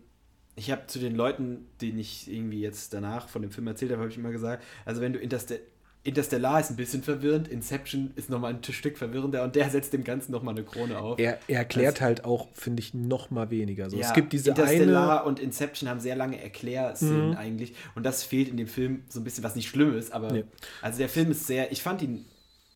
habe 0.59 0.87
zu 0.87 0.99
den 0.99 1.15
Leuten, 1.15 1.67
denen 1.81 1.97
ich 1.97 2.31
irgendwie 2.31 2.61
jetzt 2.61 2.93
danach 2.93 3.27
von 3.27 3.41
dem 3.41 3.51
Film 3.51 3.67
erzählt 3.67 3.91
habe, 3.91 4.01
habe 4.01 4.11
ich 4.11 4.17
immer 4.17 4.31
gesagt, 4.31 4.63
also 4.85 5.01
wenn 5.01 5.13
du 5.13 5.19
Interste 5.19 5.59
Interstellar 6.03 6.59
ist 6.59 6.71
ein 6.71 6.75
bisschen 6.77 7.03
verwirrend, 7.03 7.47
Inception 7.47 8.11
ist 8.15 8.29
nochmal 8.29 8.55
ein 8.55 8.63
Stück 8.63 8.97
verwirrender 8.97 9.43
und 9.43 9.55
der 9.55 9.69
setzt 9.69 9.93
dem 9.93 10.03
Ganzen 10.03 10.31
nochmal 10.31 10.55
eine 10.55 10.63
Krone 10.63 10.97
auf. 10.97 11.19
Er, 11.19 11.37
er 11.47 11.59
erklärt 11.59 12.01
halt 12.01 12.25
auch, 12.25 12.47
finde 12.53 12.81
ich, 12.81 12.95
noch 12.95 13.29
mal 13.29 13.51
weniger. 13.51 13.87
So, 13.89 13.97
Ja, 13.97 14.07
es 14.07 14.13
gibt 14.13 14.33
diese 14.33 14.49
Interstellar 14.49 15.19
eine. 15.21 15.29
und 15.29 15.39
Inception 15.39 15.87
haben 15.87 15.99
sehr 15.99 16.15
lange 16.15 16.41
Erklärszenen 16.41 17.29
Mhm. 17.31 17.37
eigentlich 17.37 17.75
und 17.93 18.03
das 18.03 18.23
fehlt 18.23 18.49
in 18.49 18.57
dem 18.57 18.67
Film 18.67 19.03
so 19.09 19.19
ein 19.19 19.23
bisschen, 19.23 19.43
was 19.43 19.55
nicht 19.55 19.69
schlimm 19.69 19.95
ist, 19.95 20.11
aber 20.11 20.31
Nee. 20.31 20.43
also 20.81 20.97
der 20.97 21.09
Film 21.09 21.29
ist 21.31 21.45
sehr, 21.45 21.71
ich 21.71 21.83
fand 21.83 22.01
ihn 22.01 22.25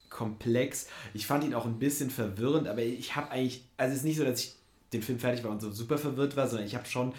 komplex, 0.10 0.88
ich 1.14 1.26
fand 1.28 1.44
ihn 1.44 1.54
auch 1.54 1.66
ein 1.66 1.80
bisschen 1.80 2.10
verwirrend, 2.10 2.68
aber 2.68 2.82
ich 2.84 3.16
habe 3.16 3.32
eigentlich, 3.32 3.66
also 3.78 3.92
es 3.92 4.00
ist 4.00 4.06
nicht 4.06 4.18
so, 4.18 4.24
dass 4.24 4.40
ich 4.40 4.56
den 4.94 5.02
Film 5.02 5.20
fertig 5.20 5.44
war 5.44 5.52
und 5.52 5.62
so 5.62 5.72
super 5.72 5.98
verwirrt 5.98 6.38
war, 6.38 6.48
sondern 6.48 6.68
ich 6.68 6.76
habe 6.76 6.86
schon 6.86 7.12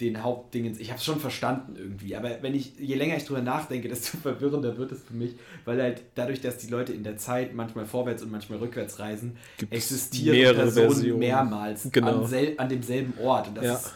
den 0.00 0.22
Hauptdingens, 0.22 0.78
ich 0.78 0.90
habe 0.90 0.98
es 0.98 1.04
schon 1.04 1.18
verstanden 1.18 1.74
irgendwie, 1.76 2.14
aber 2.14 2.40
wenn 2.42 2.54
ich, 2.54 2.78
je 2.78 2.94
länger 2.94 3.16
ich 3.16 3.24
drüber 3.24 3.40
nachdenke, 3.42 3.88
desto 3.88 4.16
verwirrender 4.22 4.76
wird 4.78 4.92
es 4.92 5.02
für 5.02 5.14
mich, 5.14 5.34
weil 5.64 5.80
halt 5.82 6.02
dadurch, 6.14 6.40
dass 6.40 6.58
die 6.58 6.68
Leute 6.68 6.92
in 6.92 7.02
der 7.02 7.16
Zeit 7.16 7.54
manchmal 7.54 7.84
vorwärts 7.84 8.22
und 8.22 8.30
manchmal 8.30 8.58
rückwärts 8.60 8.98
reisen, 9.00 9.36
Gibt 9.56 9.72
es 9.72 9.78
existieren 9.78 10.54
Personen 10.54 10.88
Versionen. 10.88 11.18
mehrmals 11.18 11.90
Genau. 11.90 12.24
an, 12.24 12.34
an 12.58 12.68
demselben 12.68 13.14
Ort 13.18 13.48
und 13.48 13.56
das 13.56 13.64
Ja. 13.64 13.74
ist 13.74 13.92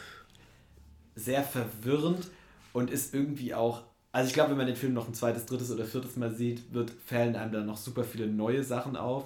sehr 1.14 1.42
verwirrend 1.42 2.28
und 2.72 2.90
ist 2.90 3.14
irgendwie 3.14 3.54
auch, 3.54 3.82
also 4.12 4.28
ich 4.28 4.34
glaube, 4.34 4.50
wenn 4.50 4.56
man 4.56 4.66
den 4.66 4.76
Film 4.76 4.94
noch 4.94 5.06
ein 5.08 5.14
zweites, 5.14 5.46
drittes 5.46 5.70
oder 5.70 5.84
viertes 5.84 6.16
Mal 6.16 6.34
sieht, 6.34 6.72
wird 6.72 6.90
fällen 7.06 7.36
einem 7.36 7.52
dann 7.52 7.66
noch 7.66 7.76
super 7.76 8.04
viele 8.04 8.26
neue 8.26 8.64
Sachen 8.64 8.96
auf. 8.96 9.24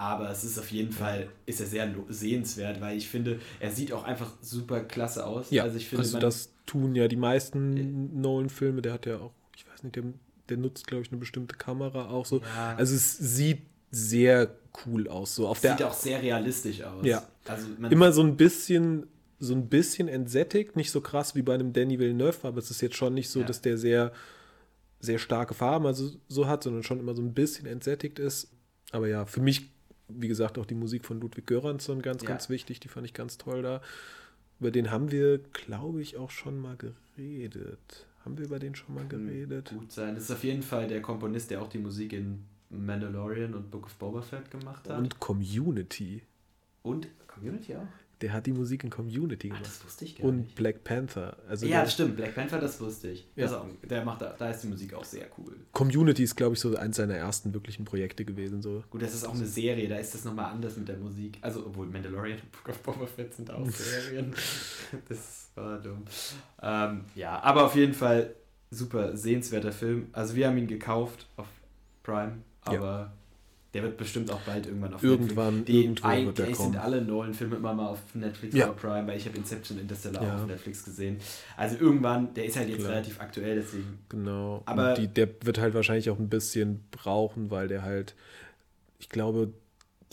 Aber 0.00 0.30
es 0.30 0.44
ist 0.44 0.58
auf 0.60 0.70
jeden 0.70 0.92
Fall, 0.92 1.28
ist 1.44 1.60
er 1.60 1.66
sehr 1.66 1.92
sehenswert, 2.08 2.80
weil 2.80 2.96
ich 2.96 3.08
finde, 3.08 3.40
er 3.58 3.72
sieht 3.72 3.92
auch 3.92 4.04
einfach 4.04 4.32
super 4.40 4.80
klasse 4.80 5.26
aus. 5.26 5.50
Ja, 5.50 5.64
also 5.64 5.76
ich 5.76 5.88
finde, 5.88 6.08
man- 6.08 6.20
das 6.20 6.52
tun 6.66 6.94
ja 6.94 7.08
die 7.08 7.16
meisten 7.16 8.20
Nolan-Filme. 8.20 8.80
Der 8.80 8.92
hat 8.92 9.06
ja 9.06 9.18
auch, 9.18 9.32
ich 9.56 9.66
weiß 9.68 9.82
nicht, 9.82 9.96
der, 9.96 10.04
der 10.48 10.56
nutzt, 10.56 10.86
glaube 10.86 11.02
ich, 11.02 11.10
eine 11.10 11.18
bestimmte 11.18 11.56
Kamera 11.56 12.10
auch 12.10 12.26
so. 12.26 12.40
Ja. 12.40 12.76
Also 12.76 12.94
es 12.94 13.18
sieht 13.18 13.62
sehr 13.90 14.54
cool 14.86 15.08
aus. 15.08 15.34
So 15.34 15.48
auf 15.48 15.60
der 15.60 15.76
sieht 15.76 15.82
auch 15.84 15.94
sehr 15.94 16.22
realistisch 16.22 16.80
aus. 16.82 17.04
Ja. 17.04 17.26
Also 17.46 17.66
immer 17.90 18.12
so 18.12 18.22
ein 18.22 18.36
bisschen 18.36 19.08
so 19.40 19.54
ein 19.54 19.68
bisschen 19.68 20.08
entsättigt, 20.08 20.76
nicht 20.76 20.90
so 20.90 21.00
krass 21.00 21.34
wie 21.34 21.42
bei 21.42 21.54
einem 21.54 21.72
Danny 21.72 21.98
Villeneuve, 21.98 22.46
aber 22.46 22.58
es 22.58 22.70
ist 22.70 22.80
jetzt 22.80 22.96
schon 22.96 23.14
nicht 23.14 23.30
so, 23.30 23.40
ja. 23.40 23.46
dass 23.46 23.60
der 23.60 23.78
sehr, 23.78 24.12
sehr 25.00 25.18
starke 25.18 25.54
Farben 25.54 25.86
also 25.86 26.10
so 26.28 26.46
hat, 26.46 26.64
sondern 26.64 26.82
schon 26.82 26.98
immer 26.98 27.14
so 27.14 27.22
ein 27.22 27.34
bisschen 27.34 27.66
entsättigt 27.66 28.18
ist. 28.18 28.50
Aber 28.90 29.06
ja, 29.08 29.26
für 29.26 29.40
mich, 29.40 29.70
wie 30.08 30.28
gesagt, 30.28 30.58
auch 30.58 30.66
die 30.66 30.74
Musik 30.74 31.04
von 31.04 31.20
Ludwig 31.20 31.46
Göransson 31.46 32.02
ganz, 32.02 32.22
ja. 32.22 32.28
ganz 32.28 32.48
wichtig, 32.48 32.80
die 32.80 32.88
fand 32.88 33.06
ich 33.06 33.14
ganz 33.14 33.38
toll 33.38 33.62
da. 33.62 33.80
Über 34.60 34.70
den 34.70 34.90
haben 34.90 35.10
wir, 35.10 35.38
glaube 35.38 36.02
ich, 36.02 36.16
auch 36.16 36.30
schon 36.30 36.58
mal 36.58 36.76
geredet. 36.76 38.06
Haben 38.24 38.38
wir 38.38 38.46
über 38.46 38.58
den 38.58 38.74
schon 38.74 38.94
mal 38.94 39.06
geredet? 39.06 39.70
Gut 39.70 39.92
sein. 39.92 40.14
Das 40.14 40.24
ist 40.24 40.30
auf 40.30 40.42
jeden 40.42 40.62
Fall 40.62 40.88
der 40.88 41.00
Komponist, 41.00 41.50
der 41.50 41.62
auch 41.62 41.68
die 41.68 41.78
Musik 41.78 42.12
in 42.12 42.44
Mandalorian 42.70 43.54
und 43.54 43.70
Book 43.70 43.86
of 43.86 43.94
Boba 43.94 44.22
Fett 44.22 44.50
gemacht 44.50 44.88
hat. 44.88 44.98
Und 44.98 45.20
Community. 45.20 46.22
Und 46.82 47.08
Community 47.26 47.76
auch? 47.76 47.86
Der 48.20 48.32
hat 48.32 48.46
die 48.46 48.52
Musik 48.52 48.82
in 48.82 48.90
Community 48.90 49.48
gemacht. 49.48 49.62
Ach, 49.64 49.68
das 49.68 49.84
wusste 49.84 50.04
ich 50.04 50.16
gar 50.16 50.26
und 50.26 50.38
nicht. 50.38 50.54
Black 50.56 50.82
Panther. 50.82 51.36
Also 51.48 51.66
ja, 51.66 51.82
das 51.82 51.94
stimmt. 51.94 52.16
Black 52.16 52.34
Panther, 52.34 52.58
das 52.58 52.80
wusste 52.80 53.10
ich. 53.10 53.28
Ja. 53.36 53.46
Auch, 53.50 53.66
der 53.88 54.04
macht, 54.04 54.22
da 54.22 54.50
ist 54.50 54.62
die 54.62 54.66
Musik 54.68 54.94
auch 54.94 55.04
sehr 55.04 55.26
cool. 55.38 55.56
Community 55.72 56.24
ist, 56.24 56.34
glaube 56.34 56.54
ich, 56.54 56.60
so 56.60 56.74
eins 56.76 56.96
seiner 56.96 57.14
ersten 57.14 57.54
wirklichen 57.54 57.84
Projekte 57.84 58.24
gewesen. 58.24 58.60
So. 58.60 58.82
Gut, 58.90 59.02
das 59.02 59.14
ist 59.14 59.24
auch 59.24 59.34
eine 59.34 59.46
Serie, 59.46 59.88
da 59.88 59.96
ist 59.96 60.14
das 60.14 60.24
nochmal 60.24 60.46
anders 60.46 60.76
mit 60.76 60.88
der 60.88 60.96
Musik. 60.96 61.38
Also, 61.42 61.64
obwohl 61.66 61.86
Mandalorian 61.86 62.40
und 62.40 62.52
Book 62.52 62.68
of 62.70 62.78
Boba 62.82 63.06
Fett 63.06 63.34
sind 63.34 63.50
auch 63.50 63.64
Serien. 63.70 64.34
das 65.08 65.50
war 65.54 65.78
dumm. 65.78 66.04
Ähm, 66.60 67.04
ja, 67.14 67.40
aber 67.40 67.66
auf 67.66 67.76
jeden 67.76 67.94
Fall 67.94 68.34
super 68.70 69.16
sehenswerter 69.16 69.72
Film. 69.72 70.08
Also, 70.12 70.34
wir 70.34 70.48
haben 70.48 70.58
ihn 70.58 70.66
gekauft 70.66 71.28
auf 71.36 71.46
Prime, 72.02 72.38
aber. 72.62 72.84
Ja 72.84 73.17
der 73.78 73.84
wird 73.84 73.96
bestimmt 73.96 74.30
auch 74.30 74.40
bald 74.40 74.66
irgendwann 74.66 74.94
auf 74.94 75.02
irgendwann, 75.02 75.58
Netflix. 75.58 76.02
Die, 76.02 76.26
wird 76.26 76.38
der 76.38 76.54
sind 76.54 76.76
alle 76.76 77.00
Nolan-Filme 77.00 77.56
immer 77.56 77.74
mal 77.74 77.88
auf 77.88 78.00
Netflix 78.14 78.54
ja. 78.54 78.66
oder 78.66 78.74
Prime, 78.74 79.06
weil 79.06 79.16
ich 79.16 79.26
habe 79.26 79.36
Inception 79.36 79.78
Interstellar 79.78 80.22
ja. 80.22 80.34
auch 80.34 80.40
auf 80.40 80.46
Netflix 80.46 80.84
gesehen. 80.84 81.18
Also 81.56 81.76
irgendwann, 81.78 82.34
der 82.34 82.46
ist 82.46 82.56
halt 82.56 82.68
jetzt 82.68 82.80
Klar. 82.80 82.90
relativ 82.90 83.20
aktuell, 83.20 83.56
deswegen. 83.56 83.98
Genau. 84.08 84.62
Aber 84.66 84.94
die, 84.94 85.06
der 85.06 85.28
wird 85.42 85.60
halt 85.60 85.74
wahrscheinlich 85.74 86.10
auch 86.10 86.18
ein 86.18 86.28
bisschen 86.28 86.84
brauchen, 86.90 87.52
weil 87.52 87.68
der 87.68 87.82
halt, 87.82 88.16
ich 88.98 89.08
glaube, 89.08 89.52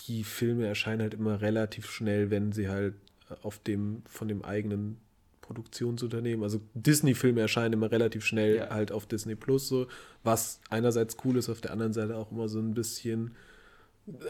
die 0.08 0.24
Filme 0.24 0.68
erscheinen 0.68 1.02
halt 1.02 1.16
immer 1.16 1.42
relativ 1.42 1.90
schnell, 1.90 2.30
wenn 2.30 2.52
sie 2.52 2.70
halt 2.70 2.94
auf 3.42 3.58
dem, 3.60 4.04
von 4.08 4.28
dem 4.28 4.46
eigenen 4.46 4.98
Produktionsunternehmen. 5.42 6.44
Also 6.44 6.60
Disney-Filme 6.74 7.42
erscheinen 7.42 7.74
immer 7.74 7.92
relativ 7.92 8.26
schnell 8.26 8.58
ja. 8.58 8.70
halt 8.70 8.92
auf 8.92 9.06
Disney 9.06 9.36
Plus, 9.36 9.68
so, 9.68 9.88
was 10.24 10.60
einerseits 10.70 11.18
cool 11.24 11.38
ist, 11.38 11.50
auf 11.50 11.62
der 11.62 11.72
anderen 11.72 11.94
Seite 11.94 12.16
auch 12.16 12.32
immer 12.32 12.50
so 12.50 12.60
ein 12.60 12.74
bisschen 12.74 13.36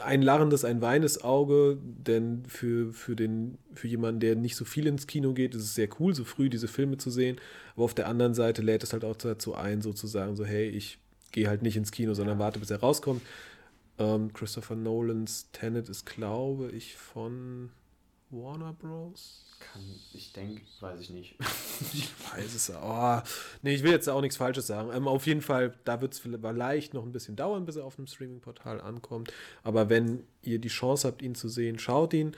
ein 0.03 0.21
lachendes, 0.21 0.63
ein 0.63 0.81
weines 0.81 1.23
Auge, 1.23 1.77
denn 1.81 2.43
für, 2.47 2.93
für, 2.93 3.15
den, 3.15 3.57
für 3.73 3.87
jemanden, 3.87 4.21
der 4.21 4.35
nicht 4.35 4.55
so 4.55 4.63
viel 4.63 4.87
ins 4.87 5.05
Kino 5.05 5.33
geht, 5.33 5.53
ist 5.53 5.63
es 5.63 5.75
sehr 5.75 5.89
cool, 5.99 6.15
so 6.15 6.23
früh 6.23 6.49
diese 6.49 6.67
Filme 6.67 6.97
zu 6.97 7.09
sehen. 7.09 7.37
Aber 7.75 7.83
auf 7.83 7.93
der 7.93 8.07
anderen 8.07 8.33
Seite 8.33 8.61
lädt 8.61 8.83
es 8.83 8.93
halt 8.93 9.03
auch 9.03 9.17
dazu 9.17 9.55
ein, 9.55 9.81
sozusagen, 9.81 10.35
so, 10.35 10.45
hey, 10.45 10.69
ich 10.69 10.97
gehe 11.31 11.49
halt 11.49 11.61
nicht 11.61 11.75
ins 11.75 11.91
Kino, 11.91 12.13
sondern 12.13 12.39
warte, 12.39 12.59
bis 12.59 12.71
er 12.71 12.79
rauskommt. 12.79 13.21
Ähm, 13.97 14.31
Christopher 14.33 14.75
Nolans 14.75 15.51
Tenet 15.51 15.89
ist, 15.89 16.05
glaube 16.05 16.71
ich, 16.71 16.95
von 16.95 17.69
Warner 18.29 18.73
Bros. 18.73 19.45
Kann, 19.59 19.81
ich 20.13 20.33
denke, 20.33 20.61
weiß 20.79 20.99
ich 20.99 21.09
nicht. 21.09 21.35
ich 21.93 22.09
weiß 22.31 22.55
es. 22.55 22.71
Oh, 22.71 23.21
nee, 23.61 23.75
ich 23.75 23.83
will 23.83 23.91
jetzt 23.91 24.09
auch 24.09 24.21
nichts 24.21 24.37
Falsches 24.37 24.67
sagen. 24.67 24.91
Ähm, 24.93 25.07
auf 25.07 25.25
jeden 25.27 25.41
Fall, 25.41 25.73
da 25.85 26.01
wird 26.01 26.13
es 26.13 26.19
vielleicht 26.19 26.93
noch 26.93 27.03
ein 27.03 27.11
bisschen 27.11 27.35
dauern, 27.35 27.65
bis 27.65 27.75
er 27.75 27.85
auf 27.85 27.95
dem 27.95 28.07
Streaming-Portal 28.07 28.81
ankommt. 28.81 29.31
Aber 29.63 29.89
wenn 29.89 30.23
ihr 30.41 30.59
die 30.59 30.67
Chance 30.69 31.07
habt, 31.07 31.21
ihn 31.21 31.35
zu 31.35 31.47
sehen, 31.47 31.79
schaut 31.79 32.13
ihn. 32.13 32.35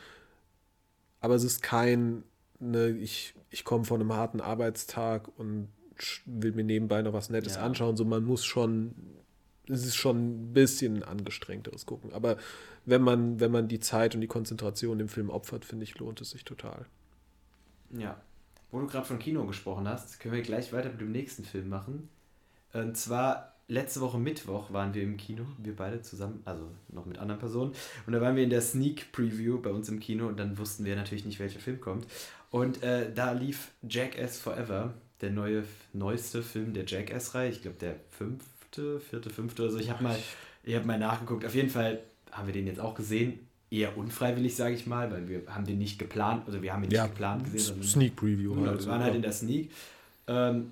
Aber 1.20 1.36
es 1.36 1.44
ist 1.44 1.64
kein, 1.64 2.24
ne, 2.60 2.90
ich, 2.90 3.34
ich 3.50 3.64
komme 3.64 3.86
von 3.86 4.02
einem 4.02 4.14
harten 4.14 4.42
Arbeitstag 4.42 5.28
und 5.38 5.70
will 6.26 6.52
mir 6.52 6.64
nebenbei 6.64 7.02
noch 7.02 7.14
was 7.14 7.30
Nettes 7.30 7.56
ja. 7.56 7.62
anschauen. 7.62 7.98
So, 7.98 8.06
man 8.06 8.24
muss 8.24 8.46
schon, 8.46 8.94
es 9.70 9.86
ist 9.86 9.96
schon 9.96 10.18
ein 10.18 10.54
bisschen 10.54 11.04
angestrengteres 11.04 11.86
gucken. 11.86 12.14
Aber 12.14 12.38
wenn 12.86 13.02
man, 13.02 13.40
wenn 13.40 13.52
man 13.52 13.68
die 13.68 13.80
Zeit 13.80 14.16
und 14.16 14.22
die 14.22 14.28
Konzentration 14.28 15.00
im 15.00 15.10
Film 15.10 15.30
opfert, 15.30 15.66
finde 15.66 15.84
ich, 15.84 15.98
lohnt 16.00 16.22
es 16.22 16.32
sich 16.32 16.46
total. 16.46 16.86
Ja. 17.92 18.20
Wo 18.72 18.80
du 18.80 18.88
gerade 18.88 19.06
von 19.06 19.20
Kino 19.20 19.46
gesprochen 19.46 19.88
hast, 19.88 20.20
können 20.20 20.34
wir 20.34 20.42
gleich 20.42 20.74
weiter 20.74 20.90
mit 20.90 21.02
dem 21.02 21.12
nächsten 21.12 21.46
Film 21.46 21.70
machen. 21.70 22.10
Und 22.74 22.98
zwar 22.98 23.54
letzte 23.68 24.02
Woche 24.02 24.18
Mittwoch 24.18 24.72
waren 24.72 24.94
wir 24.94 25.04
im 25.04 25.18
Kino, 25.18 25.46
wir 25.58 25.76
beide 25.76 26.02
zusammen, 26.02 26.42
also 26.46 26.70
noch 26.90 27.06
mit 27.06 27.18
anderen 27.18 27.40
Personen. 27.40 27.74
Und 28.06 28.14
da 28.14 28.22
waren 28.22 28.36
wir 28.36 28.44
in 28.44 28.50
der 28.50 28.62
Sneak 28.62 29.12
Preview 29.12 29.60
bei 29.62 29.70
uns 29.70 29.90
im 29.90 30.00
Kino 30.00 30.28
und 30.28 30.38
dann 30.38 30.58
wussten 30.58 30.86
wir 30.86 30.96
natürlich 30.96 31.26
nicht, 31.26 31.40
welcher 31.40 31.60
Film 31.60 31.80
kommt. 31.80 32.08
Und 32.50 32.84
äh, 32.84 33.12
da 33.14 33.32
lief 33.32 33.72
Jackass 33.88 34.38
Forever, 34.38 34.94
der 35.22 35.32
neue, 35.32 35.64
neueste 35.94 36.44
Film 36.44 36.74
der 36.74 36.86
Jackass-Reihe. 36.86 37.50
Ich 37.50 37.62
glaube, 37.62 37.78
der 37.78 37.96
fünfte, 38.72 39.00
vierte, 39.00 39.30
fünfte 39.30 39.64
oder 39.64 39.72
so. 39.72 39.80
Ich 39.80 39.90
habe 39.90 40.04
mal, 40.04 40.18
hab 40.68 40.86
mal 40.86 41.00
nachgeguckt. 41.00 41.46
Auf 41.46 41.56
jeden 41.56 41.70
Fall 41.70 42.00
haben 42.32 42.48
wir 42.48 42.54
den 42.54 42.68
jetzt 42.68 42.80
auch 42.80 42.96
gesehen 42.96 43.40
eher 43.70 43.98
unfreiwillig, 43.98 44.56
sage 44.56 44.76
ich 44.76 44.88
mal, 44.88 45.12
weil 45.12 45.28
wir 45.28 45.42
haben 45.50 45.66
den 45.66 45.78
nicht 45.78 46.00
geplant, 46.00 46.44
also 46.48 46.62
wir 46.62 46.74
haben 46.74 46.84
ihn 46.84 46.90
nicht 46.90 46.98
ja, 46.98 47.08
geplant 47.08 47.52
gesehen. 47.52 47.84
Sneak 47.84 48.16
Preview. 48.16 48.54
Genau, 48.54 48.68
halt. 48.68 48.80
wir 48.80 48.88
waren 48.88 49.04
halt 49.04 49.16
in 49.16 49.22
der 49.22 49.34
Sneak. 49.34 49.72
Ähm, 50.28 50.72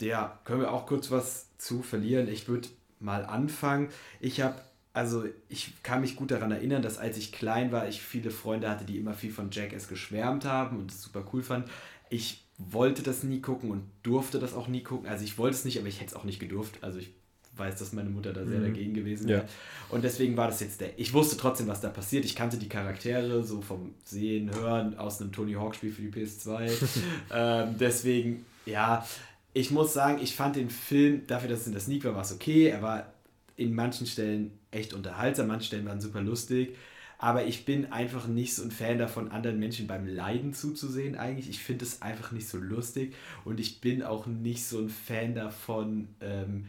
ja, 0.00 0.40
können 0.44 0.60
wir 0.60 0.72
auch 0.72 0.86
kurz 0.86 1.10
was 1.10 1.46
zu 1.58 1.82
verlieren. 1.82 2.28
Ich 2.28 2.48
würde 2.48 2.68
mal 2.98 3.24
anfangen. 3.24 3.88
Ich 4.20 4.40
habe, 4.40 4.60
also 4.92 5.24
ich 5.48 5.82
kann 5.82 6.00
mich 6.00 6.16
gut 6.16 6.32
daran 6.32 6.50
erinnern, 6.50 6.82
dass 6.82 6.98
als 6.98 7.16
ich 7.16 7.30
klein 7.30 7.70
war, 7.70 7.88
ich 7.88 8.02
viele 8.02 8.30
Freunde 8.30 8.68
hatte, 8.68 8.84
die 8.84 8.98
immer 8.98 9.14
viel 9.14 9.30
von 9.30 9.50
Jackass 9.50 9.86
geschwärmt 9.86 10.44
haben 10.44 10.78
und 10.78 10.90
es 10.90 11.02
super 11.02 11.24
cool 11.32 11.42
fanden. 11.42 11.70
Ich 12.10 12.44
wollte 12.58 13.02
das 13.02 13.22
nie 13.22 13.40
gucken 13.40 13.70
und 13.70 13.84
durfte 14.02 14.38
das 14.38 14.54
auch 14.54 14.66
nie 14.66 14.82
gucken. 14.82 15.08
Also 15.08 15.24
ich 15.24 15.38
wollte 15.38 15.56
es 15.56 15.64
nicht, 15.64 15.78
aber 15.78 15.88
ich 15.88 16.00
hätte 16.00 16.10
es 16.10 16.14
auch 16.14 16.24
nicht 16.24 16.40
gedurft. 16.40 16.78
Also 16.82 16.98
ich 16.98 17.12
weiß, 17.56 17.78
dass 17.78 17.92
meine 17.92 18.10
Mutter 18.10 18.32
da 18.32 18.44
sehr 18.44 18.60
mhm. 18.60 18.64
dagegen 18.64 18.94
gewesen 18.94 19.28
wäre. 19.28 19.42
Ja. 19.42 19.48
Und 19.90 20.04
deswegen 20.04 20.36
war 20.36 20.48
das 20.48 20.60
jetzt 20.60 20.80
der. 20.80 20.98
Ich 20.98 21.12
wusste 21.12 21.36
trotzdem, 21.36 21.68
was 21.68 21.80
da 21.80 21.88
passiert. 21.88 22.24
Ich 22.24 22.34
kannte 22.34 22.56
die 22.56 22.68
Charaktere 22.68 23.42
so 23.42 23.60
vom 23.60 23.94
Sehen, 24.04 24.50
Hören 24.54 24.96
aus 24.98 25.20
einem 25.20 25.32
Tony 25.32 25.52
Hawk-Spiel 25.54 25.92
für 25.92 26.02
die 26.02 26.08
PS2. 26.08 26.70
ähm, 27.32 27.76
deswegen, 27.78 28.46
ja, 28.64 29.06
ich 29.52 29.70
muss 29.70 29.92
sagen, 29.92 30.18
ich 30.22 30.34
fand 30.34 30.56
den 30.56 30.70
Film, 30.70 31.26
dafür, 31.26 31.50
dass 31.50 31.60
es 31.60 31.66
in 31.66 31.72
der 31.72 31.82
Sneak 31.82 32.04
war, 32.04 32.14
war 32.14 32.22
es 32.22 32.32
okay. 32.32 32.68
Er 32.68 32.82
war 32.82 33.12
in 33.56 33.74
manchen 33.74 34.06
Stellen 34.06 34.52
echt 34.70 34.94
unterhaltsam, 34.94 35.48
manchen 35.48 35.66
Stellen 35.66 35.86
waren 35.86 36.00
super 36.00 36.22
lustig. 36.22 36.74
Aber 37.18 37.44
ich 37.46 37.64
bin 37.64 37.92
einfach 37.92 38.26
nicht 38.26 38.54
so 38.54 38.64
ein 38.64 38.72
Fan 38.72 38.98
davon, 38.98 39.30
anderen 39.30 39.60
Menschen 39.60 39.86
beim 39.86 40.08
Leiden 40.08 40.54
zuzusehen 40.54 41.14
eigentlich. 41.14 41.48
Ich 41.48 41.60
finde 41.60 41.84
es 41.84 42.02
einfach 42.02 42.32
nicht 42.32 42.48
so 42.48 42.58
lustig. 42.58 43.14
Und 43.44 43.60
ich 43.60 43.80
bin 43.80 44.02
auch 44.02 44.26
nicht 44.26 44.64
so 44.64 44.78
ein 44.78 44.88
Fan 44.88 45.34
davon, 45.34 46.08
ähm, 46.20 46.64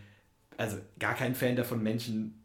also 0.63 0.77
gar 0.97 1.13
kein 1.13 1.35
Fan 1.35 1.55
davon, 1.55 1.83
Menschen 1.83 2.43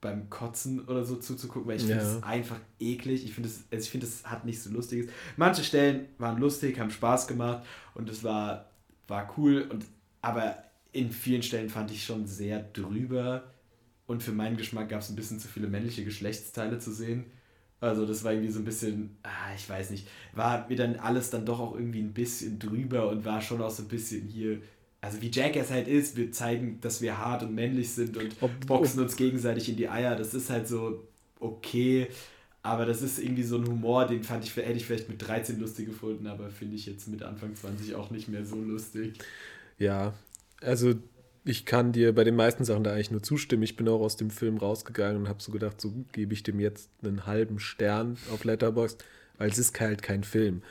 beim 0.00 0.30
Kotzen 0.30 0.80
oder 0.86 1.04
so 1.04 1.16
zuzugucken, 1.16 1.68
weil 1.68 1.76
ich 1.76 1.84
finde 1.84 2.02
es 2.02 2.22
einfach 2.22 2.58
eklig. 2.78 3.24
Ich 3.24 3.34
finde 3.34 3.48
es, 3.48 3.64
also 3.70 3.82
ich 3.84 3.90
finde 3.90 4.06
es 4.06 4.24
hat 4.24 4.44
nichts 4.44 4.64
so 4.64 4.70
Lustiges. 4.70 5.10
Manche 5.36 5.64
Stellen 5.64 6.06
waren 6.18 6.38
lustig, 6.38 6.78
haben 6.78 6.90
Spaß 6.90 7.26
gemacht 7.26 7.66
und 7.94 8.08
es 8.08 8.22
war, 8.22 8.70
war 9.08 9.34
cool. 9.36 9.66
Und, 9.70 9.84
aber 10.22 10.62
in 10.92 11.10
vielen 11.10 11.42
Stellen 11.42 11.68
fand 11.68 11.90
ich 11.90 12.04
schon 12.04 12.26
sehr 12.26 12.60
drüber. 12.60 13.52
Und 14.06 14.22
für 14.22 14.32
meinen 14.32 14.56
Geschmack 14.56 14.88
gab 14.88 15.00
es 15.00 15.10
ein 15.10 15.16
bisschen 15.16 15.40
zu 15.40 15.48
viele 15.48 15.68
männliche 15.68 16.04
Geschlechtsteile 16.04 16.78
zu 16.78 16.92
sehen. 16.92 17.26
Also 17.80 18.06
das 18.06 18.24
war 18.24 18.32
irgendwie 18.32 18.50
so 18.50 18.60
ein 18.60 18.64
bisschen, 18.64 19.16
ah, 19.22 19.54
ich 19.54 19.68
weiß 19.68 19.90
nicht, 19.90 20.08
war 20.32 20.66
mir 20.68 20.76
dann 20.76 20.96
alles 20.96 21.30
dann 21.30 21.44
doch 21.44 21.60
auch 21.60 21.74
irgendwie 21.74 22.00
ein 22.00 22.14
bisschen 22.14 22.58
drüber 22.58 23.08
und 23.08 23.24
war 23.24 23.40
schon 23.40 23.60
auch 23.60 23.70
so 23.70 23.82
ein 23.82 23.88
bisschen 23.88 24.26
hier 24.26 24.62
also 25.00 25.20
wie 25.22 25.30
Jackass 25.30 25.70
halt 25.70 25.88
ist, 25.88 26.16
wir 26.16 26.32
zeigen, 26.32 26.80
dass 26.80 27.00
wir 27.00 27.18
hart 27.18 27.42
und 27.42 27.54
männlich 27.54 27.90
sind 27.90 28.16
und 28.16 28.34
ob, 28.40 28.50
boxen 28.66 29.00
uns 29.00 29.16
gegenseitig 29.16 29.68
in 29.68 29.76
die 29.76 29.88
Eier. 29.88 30.16
Das 30.16 30.34
ist 30.34 30.50
halt 30.50 30.66
so 30.66 31.06
okay, 31.38 32.08
aber 32.62 32.84
das 32.84 33.02
ist 33.02 33.18
irgendwie 33.18 33.44
so 33.44 33.56
ein 33.56 33.66
Humor, 33.66 34.06
den 34.06 34.24
fand 34.24 34.44
ich, 34.44 34.56
hätte 34.56 34.72
ich 34.72 34.84
vielleicht 34.84 35.08
mit 35.08 35.26
13 35.26 35.60
lustig 35.60 35.86
gefunden, 35.86 36.26
aber 36.26 36.50
finde 36.50 36.74
ich 36.74 36.86
jetzt 36.86 37.08
mit 37.08 37.22
Anfang 37.22 37.54
20 37.54 37.94
auch 37.94 38.10
nicht 38.10 38.28
mehr 38.28 38.44
so 38.44 38.56
lustig. 38.56 39.14
Ja, 39.78 40.14
also 40.60 40.94
ich 41.44 41.64
kann 41.64 41.92
dir 41.92 42.14
bei 42.14 42.24
den 42.24 42.36
meisten 42.36 42.64
Sachen 42.64 42.84
da 42.84 42.92
eigentlich 42.92 43.12
nur 43.12 43.22
zustimmen. 43.22 43.62
Ich 43.62 43.76
bin 43.76 43.88
auch 43.88 44.00
aus 44.00 44.16
dem 44.16 44.30
Film 44.30 44.58
rausgegangen 44.58 45.22
und 45.22 45.28
habe 45.28 45.40
so 45.40 45.52
gedacht, 45.52 45.80
so 45.80 45.92
gebe 46.12 46.34
ich 46.34 46.42
dem 46.42 46.58
jetzt 46.60 46.90
einen 47.02 47.24
halben 47.24 47.60
Stern 47.60 48.18
auf 48.32 48.44
Letterboxd, 48.44 49.02
weil 49.38 49.48
es 49.48 49.58
ist 49.58 49.78
halt 49.80 50.02
kein 50.02 50.24
Film. 50.24 50.62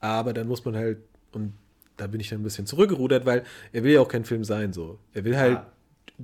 Aber 0.00 0.32
dann 0.32 0.48
muss 0.48 0.64
man 0.64 0.76
halt, 0.76 0.98
und 1.32 1.54
da 1.96 2.06
bin 2.06 2.20
ich 2.20 2.28
dann 2.28 2.40
ein 2.40 2.44
bisschen 2.44 2.66
zurückgerudert, 2.66 3.26
weil 3.26 3.44
er 3.72 3.84
will 3.84 3.92
ja 3.92 4.00
auch 4.00 4.08
kein 4.08 4.24
Film 4.24 4.44
sein, 4.44 4.72
so. 4.72 4.98
Er 5.14 5.24
will 5.24 5.36
halt 5.36 5.54
ja. 5.54 5.72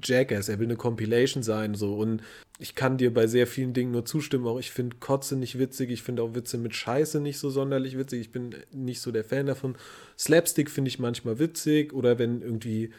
Jackass, 0.02 0.48
er 0.48 0.58
will 0.58 0.66
eine 0.66 0.76
Compilation 0.76 1.42
sein, 1.42 1.74
so. 1.74 1.96
Und 1.96 2.22
ich 2.58 2.74
kann 2.74 2.96
dir 2.98 3.12
bei 3.12 3.26
sehr 3.26 3.46
vielen 3.46 3.72
Dingen 3.72 3.90
nur 3.90 4.04
zustimmen. 4.04 4.46
Auch 4.46 4.58
ich 4.58 4.70
finde 4.70 4.96
Kotze 5.00 5.36
nicht 5.36 5.58
witzig, 5.58 5.90
ich 5.90 6.02
finde 6.02 6.22
auch 6.22 6.34
Witze 6.34 6.58
mit 6.58 6.74
Scheiße 6.74 7.20
nicht 7.20 7.38
so 7.38 7.50
sonderlich 7.50 7.98
witzig. 7.98 8.20
Ich 8.20 8.32
bin 8.32 8.54
nicht 8.70 9.00
so 9.00 9.10
der 9.12 9.24
Fan 9.24 9.46
davon. 9.46 9.74
Slapstick 10.18 10.70
finde 10.70 10.88
ich 10.88 10.98
manchmal 10.98 11.38
witzig 11.38 11.92
oder 11.92 12.18
wenn 12.18 12.42
irgendwie, 12.42 12.92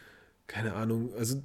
keine 0.47 0.74
Ahnung, 0.74 1.13
also 1.17 1.41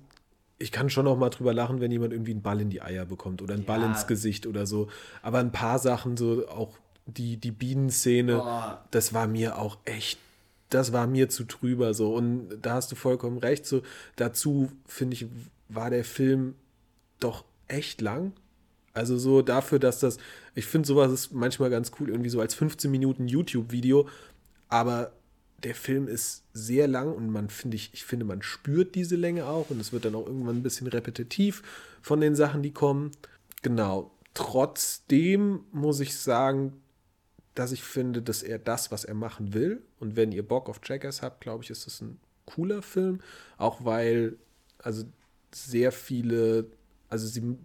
ich 0.59 0.73
kann 0.73 0.91
schon 0.91 1.07
auch 1.07 1.17
mal 1.17 1.31
drüber 1.31 1.55
lachen, 1.55 1.81
wenn 1.81 1.93
jemand 1.93 2.13
irgendwie 2.13 2.33
einen 2.33 2.43
Ball 2.43 2.61
in 2.61 2.69
die 2.71 2.83
Eier 2.83 3.07
bekommt 3.07 3.43
oder 3.43 3.55
einen 3.55 3.63
ja. 3.63 3.69
Ball 3.69 3.85
ins 3.85 4.07
Gesicht 4.07 4.47
oder 4.47 4.67
so. 4.67 4.89
Aber 5.23 5.39
ein 5.39 5.53
paar 5.53 5.79
Sachen, 5.79 6.17
so 6.17 6.49
auch 6.49 6.77
die, 7.07 7.37
die 7.37 7.53
Bienenszene, 7.53 8.43
Oh. 8.43 8.77
das 8.91 9.15
war 9.15 9.29
mir 9.29 9.57
auch 9.57 9.79
echt, 9.85 10.19
das 10.71 10.93
war 10.93 11.07
mir 11.07 11.29
zu 11.29 11.45
trüber 11.45 11.95
so. 11.95 12.15
Und 12.15 12.61
da 12.63 12.75
hast 12.75 12.93
du 12.93 12.97
vollkommen 12.97 13.39
recht. 13.39 13.67
So, 13.67 13.83
dazu 14.17 14.71
finde 14.87 15.15
ich, 15.15 15.27
war 15.69 15.91
der 15.91 16.05
Film 16.05 16.55
doch 17.21 17.45
echt 17.67 18.01
lang. 18.01 18.33
Also 18.95 19.17
so 19.17 19.43
dafür, 19.43 19.79
dass 19.79 20.01
das, 20.01 20.19
ich 20.55 20.67
finde 20.67 20.89
sowas 20.89 21.13
ist 21.13 21.33
manchmal 21.33 21.71
ganz 21.71 21.93
cool, 21.99 22.09
irgendwie 22.09 22.31
so 22.31 22.41
als 22.41 22.55
15 22.55 22.91
Minuten 22.91 23.29
YouTube-Video, 23.29 24.09
aber 24.69 25.13
der 25.63 25.75
Film 25.75 26.09
ist 26.09 26.45
sehr 26.53 26.89
lang 26.89 27.13
und 27.13 27.31
man 27.31 27.49
finde 27.49 27.77
ich, 27.77 27.91
ich 27.93 28.05
finde, 28.05 28.25
man 28.25 28.43
spürt 28.43 28.95
diese 28.95 29.17
Länge 29.17 29.47
auch 29.47 29.71
und 29.71 29.81
es 29.81 29.93
wird 29.93 30.05
dann 30.05 30.15
auch 30.15 30.27
irgendwann 30.27 30.57
ein 30.57 30.63
bisschen 30.63 30.87
repetitiv 30.87 31.63
von 32.01 32.21
den 32.21 32.35
Sachen, 32.35 32.63
die 32.63 32.73
kommen. 32.73 33.13
Genau. 33.63 34.13
Trotzdem 34.35 35.61
muss 35.73 36.01
ich 36.01 36.17
sagen, 36.17 36.81
dass 37.59 37.73
ich 37.73 37.83
finde, 37.83 38.23
dass 38.23 38.43
er 38.43 38.59
das, 38.59 38.93
was 38.93 39.05
er 39.05 39.15
machen 39.15 39.53
will, 39.53 39.83
und 39.99 40.15
wenn 40.15 40.31
ihr 40.31 40.47
Bock 40.47 40.69
auf 40.69 40.81
Jackass 40.85 41.23
habt, 41.23 41.41
glaube 41.41 41.65
ich, 41.65 41.71
ist 41.71 41.87
das 41.87 42.01
ein 42.01 42.19
cooler 42.47 42.83
Film, 42.83 43.21
auch 43.57 43.85
weil 43.85 44.37
also 44.79 45.05
sehr 45.53 45.93
viele, 45.93 46.67
also 47.09 47.27
sie, 47.27 47.57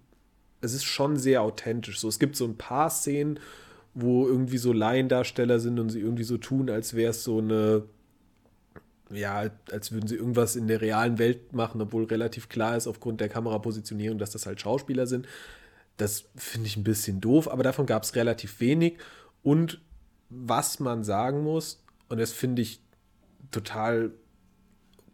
es 0.61 0.73
ist 0.73 0.85
schon 0.85 1.17
sehr 1.17 1.41
authentisch. 1.41 1.99
So, 1.99 2.07
es 2.07 2.19
gibt 2.19 2.35
so 2.35 2.45
ein 2.45 2.57
paar 2.57 2.89
Szenen, 2.89 3.39
wo 3.93 4.27
irgendwie 4.27 4.57
so 4.57 4.73
Laiendarsteller 4.73 5.59
sind 5.59 5.79
und 5.79 5.89
sie 5.89 5.99
irgendwie 5.99 6.23
so 6.23 6.37
tun, 6.37 6.69
als 6.69 6.95
wäre 6.95 7.11
es 7.11 7.23
so 7.23 7.37
eine, 7.37 7.83
ja, 9.11 9.51
als 9.71 9.91
würden 9.91 10.07
sie 10.07 10.15
irgendwas 10.15 10.55
in 10.55 10.67
der 10.67 10.81
realen 10.81 11.19
Welt 11.19 11.53
machen, 11.53 11.79
obwohl 11.81 12.05
relativ 12.05 12.49
klar 12.49 12.75
ist 12.75 12.87
aufgrund 12.87 13.21
der 13.21 13.29
Kamerapositionierung, 13.29 14.17
dass 14.17 14.31
das 14.31 14.47
halt 14.47 14.59
Schauspieler 14.59 15.05
sind. 15.05 15.27
Das 15.97 16.25
finde 16.35 16.65
ich 16.65 16.77
ein 16.77 16.83
bisschen 16.83 17.21
doof, 17.21 17.47
aber 17.47 17.61
davon 17.61 17.85
gab 17.85 18.01
es 18.01 18.15
relativ 18.15 18.59
wenig. 18.59 18.97
Und 19.43 19.81
was 20.29 20.79
man 20.79 21.03
sagen 21.03 21.43
muss, 21.43 21.83
und 22.09 22.19
das 22.19 22.31
finde 22.31 22.61
ich 22.61 22.81
total 23.51 24.11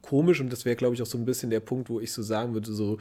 komisch, 0.02 0.40
und 0.40 0.52
das 0.52 0.66
wäre, 0.66 0.76
glaube 0.76 0.96
ich, 0.96 1.02
auch 1.02 1.08
so 1.08 1.18
ein 1.18 1.26
bisschen 1.26 1.50
der 1.50 1.60
Punkt, 1.60 1.90
wo 1.90 2.00
ich 2.00 2.14
so 2.14 2.22
sagen 2.22 2.54
würde, 2.54 2.72
so, 2.72 3.00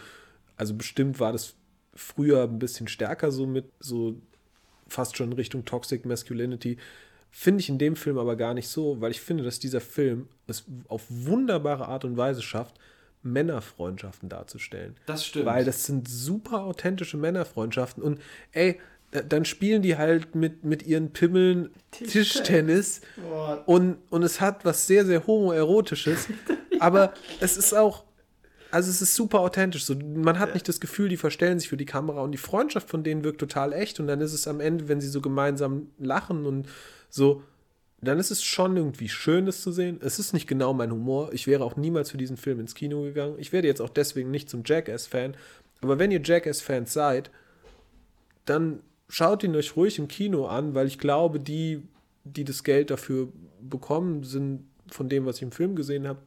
also 0.57 0.74
bestimmt 0.74 1.20
war 1.20 1.33
das 1.33 1.55
früher 1.95 2.45
ein 2.45 2.59
bisschen 2.59 2.89
stärker 2.89 3.31
so 3.31 3.47
mit 3.47 3.66
so 3.81 4.20
fast 4.89 5.16
schon 5.16 5.33
Richtung 5.33 5.64
Toxic 5.64 6.07
Masculinity. 6.07 6.79
Finde 7.31 7.61
ich 7.61 7.68
in 7.68 7.79
dem 7.79 7.95
Film 7.95 8.18
aber 8.18 8.37
gar 8.37 8.55
nicht 8.55 8.68
so, 8.68 9.01
weil 9.01 9.11
ich 9.11 9.20
finde, 9.20 9.45
dass 9.45 9.59
dieser 9.59 9.81
Film 9.81 10.29
es 10.47 10.64
auf 10.89 11.05
wunderbare 11.09 11.87
Art 11.89 12.05
und 12.05 12.16
Weise 12.16 12.41
schafft, 12.41 12.79
Männerfreundschaften 13.22 14.29
darzustellen. 14.29 14.97
Das 15.07 15.26
stimmt. 15.26 15.47
Weil 15.47 15.64
das 15.64 15.85
sind 15.85 16.09
super 16.09 16.62
authentische 16.62 17.16
Männerfreundschaften. 17.16 18.03
Und 18.03 18.20
ey, 18.53 18.81
dann 19.11 19.44
spielen 19.44 19.82
die 19.82 19.96
halt 19.96 20.34
mit, 20.34 20.64
mit 20.64 20.84
ihren 20.86 21.12
Pimmeln 21.12 21.70
Tischtennis. 21.90 22.12
Tischtennis. 22.12 23.00
Und, 23.66 23.98
und 24.11 24.22
es 24.22 24.40
hat 24.40 24.64
was 24.64 24.86
sehr, 24.86 25.06
sehr 25.06 25.26
homoerotisches. 25.26 26.28
Aber 26.80 27.14
es 27.40 27.56
ist 27.56 27.74
auch, 27.74 28.04
also 28.70 28.90
es 28.90 29.00
ist 29.00 29.14
super 29.14 29.40
authentisch. 29.40 29.84
So, 29.84 29.94
man 29.96 30.38
hat 30.38 30.52
nicht 30.52 30.68
das 30.68 30.78
Gefühl, 30.80 31.09
die 31.09 31.16
verstellen 31.16 31.59
sich 31.59 31.70
für 31.70 31.78
die 31.78 31.86
Kamera 31.86 32.20
und 32.20 32.32
die 32.32 32.38
Freundschaft 32.38 32.90
von 32.90 33.02
denen 33.02 33.24
wirkt 33.24 33.40
total 33.40 33.72
echt. 33.72 33.98
Und 33.98 34.09
dann 34.09 34.20
ist 34.20 34.34
es 34.34 34.46
am 34.46 34.61
Ende, 34.61 34.88
wenn 34.88 35.00
sie 35.00 35.09
so 35.09 35.22
gemeinsam 35.22 35.90
lachen 35.98 36.44
und 36.44 36.68
so, 37.09 37.42
dann 38.02 38.18
ist 38.18 38.30
es 38.30 38.44
schon 38.44 38.76
irgendwie 38.76 39.09
schön, 39.09 39.46
das 39.46 39.62
zu 39.62 39.72
sehen. 39.72 40.00
Es 40.02 40.18
ist 40.18 40.34
nicht 40.34 40.46
genau 40.46 40.74
mein 40.74 40.92
Humor. 40.92 41.32
Ich 41.32 41.46
wäre 41.46 41.64
auch 41.64 41.76
niemals 41.76 42.11
für 42.11 42.18
diesen 42.18 42.36
Film 42.36 42.61
ins 42.61 42.74
Kino 42.74 43.02
gegangen. 43.02 43.36
Ich 43.38 43.52
werde 43.52 43.66
jetzt 43.66 43.80
auch 43.80 43.88
deswegen 43.88 44.30
nicht 44.30 44.50
zum 44.50 44.62
Jackass-Fan. 44.64 45.34
Aber 45.80 45.98
wenn 45.98 46.11
ihr 46.11 46.20
Jackass-Fans 46.22 46.92
seid, 46.92 47.30
dann 48.44 48.80
schaut 49.09 49.42
ihn 49.42 49.56
euch 49.56 49.76
ruhig 49.76 49.98
im 49.98 50.09
Kino 50.09 50.46
an, 50.46 50.74
weil 50.74 50.86
ich 50.86 50.98
glaube, 50.98 51.40
die, 51.40 51.82
die 52.24 52.44
das 52.44 52.64
Geld 52.64 52.90
dafür 52.90 53.28
bekommen, 53.61 54.24
sind 54.24 54.64
von 54.88 55.09
dem, 55.09 55.26
was 55.26 55.36
ich 55.36 55.42
im 55.42 55.52
Film 55.52 55.76
gesehen 55.76 56.06
habe, 56.06 56.20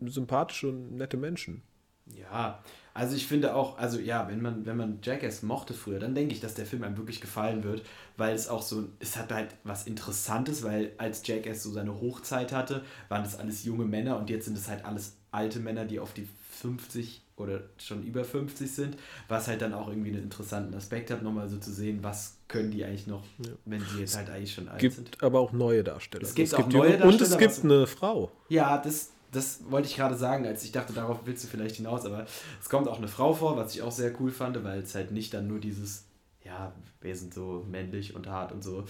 sympathische 0.00 0.68
und 0.68 0.96
nette 0.96 1.16
Menschen. 1.16 1.62
Ja, 2.06 2.62
also 2.94 3.16
ich 3.16 3.26
finde 3.26 3.54
auch, 3.54 3.78
also 3.78 3.98
ja, 3.98 4.28
wenn 4.28 4.42
man, 4.42 4.66
wenn 4.66 4.76
man 4.76 4.98
Jackass 5.02 5.42
mochte 5.42 5.72
früher, 5.72 5.98
dann 5.98 6.14
denke 6.14 6.34
ich, 6.34 6.40
dass 6.40 6.54
der 6.54 6.66
Film 6.66 6.82
einem 6.82 6.96
wirklich 6.96 7.20
gefallen 7.20 7.64
wird, 7.64 7.82
weil 8.16 8.34
es 8.34 8.48
auch 8.48 8.60
so, 8.60 8.88
es 8.98 9.16
hat 9.16 9.32
halt 9.32 9.54
was 9.64 9.86
Interessantes, 9.86 10.62
weil 10.62 10.92
als 10.98 11.26
Jackass 11.26 11.62
so 11.62 11.70
seine 11.70 12.00
Hochzeit 12.00 12.52
hatte, 12.52 12.82
waren 13.08 13.22
das 13.22 13.38
alles 13.38 13.64
junge 13.64 13.84
Männer 13.84 14.18
und 14.18 14.28
jetzt 14.28 14.44
sind 14.44 14.58
es 14.58 14.68
halt 14.68 14.84
alles 14.84 15.16
alte 15.30 15.60
Männer, 15.60 15.86
die 15.86 16.00
auf 16.00 16.12
die 16.12 16.28
50 16.50 17.22
oder 17.42 17.60
schon 17.78 18.02
über 18.04 18.24
50 18.24 18.70
sind, 18.70 18.96
was 19.28 19.48
halt 19.48 19.60
dann 19.62 19.74
auch 19.74 19.88
irgendwie 19.88 20.10
einen 20.10 20.22
interessanten 20.24 20.74
Aspekt 20.74 21.10
hat, 21.10 21.22
nochmal 21.22 21.48
so 21.48 21.58
zu 21.58 21.72
sehen, 21.72 21.98
was 22.02 22.36
können 22.48 22.70
die 22.70 22.84
eigentlich 22.84 23.06
noch, 23.06 23.22
wenn 23.64 23.80
sie 23.84 24.00
jetzt 24.00 24.16
halt 24.16 24.30
eigentlich 24.30 24.54
schon 24.54 24.68
alt 24.68 24.80
gibt 24.80 24.94
sind. 24.94 25.22
aber 25.22 25.40
auch 25.40 25.52
neue 25.52 25.82
Darsteller. 25.84 26.22
Es 26.24 26.34
gibt 26.34 26.54
auch 26.54 26.60
junge- 26.68 26.72
neue 26.72 27.02
Und 27.04 27.20
es 27.20 27.30
Darsteller, 27.30 27.38
gibt 27.52 27.64
eine 27.64 27.86
Frau. 27.86 28.30
Ja, 28.48 28.78
das, 28.78 29.10
das 29.32 29.60
wollte 29.70 29.88
ich 29.88 29.96
gerade 29.96 30.14
sagen, 30.16 30.46
als 30.46 30.62
ich 30.64 30.72
dachte, 30.72 30.92
darauf 30.92 31.20
willst 31.24 31.44
du 31.44 31.48
vielleicht 31.48 31.76
hinaus, 31.76 32.04
aber 32.06 32.26
es 32.60 32.68
kommt 32.68 32.88
auch 32.88 32.98
eine 32.98 33.08
Frau 33.08 33.32
vor, 33.34 33.56
was 33.56 33.74
ich 33.74 33.82
auch 33.82 33.92
sehr 33.92 34.12
cool 34.20 34.30
fand, 34.30 34.62
weil 34.64 34.80
es 34.80 34.94
halt 34.94 35.10
nicht 35.12 35.32
dann 35.34 35.46
nur 35.48 35.58
dieses, 35.60 36.04
ja, 36.44 36.72
wir 37.00 37.16
sind 37.16 37.32
so 37.34 37.66
männlich 37.70 38.14
und 38.14 38.26
hart 38.28 38.52
und 38.52 38.62
so. 38.62 38.84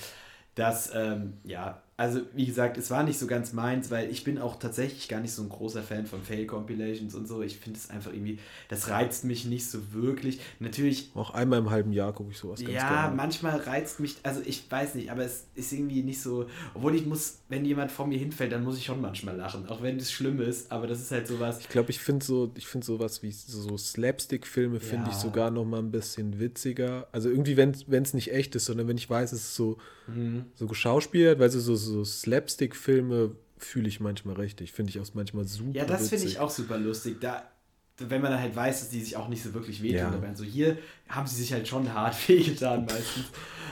Das, 0.54 0.90
ähm, 0.94 1.34
ja, 1.44 1.80
also 1.96 2.20
wie 2.34 2.46
gesagt, 2.46 2.78
es 2.78 2.90
war 2.90 3.02
nicht 3.04 3.18
so 3.18 3.26
ganz 3.26 3.52
meins, 3.52 3.90
weil 3.90 4.10
ich 4.10 4.24
bin 4.24 4.38
auch 4.38 4.58
tatsächlich 4.58 5.08
gar 5.08 5.20
nicht 5.20 5.32
so 5.32 5.42
ein 5.42 5.48
großer 5.48 5.82
Fan 5.82 6.06
von 6.06 6.22
Fail-Compilations 6.22 7.14
und 7.14 7.28
so. 7.28 7.42
Ich 7.42 7.58
finde 7.58 7.78
es 7.78 7.90
einfach 7.90 8.12
irgendwie, 8.12 8.38
das 8.68 8.88
reizt 8.88 9.24
mich 9.24 9.44
nicht 9.44 9.68
so 9.70 9.92
wirklich. 9.92 10.40
Natürlich 10.58 11.10
Auch 11.14 11.30
einmal 11.30 11.58
im 11.58 11.70
halben 11.70 11.92
Jahr 11.92 12.12
gucke 12.12 12.30
ich 12.32 12.38
sowas 12.38 12.60
ganz 12.60 12.72
ja, 12.72 12.88
gerne. 13.02 13.16
manchmal 13.16 13.58
reizt 13.60 14.00
mich, 14.00 14.16
also 14.22 14.40
ich 14.44 14.68
weiß 14.70 14.94
nicht, 14.94 15.10
aber 15.10 15.24
es 15.24 15.44
ist 15.54 15.72
irgendwie 15.72 16.02
nicht 16.02 16.20
so, 16.20 16.46
obwohl 16.74 16.94
ich 16.94 17.06
muss, 17.06 17.38
wenn 17.48 17.64
jemand 17.64 17.92
vor 17.92 18.06
mir 18.06 18.18
hinfällt, 18.18 18.52
dann 18.52 18.64
muss 18.64 18.78
ich 18.78 18.84
schon 18.86 19.00
manchmal 19.00 19.36
lachen, 19.36 19.68
auch 19.68 19.82
wenn 19.82 19.98
das 19.98 20.10
schlimm 20.10 20.40
ist, 20.40 20.72
aber 20.72 20.86
das 20.86 21.00
ist 21.00 21.10
halt 21.10 21.28
sowas, 21.28 21.60
Ich 21.60 21.68
glaube, 21.68 21.90
ich 21.90 21.98
finde 22.00 22.24
so, 22.24 22.50
ich 22.56 22.66
finde 22.66 22.86
sowas 22.86 23.22
wie 23.22 23.30
so 23.30 23.76
Slapstick-Filme 23.76 24.80
finde 24.80 25.10
ich 25.10 25.16
Ja. 25.16 25.20
sogar 25.22 25.50
noch 25.50 25.64
mal 25.64 25.78
ein 25.78 25.90
bisschen 25.90 26.40
witziger. 26.40 27.06
Also 27.12 27.28
irgendwie, 27.28 27.56
wenn 27.56 27.70
es 28.02 28.14
nicht 28.14 28.32
echt 28.32 28.54
ist, 28.56 28.64
sondern 28.64 28.88
wenn 28.88 28.96
ich 28.96 29.08
weiß, 29.08 29.32
es 29.32 29.42
ist 29.42 29.54
so, 29.54 29.76
Mhm. 30.08 30.46
so 30.56 30.66
geschauspielt, 30.66 31.38
weil 31.38 31.48
so, 31.48 31.60
so, 31.60 31.76
so 31.90 32.04
Slapstick-Filme 32.04 33.34
fühle 33.58 33.88
ich 33.88 34.00
manchmal 34.00 34.36
richtig. 34.36 34.72
Finde 34.72 34.90
ich 34.90 35.00
auch 35.00 35.06
manchmal 35.14 35.44
super. 35.44 35.78
ja, 35.78 35.84
das 35.84 36.08
finde 36.08 36.26
ich 36.26 36.38
auch 36.38 36.50
super 36.50 36.78
lustig, 36.78 37.20
da, 37.20 37.44
wenn 37.98 38.20
man 38.20 38.32
dann 38.32 38.40
halt 38.40 38.56
weiß, 38.56 38.80
dass 38.80 38.90
die 38.90 39.00
sich 39.00 39.16
auch 39.16 39.28
nicht 39.28 39.42
so 39.42 39.54
wirklich 39.54 39.82
wehtun 39.82 39.98
Ja. 39.98 40.10
dabei. 40.10 40.28
Also 40.28 40.44
hier 40.44 40.78
haben 41.08 41.26
sie 41.26 41.36
sich 41.36 41.52
halt 41.52 41.68
schon 41.68 41.92
hart 41.92 42.16
wehgetan 42.28 42.84
meistens. 42.86 43.26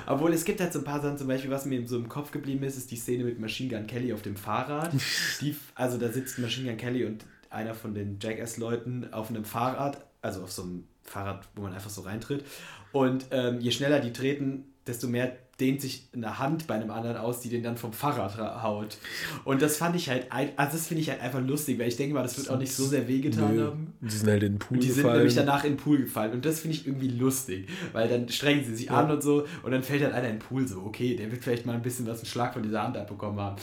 Obwohl 0.07 0.33
es 0.33 0.45
gibt 0.45 0.61
halt 0.61 0.73
so 0.73 0.79
ein 0.81 0.85
paar 0.85 1.01
Sachen, 1.01 1.19
zum 1.19 1.27
Beispiel, 1.29 1.51
was 1.51 1.67
mir 1.67 1.87
so 1.87 1.97
im 1.97 2.09
Kopf 2.09 2.31
geblieben 2.31 2.63
ist, 2.65 2.77
ist 2.77 2.91
die 2.91 2.97
Szene 2.97 3.25
mit 3.25 3.39
Machine 3.41 3.69
Gun 3.75 3.87
Kelly 3.87 4.13
auf 4.13 4.23
dem 4.23 4.37
Fahrrad. 4.37 4.93
Die, 5.41 5.55
also 5.75 5.99
da 5.99 6.11
sitzt 6.11 6.39
Machine 6.39 6.69
Gun 6.71 6.77
Kelly 6.79 7.05
und 7.05 7.25
einer 7.51 7.75
von 7.75 7.95
den 7.95 8.19
Jackass-Leuten 8.21 9.13
auf 9.13 9.31
einem 9.31 9.45
Fahrrad, 9.45 10.05
also 10.23 10.43
auf 10.43 10.53
so 10.53 10.63
einem 10.63 10.85
Fahrrad, 11.03 11.49
wo 11.57 11.63
man 11.63 11.73
einfach 11.73 11.91
so 11.91 12.03
reintritt. 12.03 12.45
Und 12.93 13.27
ähm, 13.31 13.61
je 13.61 13.71
schneller 13.73 14.01
die 14.01 14.13
treten, 14.13 14.65
desto 14.87 15.07
mehr 15.09 15.33
dehnt 15.61 15.83
sich 15.83 16.09
eine 16.15 16.39
Hand 16.39 16.67
bei 16.67 16.75
einem 16.75 16.91
anderen 16.91 17.19
aus, 17.19 17.41
die 17.41 17.51
den 17.51 17.63
dann 17.63 17.77
vom 17.77 17.93
Fahrrad 17.93 18.39
ra- 18.39 18.63
haut. 18.63 18.97
Und 19.45 19.61
das 19.61 19.77
fand 19.77 19.95
ich 19.95 20.09
halt, 20.09 20.33
ein- 20.33 20.53
also 20.57 20.73
das 20.79 20.87
finde 20.87 21.03
ich 21.03 21.11
halt 21.11 21.21
einfach 21.21 21.41
lustig, 21.43 21.79
weil 21.79 21.89
ich 21.89 21.97
denke 21.97 22.15
mal, 22.15 22.23
das 22.23 22.39
wird 22.39 22.49
auch 22.49 22.59
nicht 22.59 22.73
so 22.73 22.87
sehr 22.87 23.07
wehgetan 23.07 23.55
Nö. 23.57 23.67
haben. 23.67 23.93
Die 24.01 24.09
sind 24.11 24.31
halt 24.31 24.43
in 24.43 24.55
den 24.55 24.59
Pool 24.59 24.79
Und 24.79 24.83
die 24.83 24.89
sind 24.89 25.03
gefallen. 25.03 25.19
nämlich 25.19 25.35
danach 25.35 25.65
in 25.65 25.73
den 25.73 25.77
Pool 25.77 25.99
gefallen. 25.99 26.33
Und 26.33 26.47
das 26.47 26.61
finde 26.61 26.77
ich 26.79 26.87
irgendwie 26.87 27.09
lustig. 27.09 27.69
Weil 27.93 28.09
dann 28.09 28.27
strengen 28.31 28.65
sie 28.65 28.75
sich 28.75 28.87
Ja. 28.87 28.93
an 29.05 29.11
und 29.11 29.23
so. 29.23 29.47
Und 29.63 29.73
dann 29.73 29.83
fällt 29.83 30.03
halt 30.03 30.15
einer 30.15 30.29
in 30.29 30.37
den 30.37 30.39
Pool 30.41 30.67
so. 30.67 30.81
Okay, 30.81 31.15
der 31.15 31.31
wird 31.31 31.45
vielleicht 31.45 31.67
mal 31.67 31.75
ein 31.75 31.83
bisschen 31.83 32.07
was 32.07 32.21
einen 32.21 32.27
Schlag 32.27 32.55
von 32.55 32.63
dieser 32.63 32.83
Hand 32.83 32.97
abbekommen 32.97 33.39
haben. 33.39 33.57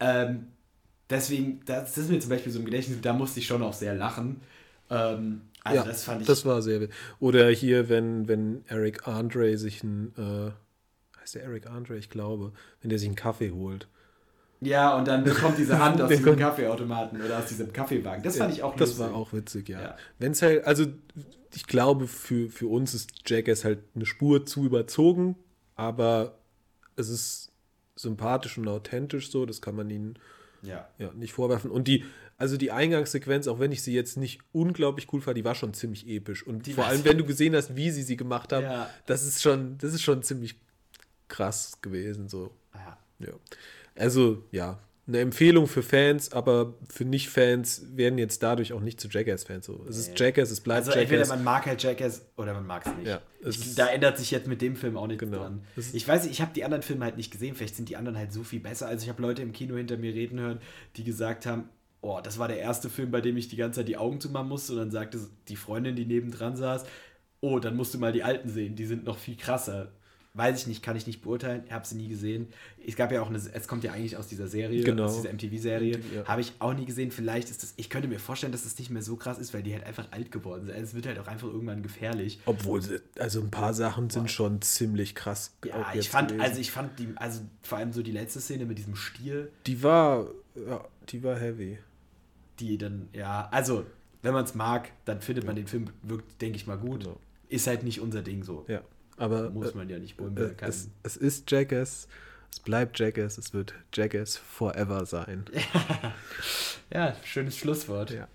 Ähm, 0.00 0.46
deswegen, 1.08 1.60
das, 1.66 1.94
das 1.94 1.98
ist 2.04 2.10
mir 2.10 2.18
zum 2.18 2.30
Beispiel 2.30 2.50
so 2.50 2.58
im 2.58 2.64
Gedächtnis, 2.64 2.98
da 3.00 3.12
musste 3.12 3.38
ich 3.38 3.46
schon 3.46 3.62
auch 3.62 3.72
sehr 3.74 3.94
lachen. 3.94 4.40
Ähm, 4.90 5.42
also 5.64 5.78
ja, 5.80 5.84
das 5.84 6.04
fand 6.04 6.20
ich. 6.22 6.26
Das 6.26 6.44
war 6.44 6.62
sehr 6.62 6.80
witzig. 6.80 6.94
Oder 7.20 7.48
hier, 7.50 7.88
wenn, 7.88 8.28
wenn 8.28 8.64
Eric 8.66 9.06
Andre 9.06 9.56
sich 9.58 9.82
ein, 9.82 10.12
äh, 10.16 11.20
heißt 11.20 11.36
der 11.36 11.44
Eric 11.44 11.66
Andre, 11.68 11.96
ich 11.96 12.10
glaube, 12.10 12.52
wenn 12.80 12.90
der 12.90 12.98
sich 12.98 13.08
einen 13.08 13.16
Kaffee 13.16 13.50
holt. 13.52 13.86
ja, 14.60 14.96
und 14.96 15.06
dann 15.08 15.24
kommt 15.24 15.58
diese 15.58 15.78
Hand 15.78 16.00
aus 16.02 16.08
diesem 16.10 16.36
Kaffeeautomaten 16.36 17.20
oder 17.22 17.38
aus 17.38 17.46
diesem 17.46 17.72
Kaffeewagen. 17.72 18.22
Das 18.22 18.36
fand 18.38 18.52
ich 18.52 18.62
auch 18.62 18.74
Das 18.76 18.90
lustig. 18.90 19.06
war 19.06 19.14
auch 19.14 19.32
witzig, 19.32 19.68
ja. 19.68 19.80
Ja. 19.80 19.96
Wenn 20.18 20.32
es 20.32 20.42
halt, 20.42 20.64
also 20.66 20.86
ich 21.54 21.66
glaube, 21.66 22.06
für, 22.08 22.48
für 22.48 22.66
uns 22.68 22.94
ist 22.94 23.10
Jackass 23.28 23.64
halt 23.64 23.80
eine 23.94 24.06
Spur 24.06 24.46
zu 24.46 24.64
überzogen, 24.64 25.36
aber 25.76 26.38
es 26.96 27.08
ist 27.08 27.50
sympathisch 27.94 28.56
und 28.58 28.66
authentisch 28.68 29.30
so, 29.30 29.46
das 29.46 29.60
kann 29.60 29.76
man 29.76 29.90
ihnen 29.90 30.18
Ja. 30.62 30.88
ja, 30.98 31.12
nicht 31.12 31.32
vorwerfen. 31.34 31.70
Und 31.70 31.88
die, 31.88 32.04
also 32.42 32.56
die 32.56 32.72
Eingangssequenz, 32.72 33.46
auch 33.46 33.60
wenn 33.60 33.70
ich 33.70 33.82
sie 33.84 33.94
jetzt 33.94 34.16
nicht 34.16 34.40
unglaublich 34.50 35.06
cool 35.12 35.20
fand, 35.20 35.38
die 35.38 35.44
war 35.44 35.54
schon 35.54 35.74
ziemlich 35.74 36.08
episch. 36.08 36.44
Und 36.44 36.66
Die 36.66 36.72
vor 36.72 36.86
allem, 36.86 37.04
wenn 37.04 37.16
du 37.16 37.24
gesehen 37.24 37.54
hast, 37.54 37.76
wie 37.76 37.90
sie 37.92 38.02
sie 38.02 38.16
gemacht 38.16 38.52
haben, 38.52 38.64
Ja. 38.64 38.90
das 39.06 39.24
ist 39.24 39.40
schon, 39.40 39.78
das 39.78 39.94
ist 39.94 40.02
schon 40.02 40.24
ziemlich 40.24 40.56
krass 41.28 41.78
gewesen. 41.82 42.28
So. 42.28 42.50
ja. 42.74 42.98
Ja. 43.20 43.32
Also, 43.94 44.42
ja, 44.50 44.80
eine 45.06 45.20
Empfehlung 45.20 45.68
für 45.68 45.82
Fans, 45.84 46.32
aber 46.32 46.74
für 46.88 47.04
Nicht-Fans 47.04 47.86
werden 47.94 48.18
jetzt 48.18 48.42
dadurch 48.42 48.72
auch 48.72 48.80
nicht 48.80 49.00
zu 49.00 49.06
Jackass-Fans. 49.08 49.66
So. 49.66 49.84
Es 49.88 49.96
ist 49.96 50.18
Jackass, 50.18 50.50
es 50.50 50.60
bleibt 50.60 50.86
Also 50.88 50.98
entweder 50.98 51.26
man 51.28 51.44
mag 51.44 51.66
halt 51.66 51.80
Jackass 51.80 52.22
oder 52.36 52.54
man 52.54 52.66
mag 52.66 52.84
es 52.86 52.92
nicht. 52.96 53.06
Ja, 53.06 53.20
es 53.44 53.56
ich, 53.56 53.74
da 53.76 53.86
ändert 53.88 54.18
sich 54.18 54.30
jetzt 54.32 54.48
mit 54.48 54.60
dem 54.62 54.74
Film 54.74 54.96
auch 54.96 55.06
nichts 55.06 55.20
Genau. 55.22 55.38
dran. 55.38 55.62
Ich 55.92 56.06
weiß 56.08 56.22
nicht, 56.24 56.32
ich 56.32 56.40
habe 56.40 56.52
die 56.54 56.64
anderen 56.64 56.82
Filme 56.82 57.04
halt 57.04 57.16
nicht 57.16 57.30
gesehen. 57.30 57.54
Vielleicht 57.54 57.76
sind 57.76 57.88
die 57.88 57.96
anderen 57.96 58.18
halt 58.18 58.32
so 58.32 58.42
viel 58.42 58.60
besser. 58.60 58.88
Also 58.88 59.04
ich 59.04 59.08
habe 59.08 59.22
Leute 59.22 59.42
im 59.42 59.52
Kino 59.52 59.76
hinter 59.76 59.96
mir 59.96 60.12
reden 60.14 60.40
hören, 60.40 60.60
die 60.96 61.04
gesagt 61.04 61.46
haben, 61.46 61.68
oh, 62.02 62.20
das 62.22 62.38
war 62.38 62.48
der 62.48 62.58
erste 62.58 62.90
Film, 62.90 63.10
bei 63.10 63.20
dem 63.20 63.36
ich 63.36 63.48
die 63.48 63.56
ganze 63.56 63.80
Zeit 63.80 63.88
die 63.88 63.96
Augen 63.96 64.20
zumachen 64.20 64.48
musste. 64.48 64.72
Und 64.72 64.78
dann 64.78 64.90
sagte 64.90 65.18
die 65.48 65.56
Freundin, 65.56 65.96
die 65.96 66.04
nebendran 66.04 66.56
saß, 66.56 66.84
oh, 67.40 67.58
dann 67.58 67.76
musst 67.76 67.94
du 67.94 67.98
mal 67.98 68.12
die 68.12 68.22
alten 68.24 68.48
sehen. 68.48 68.76
Die 68.76 68.86
sind 68.86 69.04
noch 69.04 69.18
viel 69.18 69.36
krasser. 69.36 69.92
Weiß 70.34 70.58
ich 70.62 70.66
nicht, 70.66 70.82
kann 70.82 70.96
ich 70.96 71.06
nicht 71.06 71.20
beurteilen, 71.20 71.64
habe 71.70 71.86
sie 71.86 71.94
nie 71.94 72.08
gesehen. 72.08 72.48
Es 72.86 72.96
gab 72.96 73.12
ja 73.12 73.20
auch 73.20 73.28
eine, 73.28 73.36
es 73.36 73.68
kommt 73.68 73.84
ja 73.84 73.92
eigentlich 73.92 74.16
aus 74.16 74.28
dieser 74.28 74.48
Serie, 74.48 74.82
Genau. 74.82 75.04
aus 75.04 75.16
dieser 75.16 75.28
MTV-Serie, 75.30 76.00
Ja. 76.14 76.24
habe 76.24 76.40
ich 76.40 76.54
auch 76.58 76.72
nie 76.72 76.86
gesehen. 76.86 77.10
Vielleicht 77.10 77.50
ist 77.50 77.62
das, 77.62 77.74
ich 77.76 77.90
könnte 77.90 78.08
mir 78.08 78.18
vorstellen, 78.18 78.50
dass 78.50 78.64
es 78.64 78.78
nicht 78.78 78.88
mehr 78.90 79.02
so 79.02 79.16
krass 79.16 79.36
ist, 79.38 79.52
weil 79.52 79.62
die 79.62 79.74
halt 79.74 79.84
einfach 79.84 80.08
alt 80.10 80.32
geworden 80.32 80.64
sind. 80.64 80.74
Es 80.74 80.94
wird 80.94 81.06
halt 81.06 81.18
auch 81.18 81.26
einfach 81.26 81.48
irgendwann 81.48 81.82
gefährlich. 81.82 82.40
Obwohl, 82.46 82.80
also 83.18 83.40
ein 83.42 83.50
paar 83.50 83.74
Sachen 83.74 84.08
sind 84.08 84.30
schon 84.30 84.62
ziemlich 84.62 85.14
krass. 85.14 85.54
Ja, 85.66 85.92
ich 85.94 86.08
fand, 86.08 86.28
gewesen. 86.30 86.40
also 86.42 86.60
ich 86.62 86.70
fand 86.70 86.98
die, 86.98 87.08
also 87.16 87.42
vor 87.62 87.76
allem 87.76 87.92
so 87.92 88.02
die 88.02 88.12
letzte 88.12 88.40
Szene 88.40 88.64
mit 88.64 88.78
diesem 88.78 88.96
Stier, 88.96 89.48
Die 89.66 89.82
war, 89.82 90.28
ja, 90.54 90.82
die 91.10 91.22
war 91.22 91.38
heavy. 91.38 91.76
Die 92.60 92.78
dann, 92.78 93.08
ja, 93.12 93.48
also, 93.50 93.84
wenn 94.22 94.32
man 94.32 94.44
es 94.44 94.54
mag, 94.54 94.90
dann 95.04 95.20
findet 95.20 95.44
man 95.44 95.56
den 95.56 95.66
Film 95.66 95.86
wirklich, 96.02 96.36
denke 96.38 96.56
ich 96.56 96.66
mal, 96.66 96.78
gut. 96.78 97.04
Genau. 97.04 97.18
Ist 97.48 97.66
halt 97.66 97.82
nicht 97.82 98.00
unser 98.00 98.22
Ding 98.22 98.44
so. 98.44 98.64
Ja, 98.68 98.82
aber 99.16 99.50
Muss 99.50 99.72
äh, 99.72 99.76
man 99.76 99.88
ja 99.88 99.98
nicht 99.98 100.18
äh, 100.20 100.54
es, 100.60 100.88
es 101.02 101.16
ist 101.16 101.50
Jackass, 101.50 102.08
es 102.50 102.60
bleibt 102.60 102.98
Jackass, 102.98 103.38
es 103.38 103.52
wird 103.52 103.74
Jackass 103.92 104.36
forever 104.36 105.06
sein. 105.06 105.44
ja, 106.92 107.14
schönes 107.24 107.56
Schlusswort. 107.56 108.10
Ja. 108.10 108.28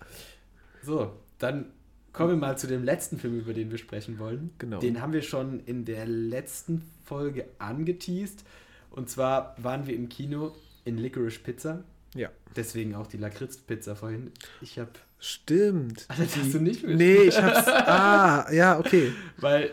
So, 0.82 1.12
dann 1.38 1.66
kommen 2.12 2.30
wir 2.30 2.36
mal 2.36 2.58
zu 2.58 2.66
dem 2.66 2.84
letzten 2.84 3.18
Film, 3.18 3.38
über 3.38 3.54
den 3.54 3.70
wir 3.70 3.78
sprechen 3.78 4.18
wollen. 4.18 4.50
Genau. 4.58 4.80
Den 4.80 5.00
haben 5.00 5.12
wir 5.12 5.22
schon 5.22 5.60
in 5.60 5.84
der 5.84 6.06
letzten 6.06 6.82
Folge 7.04 7.46
angeteased. 7.58 8.44
Und 8.90 9.08
zwar 9.08 9.54
waren 9.58 9.86
wir 9.86 9.94
im 9.94 10.08
Kino 10.08 10.54
in 10.84 10.98
Licorice 10.98 11.38
Pizza. 11.38 11.84
Ja. 12.14 12.30
Deswegen 12.56 12.94
auch 12.94 13.06
die 13.06 13.18
Lakritz-Pizza 13.18 13.94
vorhin. 13.96 14.32
Ich 14.60 14.78
habe, 14.78 14.90
Stimmt. 15.20 16.04
Ah, 16.08 16.14
das 16.18 16.36
hast 16.36 16.54
du 16.54 16.60
nicht 16.60 16.84
mit- 16.84 16.96
Nee, 16.96 17.22
ich 17.24 17.40
hab's. 17.42 17.66
Ah, 17.68 18.46
ja, 18.52 18.78
okay. 18.78 19.12
weil 19.38 19.70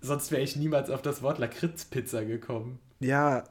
sonst 0.00 0.30
wäre 0.32 0.42
ich 0.42 0.56
niemals 0.56 0.90
auf 0.90 1.02
das 1.02 1.22
Wort 1.22 1.38
Lakritz-Pizza 1.38 2.24
gekommen. 2.24 2.78
Ja, 3.00 3.44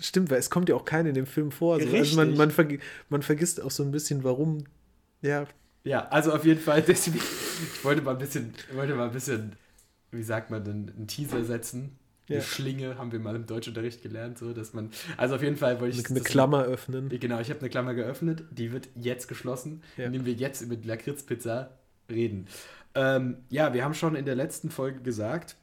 stimmt, 0.00 0.30
weil 0.30 0.38
es 0.38 0.50
kommt 0.50 0.68
ja 0.68 0.74
auch 0.74 0.84
keine 0.84 1.10
in 1.10 1.14
dem 1.14 1.26
Film 1.26 1.52
vor. 1.52 1.76
So. 1.78 1.84
Also 1.86 1.96
Richtig. 1.96 2.16
man, 2.16 2.36
man, 2.36 2.50
vergi 2.50 2.80
man 3.08 3.22
vergisst 3.22 3.62
auch 3.62 3.70
so 3.70 3.82
ein 3.84 3.92
bisschen, 3.92 4.24
warum. 4.24 4.64
Ja, 5.22 5.46
Ja, 5.84 6.08
also 6.08 6.32
auf 6.32 6.44
jeden 6.44 6.60
Fall, 6.60 6.82
deswegen, 6.86 7.18
ich 7.18 7.84
wollte 7.84 8.02
mal 8.02 8.12
ein 8.12 8.18
bisschen, 8.18 8.52
wollte 8.72 8.94
mal 8.94 9.06
ein 9.06 9.12
bisschen, 9.12 9.52
wie 10.10 10.22
sagt 10.24 10.50
man 10.50 10.64
denn, 10.64 10.92
einen 10.96 11.06
Teaser 11.06 11.44
setzen. 11.44 11.96
Eine 12.30 12.38
Ja. 12.38 12.44
Schlinge 12.44 12.96
haben 12.96 13.10
wir 13.12 13.18
mal 13.18 13.34
im 13.36 13.46
Deutschunterricht 13.46 14.02
gelernt, 14.02 14.38
so 14.38 14.52
dass 14.52 14.72
man, 14.72 14.90
also 15.16 15.34
auf 15.34 15.42
jeden 15.42 15.56
Fall 15.56 15.80
wollte 15.80 15.98
ich 15.98 16.08
eine 16.08 16.20
das- 16.20 16.28
Klammer 16.28 16.62
öffnen. 16.64 17.08
Genau, 17.08 17.40
ich 17.40 17.50
habe 17.50 17.60
eine 17.60 17.68
Klammer 17.70 17.94
geöffnet, 17.94 18.44
die 18.50 18.72
wird 18.72 18.88
jetzt 18.94 19.26
geschlossen, 19.28 19.82
Ja. 19.96 20.06
indem 20.06 20.24
wir 20.26 20.32
jetzt 20.32 20.62
über 20.62 20.76
die 20.76 20.86
Lakritzpizza 20.86 21.70
reden. 22.10 22.46
Ähm, 22.94 23.38
ja, 23.50 23.74
wir 23.74 23.84
haben 23.84 23.94
schon 23.94 24.14
in 24.16 24.24
der 24.24 24.34
letzten 24.36 24.70
Folge 24.70 25.00
gesagt, 25.00 25.56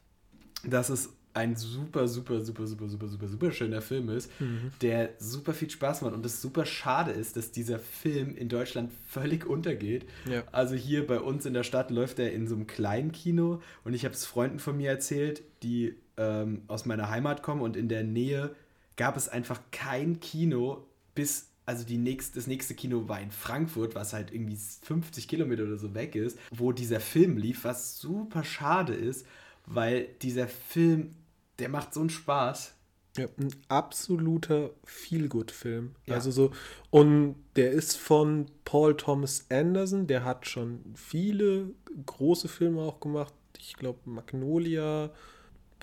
dass 0.66 0.90
es 0.90 1.10
ein 1.34 1.56
super, 1.56 2.08
super, 2.08 2.42
super, 2.42 2.66
super, 2.66 2.88
super, 2.88 3.08
super, 3.08 3.28
super 3.28 3.52
schöner 3.52 3.82
Film 3.82 4.10
ist, 4.10 4.32
Mhm. 4.42 4.72
der 4.82 5.12
super 5.20 5.54
viel 5.54 5.70
Spaß 5.70 6.02
macht 6.02 6.16
und 6.16 6.26
es 6.26 6.42
super 6.42 6.66
schade 6.66 7.12
ist, 7.12 7.38
dass 7.38 7.52
dieser 7.52 7.78
Film 7.78 8.36
in 8.36 8.50
Deutschland 8.50 8.92
völlig 9.08 9.46
untergeht. 9.46 10.06
Ja. 10.28 10.44
Also 10.52 10.74
hier 10.74 11.06
bei 11.06 11.20
uns 11.20 11.46
in 11.46 11.54
der 11.54 11.62
Stadt 11.64 11.92
läuft 11.92 12.18
er 12.18 12.34
in 12.34 12.48
so 12.48 12.56
einem 12.56 12.66
kleinen 12.66 13.12
Kino 13.12 13.62
und 13.84 13.94
ich 13.94 14.04
habe 14.04 14.16
es 14.16 14.26
Freunden 14.26 14.58
von 14.58 14.78
mir 14.78 14.90
erzählt, 14.90 15.44
die 15.62 15.96
ähm, 16.18 16.64
aus 16.68 16.86
meiner 16.86 17.10
Heimat 17.10 17.44
kommen 17.44 17.62
und 17.62 17.78
in 17.78 17.90
der 17.90 18.04
Nähe 18.04 18.56
gab 18.96 19.16
es 19.16 19.30
einfach 19.30 19.62
kein 19.72 20.20
Kino 20.20 20.88
bis, 21.16 21.50
also 21.66 21.86
die 21.86 21.98
nächst, 21.98 22.36
das 22.36 22.48
nächste 22.48 22.74
Kino 22.74 23.08
war 23.08 23.22
in 23.22 23.32
Frankfurt, 23.32 23.96
was 23.96 24.14
halt 24.14 24.34
irgendwie 24.34 24.58
50 24.58 25.28
Kilometer 25.28 25.64
oder 25.64 25.78
so 25.78 25.94
weg 25.94 26.16
ist, 26.16 26.38
wo 26.52 26.72
dieser 26.72 27.00
Film 27.00 27.38
lief, 27.38 27.64
was 27.64 28.00
super 28.00 28.44
schade 28.44 28.94
ist, 28.94 29.26
weil 29.66 30.08
dieser 30.22 30.48
Film, 30.48 31.16
der 31.60 31.70
macht 31.70 31.94
so 31.94 32.02
einen 32.02 32.10
Spaß. 32.10 32.74
Ja, 33.18 33.28
ein 33.40 33.50
absoluter 33.68 34.72
Feelgood-Film. 34.84 35.96
Ja. 36.06 36.16
Also 36.16 36.30
so, 36.30 36.52
und 36.92 37.36
der 37.56 37.72
ist 37.72 37.98
von 37.98 38.46
Paul 38.64 38.96
Thomas 38.96 39.48
Anderson, 39.50 40.06
der 40.06 40.24
hat 40.24 40.48
schon 40.48 40.84
viele 40.96 41.72
große 42.06 42.48
Filme 42.48 42.82
auch 42.82 43.00
gemacht. 43.00 43.34
Ich 43.60 43.76
glaube, 43.76 44.00
Magnolia, 44.06 45.12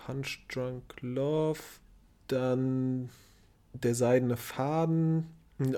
Punch 0.05 0.47
Drunk 0.49 0.83
Love, 1.01 1.61
dann 2.29 3.11
Der 3.73 3.95
Seidene 3.95 4.37
Faden, 4.37 5.27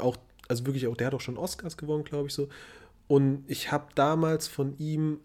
auch, 0.01 0.17
also 0.49 0.67
wirklich 0.67 0.87
auch, 0.87 0.97
der 0.97 1.09
hat 1.09 1.15
auch 1.15 1.21
schon 1.21 1.39
Oscars 1.39 1.77
gewonnen, 1.77 2.05
glaube 2.05 2.29
ich 2.29 2.35
so. 2.35 2.49
Und 3.09 3.45
ich 3.47 3.73
habe 3.73 3.87
damals 3.95 4.49
von 4.49 4.77
ihm 4.79 5.21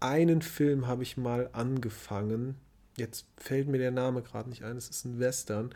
einen 0.00 0.42
Film 0.42 0.86
habe 0.86 1.02
ich 1.02 1.16
mal 1.16 1.50
angefangen. 1.52 2.56
Jetzt 2.96 3.26
fällt 3.36 3.68
mir 3.68 3.78
der 3.78 3.90
Name 3.90 4.22
gerade 4.22 4.48
nicht 4.48 4.62
ein. 4.62 4.76
Es 4.76 4.88
ist 4.88 5.04
ein 5.04 5.18
Western. 5.18 5.74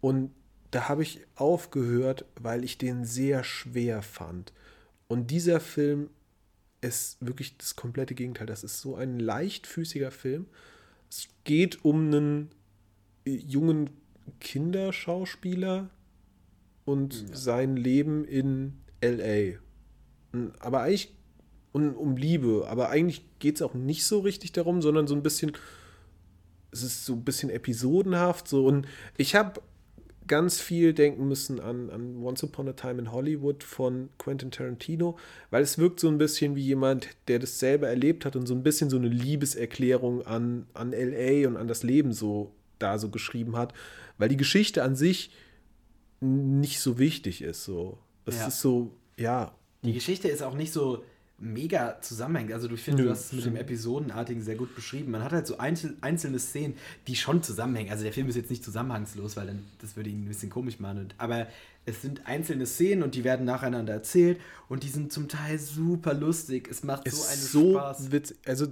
Und 0.00 0.30
da 0.70 0.88
habe 0.88 1.02
ich 1.02 1.20
aufgehört, 1.34 2.26
weil 2.36 2.64
ich 2.64 2.76
den 2.78 3.04
sehr 3.04 3.44
schwer 3.44 4.02
fand. 4.02 4.52
Und 5.08 5.30
dieser 5.30 5.60
Film 5.60 6.10
ist 6.82 7.16
wirklich 7.20 7.56
das 7.56 7.74
komplette 7.74 8.14
Gegenteil. 8.14 8.46
Das 8.46 8.64
ist 8.64 8.80
so 8.80 8.94
ein 8.96 9.18
leichtfüßiger 9.18 10.10
Film. 10.10 10.46
Es 11.10 11.28
geht 11.44 11.84
um 11.84 12.06
einen 12.06 12.50
äh, 13.24 13.36
jungen 13.36 13.90
Kinderschauspieler 14.40 15.90
und 16.84 17.24
sein 17.32 17.76
Leben 17.76 18.24
in 18.24 18.80
LA. 19.02 19.58
Aber 20.60 20.82
eigentlich 20.82 21.12
und 21.72 21.94
um 21.94 22.16
Liebe, 22.16 22.66
aber 22.68 22.88
eigentlich 22.90 23.22
geht 23.38 23.56
es 23.56 23.62
auch 23.62 23.74
nicht 23.74 24.04
so 24.04 24.20
richtig 24.20 24.52
darum, 24.52 24.80
sondern 24.82 25.06
so 25.06 25.14
ein 25.14 25.22
bisschen, 25.22 25.52
es 26.70 26.82
ist 26.82 27.04
so 27.04 27.12
ein 27.14 27.24
bisschen 27.24 27.50
episodenhaft 27.50 28.48
so. 28.48 28.66
Und 28.66 28.86
ich 29.16 29.34
habe 29.34 29.60
ganz 30.28 30.60
viel 30.60 30.92
denken 30.92 31.26
müssen 31.26 31.58
an, 31.60 31.90
an 31.90 32.22
Once 32.22 32.44
Upon 32.44 32.68
a 32.68 32.72
Time 32.72 33.00
in 33.00 33.10
Hollywood 33.12 33.64
von 33.64 34.10
Quentin 34.18 34.50
Tarantino, 34.50 35.18
weil 35.50 35.62
es 35.62 35.78
wirkt 35.78 35.98
so 36.00 36.08
ein 36.08 36.18
bisschen 36.18 36.54
wie 36.54 36.62
jemand, 36.62 37.08
der 37.26 37.38
das 37.40 37.58
selber 37.58 37.88
erlebt 37.88 38.24
hat 38.24 38.36
und 38.36 38.46
so 38.46 38.54
ein 38.54 38.62
bisschen 38.62 38.90
so 38.90 38.96
eine 38.96 39.08
Liebeserklärung 39.08 40.24
an, 40.26 40.66
an 40.74 40.92
LA 40.92 41.48
und 41.48 41.56
an 41.56 41.66
das 41.66 41.82
Leben 41.82 42.12
so 42.12 42.52
da 42.78 42.98
so 42.98 43.08
geschrieben 43.08 43.56
hat, 43.56 43.74
weil 44.18 44.28
die 44.28 44.36
Geschichte 44.36 44.82
an 44.84 44.94
sich 44.94 45.32
nicht 46.20 46.80
so 46.80 46.98
wichtig 46.98 47.42
ist 47.42 47.64
so. 47.64 47.98
Es 48.24 48.36
Ja. 48.38 48.46
ist 48.48 48.60
so, 48.60 48.92
ja, 49.16 49.54
Die 49.84 49.92
Geschichte 49.92 50.28
ist 50.28 50.42
auch 50.42 50.54
nicht 50.54 50.72
so 50.72 51.04
mega 51.38 52.00
zusammenhängend. 52.00 52.52
Also 52.52 52.68
du 52.68 52.76
findest, 52.76 53.06
du 53.06 53.10
hast 53.10 53.26
es 53.26 53.32
mit 53.32 53.44
dem. 53.44 53.56
Episodenartigen 53.56 54.42
sehr 54.42 54.56
gut 54.56 54.74
beschrieben. 54.74 55.12
Man 55.12 55.22
hat 55.22 55.32
halt 55.32 55.46
so 55.46 55.58
einzel 55.58 55.96
einzelne 56.00 56.38
Szenen, 56.38 56.74
die 57.06 57.16
schon 57.16 57.42
zusammenhängen. 57.42 57.90
Also 57.90 58.02
der 58.02 58.12
Film 58.12 58.28
ist 58.28 58.36
jetzt 58.36 58.50
nicht 58.50 58.64
zusammenhangslos, 58.64 59.36
weil 59.36 59.46
dann 59.46 59.64
das 59.80 59.96
würde 59.96 60.10
ihn 60.10 60.24
ein 60.24 60.28
bisschen 60.28 60.50
komisch 60.50 60.80
machen. 60.80 60.98
Und, 60.98 61.14
aber 61.18 61.46
es 61.86 62.02
sind 62.02 62.26
einzelne 62.26 62.66
Szenen 62.66 63.02
und 63.02 63.14
die 63.14 63.24
werden 63.24 63.46
nacheinander 63.46 63.92
erzählt 63.92 64.40
und 64.68 64.82
die 64.82 64.88
sind 64.88 65.12
zum 65.12 65.28
Teil 65.28 65.58
super 65.58 66.12
lustig. 66.12 66.68
Es 66.70 66.82
macht 66.82 67.10
so 67.10 67.22
einen 67.28 67.40
so 67.40 67.72
Spaß. 67.72 68.12
witzig, 68.12 68.36
also 68.44 68.66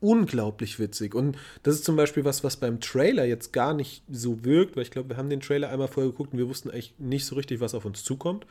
unglaublich 0.00 0.78
witzig. 0.78 1.14
Und 1.14 1.38
das 1.62 1.76
ist 1.76 1.84
zum 1.84 1.96
Beispiel 1.96 2.24
was, 2.24 2.44
was 2.44 2.56
beim 2.56 2.80
Trailer 2.80 3.24
jetzt 3.24 3.52
gar 3.52 3.74
nicht 3.74 4.02
so 4.10 4.44
wirkt, 4.44 4.76
weil 4.76 4.82
ich 4.82 4.90
glaube, 4.90 5.10
wir 5.10 5.16
haben 5.16 5.30
den 5.30 5.40
Trailer 5.40 5.70
einmal 5.70 5.88
vorher 5.88 6.10
geguckt 6.10 6.32
und 6.32 6.38
wir 6.38 6.48
wussten 6.48 6.70
eigentlich 6.70 6.94
nicht 6.98 7.24
so 7.24 7.36
richtig, 7.36 7.60
was 7.60 7.74
auf 7.74 7.84
uns 7.84 8.02
zukommt. 8.02 8.46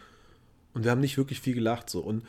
Und 0.73 0.83
wir 0.83 0.91
haben 0.91 0.99
nicht 1.01 1.17
wirklich 1.17 1.39
viel 1.39 1.55
gelacht 1.55 1.89
so. 1.89 2.01
Und 2.01 2.23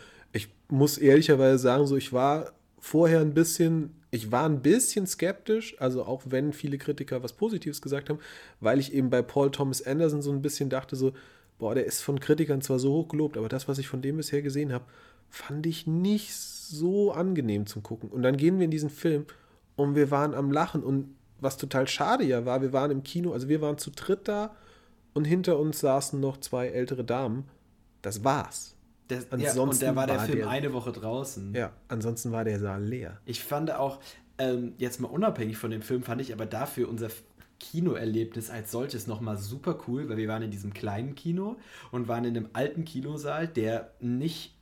muss 0.69 0.99
ehrlicherweise 0.99 1.59
sagen, 1.59 1.87
so 1.87 1.97
ich 1.97 2.13
war 2.13 2.53
vorher 2.79 3.21
ein 3.21 3.35
bisschen, 3.35 3.95
ich 4.11 4.31
war 4.31 4.49
ein 4.49 4.63
bisschen 4.63 5.07
skeptisch, 5.07 5.77
also 5.81 6.05
auch 6.05 6.23
wenn 6.27 6.53
viele 6.53 6.79
Kritiker 6.79 7.23
was 7.23 7.33
Positives 7.33 7.83
gesagt 7.83 8.09
haben, 8.11 8.21
weil 8.61 8.79
ich 8.79 8.93
eben 8.93 9.11
bei 9.11 9.23
Paul 9.23 9.51
Thomas 9.51 9.83
Anderson 9.83 10.23
so 10.23 10.31
ein 10.31 10.43
bisschen 10.43 10.71
dachte 10.71 10.97
so, 10.97 11.13
boah, 11.59 11.75
der 11.75 11.87
ist 11.87 12.03
von 12.03 12.21
Kritikern 12.21 12.63
zwar 12.63 12.79
so 12.79 12.93
hoch 12.93 13.09
gelobt, 13.09 13.37
aber 13.37 13.49
das, 13.49 13.69
was 13.69 13.79
ich 13.79 13.89
von 13.89 14.03
dem 14.03 14.17
bisher 14.17 14.43
gesehen 14.43 14.73
habe, 14.73 14.85
fand 15.31 15.67
ich 15.67 15.87
nicht 15.87 16.35
so 16.35 17.13
angenehm 17.13 17.67
zum 17.67 17.83
Gucken. 17.83 18.11
Und 18.11 18.23
dann 18.23 18.37
gehen 18.37 18.59
wir 18.59 18.65
in 18.65 18.71
diesen 18.71 18.91
Film 18.91 19.27
und 19.75 19.95
wir 19.95 20.11
waren 20.11 20.35
am 20.35 20.51
Lachen 20.53 20.83
und 20.83 21.15
was 21.41 21.57
total 21.57 21.87
schade 21.87 22.25
ja 22.25 22.47
war, 22.47 22.63
wir 22.63 22.73
waren 22.73 22.91
im 22.91 23.03
Kino, 23.03 23.33
also 23.33 23.49
wir 23.49 23.61
waren 23.61 23.79
zu 23.79 23.91
dritt 23.91 24.29
da 24.29 24.55
und 25.15 25.25
hinter 25.25 25.59
uns 25.59 25.81
saßen 25.81 26.19
noch 26.19 26.39
zwei 26.39 26.69
ältere 26.69 27.05
Damen. 27.05 27.45
Das 28.03 28.25
war's. 28.25 28.76
Das, 29.09 29.27
ja, 29.31 29.37
und 29.37 29.47
ansonsten 29.47 29.85
da 29.87 29.97
war 29.97 30.07
der 30.07 30.17
war 30.17 30.25
Film 30.27 30.39
der- 30.39 30.49
eine 30.49 30.73
Woche 30.73 30.93
draußen. 30.93 31.55
Ja, 31.55 31.73
ansonsten 31.89 32.33
war 32.33 32.45
der 32.45 32.59
Saal 32.59 32.83
leer. 32.83 33.19
Ich 33.25 33.43
fand 33.43 33.71
auch, 33.71 34.01
ähm, 34.39 34.75
jetzt 34.79 35.01
mal 35.01 35.09
unabhängig 35.09 35.57
von 35.57 35.71
dem 35.71 35.83
Film, 35.83 36.03
fand 36.03 36.21
ich 36.21 36.33
aber 36.33 36.47
dafür 36.47 36.89
unser, 36.89 37.09
Kinoerlebnis 37.59 38.51
als 38.51 38.71
solches 38.71 39.07
nochmal 39.07 39.37
super 39.39 39.79
cool, 39.89 40.09
weil 40.09 40.17
wir 40.17 40.29
waren 40.29 40.43
in 40.43 40.51
diesem 40.51 40.75
kleinen 40.75 41.15
Kino 41.15 41.57
und 41.91 42.09
waren 42.09 42.25
in 42.25 42.37
einem 42.37 42.51
alten 42.53 42.85
Kinosaal, 42.85 43.49
der 43.49 43.93
nicht, 44.01 44.55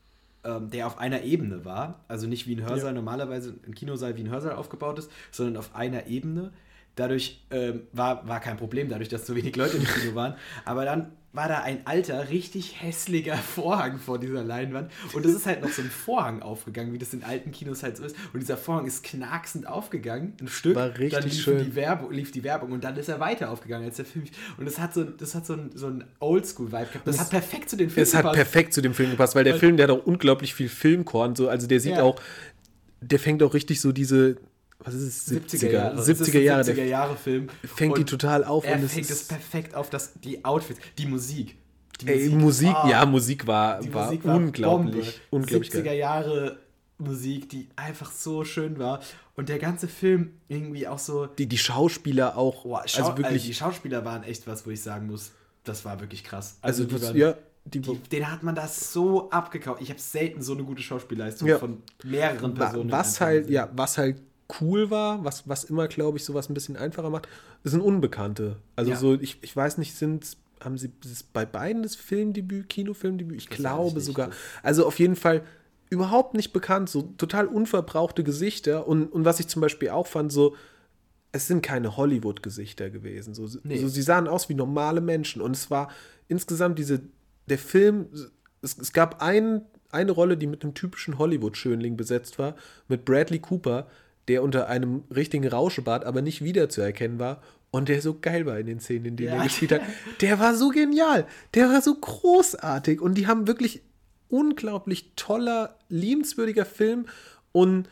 ähm, 0.44 0.70
der 0.70 0.86
auf 0.86 0.98
einer 0.98 1.22
Ebene 1.22 1.64
war. 1.64 2.04
Also 2.08 2.26
nicht 2.26 2.46
wie 2.46 2.54
ein 2.56 2.62
Hörsaal, 2.62 2.90
ja. 2.90 2.92
normalerweise 2.92 3.54
ein 3.66 3.74
Kinosaal 3.74 4.16
wie 4.16 4.22
ein 4.22 4.30
Hörsaal 4.30 4.54
aufgebaut 4.54 4.98
ist, 4.98 5.10
sondern 5.32 5.56
auf 5.56 5.74
einer 5.74 6.06
Ebene. 6.06 6.52
Dadurch 6.96 7.44
ähm, 7.50 7.82
war, 7.92 8.26
war 8.28 8.38
kein 8.38 8.56
Problem, 8.56 8.88
dadurch, 8.88 9.08
dass 9.08 9.26
so 9.26 9.34
wenig 9.34 9.56
Leute 9.56 9.76
im 9.78 9.84
Kino 9.84 10.14
waren. 10.14 10.34
Aber 10.64 10.84
dann 10.84 11.10
war 11.34 11.48
da 11.48 11.62
ein 11.62 11.84
alter, 11.84 12.30
richtig 12.30 12.80
hässlicher 12.80 13.36
Vorhang 13.54 13.98
vor 13.98 14.18
dieser 14.18 14.44
Leinwand. 14.44 14.90
Und 15.12 15.26
es 15.26 15.34
ist 15.34 15.46
halt 15.46 15.62
noch 15.62 15.68
so 15.68 15.82
ein 15.82 15.90
Vorhang 15.90 16.42
aufgegangen, 16.42 16.92
wie 16.92 16.98
das 16.98 17.12
in 17.12 17.24
alten 17.24 17.50
Kinos 17.50 17.82
halt 17.82 17.96
so 17.96 18.04
ist. 18.04 18.16
Und 18.32 18.40
dieser 18.40 18.56
Vorhang 18.56 18.86
ist 18.86 19.02
knacksend 19.02 19.66
aufgegangen, 19.66 20.34
ein 20.40 20.48
Stück. 20.48 20.76
War 20.76 20.90
richtig 20.90 21.10
dann 21.10 21.22
lief 21.24 21.42
schön. 21.42 21.64
Die 21.64 21.74
Werbung, 21.74 22.12
lief 22.12 22.30
die 22.30 22.44
Werbung 22.44 22.70
und 22.70 22.84
dann 22.84 22.96
ist 22.96 23.08
er 23.08 23.18
weiter 23.18 23.50
aufgegangen 23.50 23.84
als 23.84 23.96
der 23.96 24.04
Film. 24.04 24.24
Und 24.56 24.64
das 24.64 24.78
hat 24.78 24.94
so, 24.94 25.02
das 25.02 25.34
hat 25.34 25.44
so 25.44 25.54
ein, 25.54 25.70
so 25.74 25.88
ein 25.88 26.04
Oldschool-Vibe 26.20 26.86
gehabt. 26.86 27.06
Das, 27.06 27.16
das, 27.16 27.24
hat 27.24 27.30
perfekt 27.30 27.68
zu 27.68 27.76
dem 27.76 27.90
Film 27.90 28.04
es 28.04 28.12
gepasst. 28.12 28.24
Es 28.24 28.28
hat 28.28 28.34
perfekt 28.34 28.72
zu 28.72 28.80
dem 28.80 28.94
Film 28.94 29.10
gepasst, 29.10 29.34
weil 29.34 29.44
der 29.44 29.54
weil, 29.54 29.60
Film, 29.60 29.76
der 29.76 29.88
hat 29.88 29.96
auch 29.96 30.06
unglaublich 30.06 30.54
viel 30.54 30.68
Filmkorn. 30.68 31.34
So, 31.34 31.48
also 31.48 31.66
der 31.66 31.80
sieht 31.80 31.96
ja. 31.96 32.02
auch, 32.04 32.20
der 33.00 33.18
fängt 33.18 33.42
auch 33.42 33.54
richtig 33.54 33.80
so 33.80 33.90
diese 33.90 34.36
was 34.78 34.94
ist 34.94 35.30
es? 35.30 35.32
70er, 35.32 35.70
Jahre. 35.70 36.00
70er 36.02 36.38
Jahre. 36.40 36.62
70er 36.62 36.84
Jahre 36.84 37.16
Film. 37.16 37.48
Fängt 37.64 37.96
die 37.98 38.04
total 38.04 38.44
auf. 38.44 38.64
Er 38.66 38.78
fängt 38.78 39.10
es 39.10 39.24
perfekt 39.24 39.74
auf, 39.74 39.90
dass 39.90 40.14
die 40.14 40.44
Outfits, 40.44 40.80
die 40.98 41.06
Musik. 41.06 41.56
Die 42.00 42.08
Ey, 42.08 42.28
Musik, 42.28 42.68
Musik 42.68 42.76
oh, 42.84 42.88
ja, 42.88 43.06
Musik 43.06 43.46
war, 43.46 43.92
war, 43.92 44.06
Musik 44.06 44.24
war 44.24 44.36
unglaublich. 44.36 45.20
unglaublich 45.30 45.70
70er 45.70 45.82
geil. 45.82 45.98
Jahre 45.98 46.58
Musik, 46.98 47.48
die 47.48 47.68
einfach 47.76 48.10
so 48.10 48.44
schön 48.44 48.78
war. 48.78 49.00
Und 49.36 49.48
der 49.48 49.58
ganze 49.58 49.88
Film 49.88 50.34
irgendwie 50.48 50.86
auch 50.86 50.98
so. 50.98 51.26
Die, 51.26 51.46
die 51.46 51.58
Schauspieler 51.58 52.36
auch. 52.36 52.64
Oh, 52.64 52.78
Schau 52.86 52.98
also 53.04 53.16
wirklich. 53.16 53.26
Also 53.26 53.46
die 53.46 53.54
Schauspieler 53.54 54.04
waren 54.04 54.22
echt 54.24 54.46
was, 54.46 54.66
wo 54.66 54.70
ich 54.70 54.82
sagen 54.82 55.06
muss, 55.06 55.32
das 55.64 55.84
war 55.84 56.00
wirklich 56.00 56.24
krass. 56.24 56.58
Also, 56.60 56.84
also 56.84 57.02
waren, 57.02 57.16
ja. 57.16 57.36
Die, 57.66 57.80
die, 57.80 57.96
den 57.96 58.30
hat 58.30 58.42
man 58.42 58.54
das 58.54 58.92
so 58.92 59.30
abgekauft. 59.30 59.80
Ich 59.80 59.88
habe 59.88 59.98
selten 59.98 60.42
so 60.42 60.52
eine 60.52 60.64
gute 60.64 60.82
Schauspielleistung 60.82 61.48
ja. 61.48 61.58
von 61.58 61.82
mehreren 62.04 62.54
Personen. 62.54 62.92
Was 62.92 63.20
halt, 63.20 63.48
ja, 63.48 63.70
was 63.74 63.96
halt 63.96 64.20
cool 64.60 64.90
war, 64.90 65.24
was, 65.24 65.48
was 65.48 65.64
immer, 65.64 65.88
glaube 65.88 66.18
ich, 66.18 66.24
sowas 66.24 66.48
ein 66.48 66.54
bisschen 66.54 66.76
einfacher 66.76 67.10
macht, 67.10 67.28
sind 67.64 67.80
Unbekannte. 67.80 68.56
Also 68.76 68.90
ja. 68.90 68.96
so, 68.96 69.14
ich, 69.14 69.38
ich 69.42 69.54
weiß 69.54 69.78
nicht, 69.78 69.94
sind 69.94 70.36
haben 70.60 70.78
sie 70.78 70.90
bei 71.32 71.44
beiden 71.44 71.82
das 71.82 71.94
Filmdebüt, 71.94 72.68
Kinofilmdebüt? 72.68 73.36
Ich 73.36 73.48
das 73.48 73.58
glaube 73.58 74.00
sogar. 74.00 74.30
Also 74.62 74.86
auf 74.86 74.98
jeden 74.98 75.16
Fall 75.16 75.42
überhaupt 75.90 76.34
nicht 76.34 76.52
bekannt, 76.52 76.88
so 76.88 77.02
total 77.18 77.46
unverbrauchte 77.46 78.24
Gesichter. 78.24 78.86
Und, 78.86 79.12
und 79.12 79.24
was 79.24 79.40
ich 79.40 79.48
zum 79.48 79.60
Beispiel 79.60 79.90
auch 79.90 80.06
fand, 80.06 80.32
so, 80.32 80.56
es 81.32 81.46
sind 81.46 81.62
keine 81.62 81.96
Hollywood-Gesichter 81.96 82.90
gewesen. 82.90 83.34
So, 83.34 83.48
nee. 83.64 83.78
so, 83.78 83.88
sie 83.88 84.02
sahen 84.02 84.28
aus 84.28 84.48
wie 84.48 84.54
normale 84.54 85.00
Menschen. 85.00 85.42
Und 85.42 85.56
es 85.56 85.70
war 85.70 85.90
insgesamt 86.28 86.78
diese, 86.78 87.02
der 87.46 87.58
Film, 87.58 88.06
es, 88.62 88.78
es 88.78 88.92
gab 88.92 89.20
ein, 89.20 89.62
eine 89.90 90.12
Rolle, 90.12 90.36
die 90.36 90.46
mit 90.46 90.62
einem 90.62 90.74
typischen 90.74 91.18
Hollywood-Schönling 91.18 91.96
besetzt 91.96 92.38
war, 92.38 92.56
mit 92.88 93.04
Bradley 93.04 93.38
Cooper, 93.38 93.86
der 94.28 94.42
unter 94.42 94.68
einem 94.68 95.04
richtigen 95.14 95.46
Rauschebart 95.46 96.04
aber 96.04 96.22
nicht 96.22 96.42
wiederzuerkennen 96.42 97.18
war 97.18 97.42
und 97.70 97.88
der 97.88 98.00
so 98.00 98.18
geil 98.20 98.46
war 98.46 98.58
in 98.58 98.66
den 98.66 98.80
Szenen, 98.80 99.06
in 99.06 99.16
denen 99.16 99.30
ja. 99.30 99.36
er 99.36 99.44
gespielt 99.44 99.72
hat. 99.72 99.82
Der 100.20 100.38
war 100.38 100.54
so 100.54 100.70
genial, 100.70 101.26
der 101.54 101.68
war 101.68 101.82
so 101.82 101.94
großartig 101.94 103.00
und 103.00 103.16
die 103.16 103.26
haben 103.26 103.46
wirklich 103.46 103.82
unglaublich 104.28 105.12
toller, 105.16 105.76
liebenswürdiger 105.88 106.64
Film 106.64 107.06
und 107.52 107.88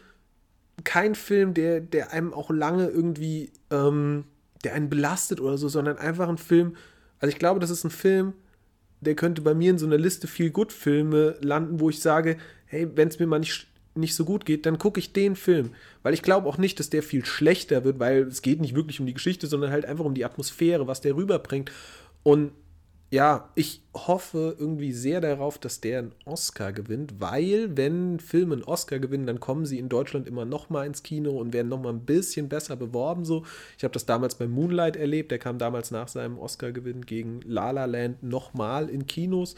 kein 0.84 1.14
Film, 1.14 1.54
der, 1.54 1.80
der 1.80 2.12
einem 2.12 2.32
auch 2.32 2.50
lange 2.50 2.88
irgendwie, 2.88 3.52
ähm, 3.70 4.24
der 4.64 4.74
einen 4.74 4.88
belastet 4.88 5.40
oder 5.40 5.58
so, 5.58 5.68
sondern 5.68 5.98
einfach 5.98 6.28
ein 6.28 6.38
Film, 6.38 6.76
also 7.18 7.32
ich 7.32 7.38
glaube, 7.38 7.60
das 7.60 7.70
ist 7.70 7.84
ein 7.84 7.90
Film, 7.90 8.32
der 9.00 9.14
könnte 9.16 9.42
bei 9.42 9.54
mir 9.54 9.70
in 9.70 9.78
so 9.78 9.86
einer 9.86 9.98
Liste 9.98 10.26
viel 10.26 10.50
gut 10.50 10.72
Filme 10.72 11.36
landen, 11.40 11.80
wo 11.80 11.90
ich 11.90 12.00
sage, 12.00 12.36
hey, 12.66 12.88
wenn 12.94 13.08
es 13.08 13.18
mir 13.18 13.26
mal 13.26 13.40
nicht 13.40 13.66
nicht 13.94 14.14
so 14.14 14.24
gut 14.24 14.44
geht, 14.44 14.66
dann 14.66 14.78
gucke 14.78 15.00
ich 15.00 15.12
den 15.12 15.36
Film. 15.36 15.70
Weil 16.02 16.14
ich 16.14 16.22
glaube 16.22 16.48
auch 16.48 16.58
nicht, 16.58 16.80
dass 16.80 16.90
der 16.90 17.02
viel 17.02 17.24
schlechter 17.24 17.84
wird, 17.84 17.98
weil 17.98 18.22
es 18.22 18.42
geht 18.42 18.60
nicht 18.60 18.74
wirklich 18.74 19.00
um 19.00 19.06
die 19.06 19.14
Geschichte, 19.14 19.46
sondern 19.46 19.70
halt 19.70 19.84
einfach 19.84 20.04
um 20.04 20.14
die 20.14 20.24
Atmosphäre, 20.24 20.86
was 20.86 21.00
der 21.00 21.16
rüberbringt. 21.16 21.70
Und 22.22 22.52
ja, 23.12 23.50
ich 23.56 23.82
hoffe 23.92 24.56
irgendwie 24.58 24.92
sehr 24.92 25.20
darauf, 25.20 25.58
dass 25.58 25.82
der 25.82 25.98
einen 25.98 26.12
Oscar 26.24 26.72
gewinnt, 26.72 27.20
weil 27.20 27.76
wenn 27.76 28.20
Filme 28.20 28.54
einen 28.54 28.64
Oscar 28.64 29.00
gewinnen, 29.00 29.26
dann 29.26 29.38
kommen 29.38 29.66
sie 29.66 29.78
in 29.78 29.90
Deutschland 29.90 30.26
immer 30.26 30.46
noch 30.46 30.70
mal 30.70 30.86
ins 30.86 31.02
Kino 31.02 31.32
und 31.32 31.52
werden 31.52 31.68
noch 31.68 31.82
mal 31.82 31.92
ein 31.92 32.06
bisschen 32.06 32.48
besser 32.48 32.74
beworben 32.74 33.26
so. 33.26 33.44
Ich 33.76 33.84
habe 33.84 33.92
das 33.92 34.06
damals 34.06 34.36
bei 34.36 34.46
Moonlight 34.46 34.96
erlebt, 34.96 35.30
der 35.30 35.38
kam 35.38 35.58
damals 35.58 35.90
nach 35.90 36.08
seinem 36.08 36.38
Oscar-Gewinn 36.38 37.04
gegen 37.04 37.40
La 37.44 37.70
La 37.70 37.84
Land 37.84 38.22
noch 38.22 38.54
mal 38.54 38.88
in 38.88 39.06
Kinos 39.06 39.56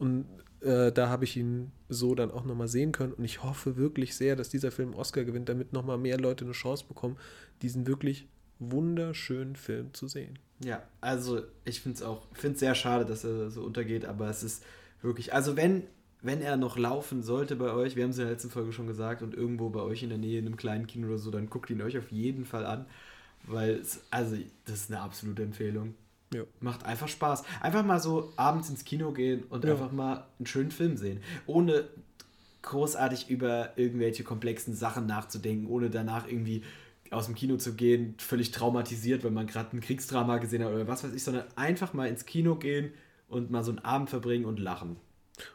und 0.00 0.24
äh, 0.60 0.92
da 0.92 1.08
habe 1.08 1.24
ich 1.24 1.36
ihn 1.36 1.72
so 1.88 2.14
dann 2.14 2.30
auch 2.30 2.44
nochmal 2.44 2.68
sehen 2.68 2.92
können. 2.92 3.12
Und 3.12 3.24
ich 3.24 3.42
hoffe 3.42 3.76
wirklich 3.76 4.16
sehr, 4.16 4.36
dass 4.36 4.48
dieser 4.48 4.70
Film 4.70 4.94
Oscar 4.94 5.24
gewinnt, 5.24 5.48
damit 5.48 5.72
nochmal 5.72 5.98
mehr 5.98 6.18
Leute 6.18 6.44
eine 6.44 6.52
Chance 6.52 6.84
bekommen, 6.88 7.16
diesen 7.62 7.86
wirklich 7.86 8.28
wunderschönen 8.58 9.56
Film 9.56 9.92
zu 9.92 10.08
sehen. 10.08 10.38
Ja, 10.60 10.82
also 11.00 11.42
ich 11.64 11.80
finde 11.80 11.96
es 11.96 12.02
auch, 12.02 12.26
finde 12.32 12.58
sehr 12.58 12.74
schade, 12.74 13.04
dass 13.04 13.24
er 13.24 13.50
so 13.50 13.62
untergeht, 13.62 14.06
aber 14.06 14.30
es 14.30 14.42
ist 14.42 14.64
wirklich, 15.02 15.34
also 15.34 15.56
wenn, 15.56 15.82
wenn 16.22 16.40
er 16.40 16.56
noch 16.56 16.78
laufen 16.78 17.22
sollte 17.22 17.56
bei 17.56 17.72
euch, 17.72 17.96
wir 17.96 18.04
haben 18.04 18.10
es 18.10 18.18
in 18.18 18.24
der 18.24 18.32
letzten 18.32 18.50
Folge 18.50 18.72
schon 18.72 18.86
gesagt, 18.86 19.22
und 19.22 19.34
irgendwo 19.34 19.68
bei 19.68 19.80
euch 19.80 20.02
in 20.02 20.08
der 20.08 20.18
Nähe 20.18 20.38
in 20.38 20.46
einem 20.46 20.56
kleinen 20.56 20.86
Kino 20.86 21.08
oder 21.08 21.18
so, 21.18 21.30
dann 21.30 21.50
guckt 21.50 21.68
ihn 21.68 21.82
euch 21.82 21.98
auf 21.98 22.10
jeden 22.10 22.46
Fall 22.46 22.64
an, 22.64 22.86
weil 23.42 23.74
es, 23.74 24.02
also 24.10 24.36
das 24.64 24.82
ist 24.82 24.90
eine 24.90 25.00
absolute 25.00 25.42
Empfehlung. 25.42 25.94
Ja. 26.34 26.42
Macht 26.60 26.84
einfach 26.84 27.08
Spaß. 27.08 27.44
Einfach 27.60 27.84
mal 27.84 28.00
so 28.00 28.32
abends 28.36 28.68
ins 28.68 28.84
Kino 28.84 29.12
gehen 29.12 29.44
und 29.48 29.64
ja. 29.64 29.72
einfach 29.72 29.92
mal 29.92 30.26
einen 30.38 30.46
schönen 30.46 30.70
Film 30.70 30.96
sehen. 30.96 31.20
Ohne 31.46 31.84
großartig 32.62 33.30
über 33.30 33.70
irgendwelche 33.76 34.24
komplexen 34.24 34.74
Sachen 34.74 35.06
nachzudenken, 35.06 35.68
ohne 35.68 35.88
danach 35.88 36.26
irgendwie 36.26 36.62
aus 37.10 37.26
dem 37.26 37.36
Kino 37.36 37.56
zu 37.56 37.74
gehen, 37.74 38.14
völlig 38.18 38.50
traumatisiert, 38.50 39.22
weil 39.22 39.30
man 39.30 39.46
gerade 39.46 39.76
ein 39.76 39.80
Kriegsdrama 39.80 40.38
gesehen 40.38 40.64
hat 40.64 40.72
oder 40.72 40.88
was 40.88 41.04
weiß 41.04 41.12
ich, 41.14 41.22
sondern 41.22 41.44
einfach 41.54 41.92
mal 41.92 42.08
ins 42.08 42.26
Kino 42.26 42.56
gehen 42.56 42.92
und 43.28 43.50
mal 43.50 43.62
so 43.62 43.70
einen 43.70 43.78
Abend 43.80 44.10
verbringen 44.10 44.44
und 44.44 44.58
lachen. 44.58 44.96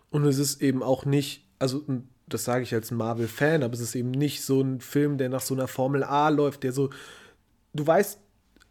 Und 0.10 0.26
es 0.26 0.38
ist 0.38 0.62
eben 0.62 0.82
auch 0.82 1.06
nicht, 1.06 1.46
also 1.60 1.84
das 2.28 2.46
sage 2.46 2.64
ich 2.64 2.74
als 2.74 2.92
Marvel-Fan, 2.92 3.64
aber 3.64 3.74
es 3.74 3.82
ist 3.82 3.96
eben 3.96 4.12
nicht 4.12 4.42
so 4.44 4.62
ein 4.62 4.80
Film, 4.80 5.18
der 5.18 5.30
nach 5.30 5.42
so 5.42 5.54
einer 5.54 5.68
Formel 5.68 6.04
A 6.04 6.30
läuft, 6.30 6.64
der 6.64 6.72
so, 6.72 6.90
du 7.74 7.86
weißt, 7.86 8.20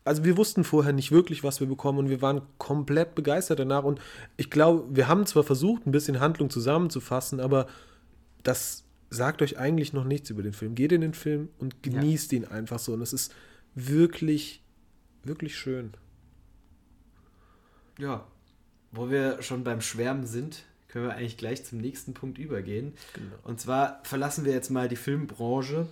also 0.04 0.24
wir 0.24 0.36
wussten 0.36 0.64
vorher 0.64 0.92
nicht 0.92 1.12
wirklich, 1.12 1.44
was 1.44 1.60
wir 1.60 1.66
bekommen 1.66 1.98
und 1.98 2.08
wir 2.08 2.22
waren 2.22 2.42
komplett 2.58 3.14
begeistert 3.14 3.58
danach. 3.58 3.84
Und 3.84 4.00
ich 4.36 4.50
glaube, 4.50 4.84
wir 4.90 5.08
haben 5.08 5.26
zwar 5.26 5.44
versucht, 5.44 5.86
ein 5.86 5.92
bisschen 5.92 6.20
Handlung 6.20 6.50
zusammenzufassen, 6.50 7.40
aber 7.40 7.66
das 8.42 8.84
sagt 9.10 9.42
euch 9.42 9.58
eigentlich 9.58 9.92
noch 9.92 10.04
nichts 10.04 10.30
über 10.30 10.42
den 10.42 10.52
Film. 10.52 10.74
Geht 10.74 10.92
in 10.92 11.02
den 11.02 11.14
Film 11.14 11.48
und 11.58 11.82
genießt 11.82 12.32
ja. 12.32 12.38
ihn 12.38 12.44
einfach 12.46 12.78
so. 12.78 12.94
Und 12.94 13.02
es 13.02 13.12
ist 13.12 13.34
wirklich, 13.74 14.62
wirklich 15.22 15.56
schön. 15.56 15.92
Ja, 17.98 18.26
wo 18.92 19.10
wir 19.10 19.42
schon 19.42 19.64
beim 19.64 19.80
Schwärmen 19.80 20.26
sind, 20.26 20.64
können 20.88 21.06
wir 21.06 21.14
eigentlich 21.14 21.36
gleich 21.36 21.64
zum 21.64 21.78
nächsten 21.78 22.14
Punkt 22.14 22.38
übergehen. 22.38 22.94
Genau. 23.14 23.36
Und 23.44 23.60
zwar 23.60 24.00
verlassen 24.04 24.44
wir 24.44 24.52
jetzt 24.52 24.70
mal 24.70 24.88
die 24.88 24.96
Filmbranche 24.96 25.86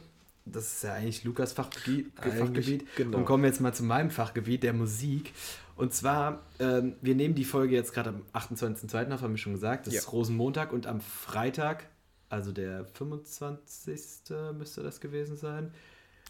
das 0.53 0.72
ist 0.72 0.84
ja 0.84 0.94
eigentlich 0.94 1.24
Lukas 1.24 1.53
Fachgebiet, 1.53 2.12
Fachgebiet 2.16 2.86
genau. 2.96 3.18
und 3.18 3.24
kommen 3.24 3.44
jetzt 3.44 3.61
mal 3.61 3.72
zu 3.72 3.84
meinem 3.84 4.11
Fachgebiet, 4.11 4.62
der 4.62 4.72
Musik. 4.72 5.32
Und 5.76 5.94
zwar, 5.94 6.42
ähm, 6.59 6.96
wir 7.03 7.14
nehmen 7.14 7.34
die 7.34 7.44
Folge 7.44 7.74
jetzt 7.74 7.92
gerade 7.92 8.11
am 8.11 8.22
28.02. 8.34 9.12
auf, 9.12 9.22
haben 9.22 9.30
wir 9.32 9.38
schon 9.38 9.53
gesagt, 9.53 9.86
das 9.86 9.94
ja. 9.94 10.01
ist 10.01 10.12
Rosenmontag 10.12 10.72
und 10.72 10.86
am 10.86 11.01
Freitag, 11.01 11.86
also 12.28 12.51
der 12.51 12.84
25. 12.84 14.34
müsste 14.57 14.82
das 14.82 15.01
gewesen 15.01 15.36
sein, 15.36 15.72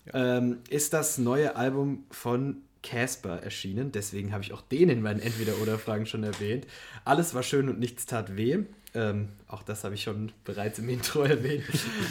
ja. 0.06 0.36
ähm, 0.36 0.58
ist 0.68 0.92
das 0.92 1.16
neue 1.16 1.56
Album 1.56 2.04
von 2.10 2.62
Casper 2.82 3.42
erschienen. 3.42 3.92
Deswegen 3.92 4.32
habe 4.32 4.42
ich 4.42 4.52
auch 4.52 4.60
den 4.60 4.88
in 4.88 5.02
meinen 5.02 5.20
Entweder-Oder-Fragen 5.20 6.06
schon 6.06 6.24
erwähnt. 6.24 6.66
Alles 7.04 7.34
war 7.34 7.42
schön 7.42 7.68
und 7.68 7.78
nichts 7.78 8.06
tat 8.06 8.36
weh. 8.36 8.64
Ähm, 8.94 9.28
auch 9.46 9.62
das 9.62 9.84
habe 9.84 9.94
ich 9.94 10.02
schon 10.02 10.32
bereits 10.44 10.78
im 10.78 10.88
Intro 10.88 11.22
erwähnt. 11.24 11.64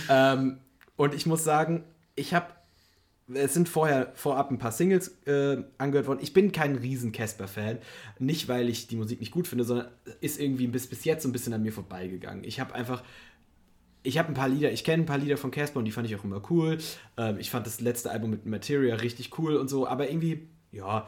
ähm, 0.09 0.57
und 0.95 1.13
ich 1.13 1.25
muss 1.25 1.43
sagen, 1.43 1.83
ich 2.17 2.33
habe, 2.33 2.47
es 3.33 3.53
sind 3.53 3.69
vorher 3.69 4.11
vorab 4.15 4.51
ein 4.51 4.57
paar 4.57 4.73
Singles 4.73 5.17
äh, 5.25 5.63
angehört 5.77 6.07
worden. 6.07 6.19
Ich 6.21 6.33
bin 6.33 6.51
kein 6.51 6.75
riesen 6.75 7.13
Casper-Fan. 7.13 7.79
Nicht, 8.19 8.49
weil 8.49 8.67
ich 8.67 8.87
die 8.87 8.97
Musik 8.97 9.21
nicht 9.21 9.31
gut 9.31 9.47
finde, 9.47 9.63
sondern 9.63 9.87
ist 10.19 10.39
irgendwie 10.39 10.67
bis, 10.67 10.87
bis 10.87 11.05
jetzt 11.05 11.23
so 11.23 11.29
ein 11.29 11.31
bisschen 11.31 11.53
an 11.53 11.63
mir 11.63 11.71
vorbeigegangen. 11.71 12.43
Ich 12.43 12.59
habe 12.59 12.75
einfach 12.75 13.03
ich 14.07 14.17
habe 14.17 14.29
ein 14.29 14.33
paar 14.33 14.47
Lieder, 14.47 14.71
ich 14.71 14.85
kenne 14.85 15.03
ein 15.03 15.05
paar 15.05 15.17
Lieder 15.17 15.35
von 15.35 15.51
Casper 15.51 15.79
und 15.79 15.85
die 15.85 15.91
fand 15.91 16.07
ich 16.07 16.15
auch 16.15 16.23
immer 16.23 16.41
cool. 16.49 16.77
Ähm, 17.17 17.37
ich 17.39 17.49
fand 17.49 17.67
das 17.67 17.81
letzte 17.81 18.09
Album 18.09 18.29
mit 18.29 18.45
Materia 18.45 18.95
richtig 18.95 19.37
cool 19.37 19.57
und 19.57 19.67
so, 19.67 19.85
aber 19.85 20.09
irgendwie, 20.09 20.47
ja, 20.71 21.07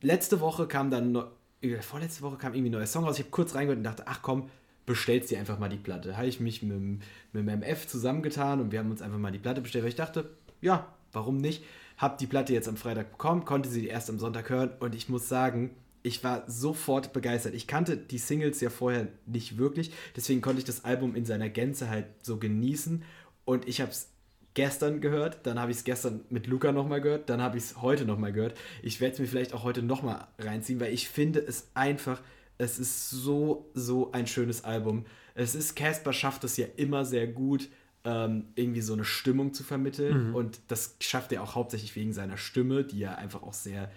letzte 0.00 0.40
Woche 0.40 0.66
kam 0.66 0.90
dann, 0.90 1.16
äh, 1.62 1.80
vorletzte 1.80 2.22
Woche 2.22 2.38
kam 2.38 2.54
irgendwie 2.54 2.70
ein 2.70 2.72
neuer 2.72 2.86
Song 2.86 3.04
raus. 3.04 3.16
Ich 3.18 3.24
habe 3.24 3.30
kurz 3.30 3.54
reingehört 3.54 3.78
und 3.78 3.84
dachte, 3.84 4.02
ach 4.06 4.20
komm, 4.22 4.50
bestellst 4.84 5.30
dir 5.30 5.38
einfach 5.38 5.60
mal 5.60 5.68
die 5.68 5.76
Platte. 5.76 6.16
Habe 6.16 6.26
ich 6.26 6.40
mich 6.40 6.62
mit, 6.62 6.80
mit 6.80 7.02
dem 7.34 7.48
MF 7.48 7.86
zusammengetan 7.86 8.60
und 8.60 8.72
wir 8.72 8.80
haben 8.80 8.90
uns 8.90 9.00
einfach 9.00 9.18
mal 9.18 9.30
die 9.30 9.38
Platte 9.38 9.60
bestellt, 9.60 9.84
weil 9.84 9.90
ich 9.90 9.96
dachte, 9.96 10.28
ja, 10.60 10.94
warum 11.12 11.38
nicht? 11.38 11.62
habe 12.00 12.16
die 12.18 12.26
Platte 12.26 12.54
jetzt 12.54 12.68
am 12.68 12.78
Freitag 12.78 13.12
bekommen, 13.12 13.44
konnte 13.44 13.68
sie 13.68 13.86
erst 13.86 14.08
am 14.08 14.18
Sonntag 14.18 14.48
hören 14.48 14.70
und 14.80 14.94
ich 14.94 15.10
muss 15.10 15.28
sagen, 15.28 15.76
ich 16.02 16.24
war 16.24 16.44
sofort 16.46 17.12
begeistert. 17.12 17.52
Ich 17.52 17.66
kannte 17.66 17.98
die 17.98 18.16
Singles 18.16 18.62
ja 18.62 18.70
vorher 18.70 19.08
nicht 19.26 19.58
wirklich, 19.58 19.92
deswegen 20.16 20.40
konnte 20.40 20.60
ich 20.60 20.64
das 20.64 20.84
Album 20.86 21.14
in 21.14 21.26
seiner 21.26 21.50
Gänze 21.50 21.90
halt 21.90 22.06
so 22.22 22.38
genießen 22.38 23.02
und 23.44 23.68
ich 23.68 23.82
habe 23.82 23.90
es 23.90 24.08
gestern 24.54 25.02
gehört, 25.02 25.46
dann 25.46 25.60
habe 25.60 25.72
ich 25.72 25.76
es 25.76 25.84
gestern 25.84 26.22
mit 26.30 26.46
Luca 26.46 26.72
nochmal 26.72 27.02
gehört, 27.02 27.28
dann 27.28 27.42
habe 27.42 27.58
ich 27.58 27.64
es 27.64 27.82
heute 27.82 28.06
nochmal 28.06 28.32
gehört. 28.32 28.56
Ich 28.82 29.00
werde 29.02 29.12
es 29.14 29.20
mir 29.20 29.26
vielleicht 29.26 29.52
auch 29.52 29.62
heute 29.62 29.82
nochmal 29.82 30.26
reinziehen, 30.38 30.80
weil 30.80 30.94
ich 30.94 31.06
finde 31.08 31.40
es 31.40 31.68
einfach, 31.74 32.22
es 32.56 32.78
ist 32.78 33.10
so, 33.10 33.70
so 33.74 34.10
ein 34.12 34.26
schönes 34.26 34.64
Album. 34.64 35.04
Es 35.34 35.54
ist, 35.54 35.76
Casper 35.76 36.14
schafft 36.14 36.44
es 36.44 36.56
ja 36.56 36.66
immer 36.76 37.04
sehr 37.04 37.26
gut, 37.26 37.68
ähm, 38.04 38.46
irgendwie 38.54 38.80
so 38.80 38.92
eine 38.92 39.04
Stimmung 39.04 39.52
zu 39.52 39.62
vermitteln. 39.62 40.28
Mhm. 40.28 40.34
Und 40.34 40.60
das 40.68 40.96
schafft 41.00 41.32
er 41.32 41.42
auch 41.42 41.54
hauptsächlich 41.54 41.94
wegen 41.96 42.12
seiner 42.12 42.36
Stimme, 42.36 42.84
die 42.84 42.98
ja 42.98 43.14
einfach 43.14 43.42
auch 43.42 43.52
sehr 43.52 43.90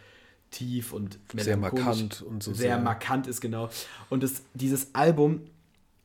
tief 0.51 0.93
und 0.93 1.19
sehr 1.33 1.57
markant 1.57 2.21
und 2.21 2.43
so 2.43 2.53
sehr, 2.53 2.75
sehr 2.75 2.79
markant 2.79 3.27
ist, 3.27 3.41
genau. 3.41 3.69
Und 4.09 4.23
das, 4.23 4.43
dieses 4.53 4.93
Album 4.93 5.41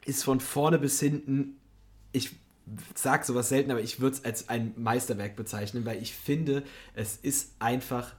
ist 0.05 0.25
von 0.25 0.41
vorne 0.41 0.79
bis 0.79 0.99
hinten, 1.01 1.59
ich 2.13 2.35
sage 2.95 3.25
sowas 3.25 3.49
selten, 3.49 3.71
aber 3.71 3.81
ich 3.81 4.01
würde 4.01 4.17
es 4.17 4.25
als 4.25 4.49
ein 4.49 4.73
Meisterwerk 4.77 5.37
bezeichnen, 5.37 5.85
weil 5.85 6.03
ich 6.03 6.15
finde, 6.15 6.63
es 6.95 7.17
ist 7.17 7.53
einfach, 7.59 8.15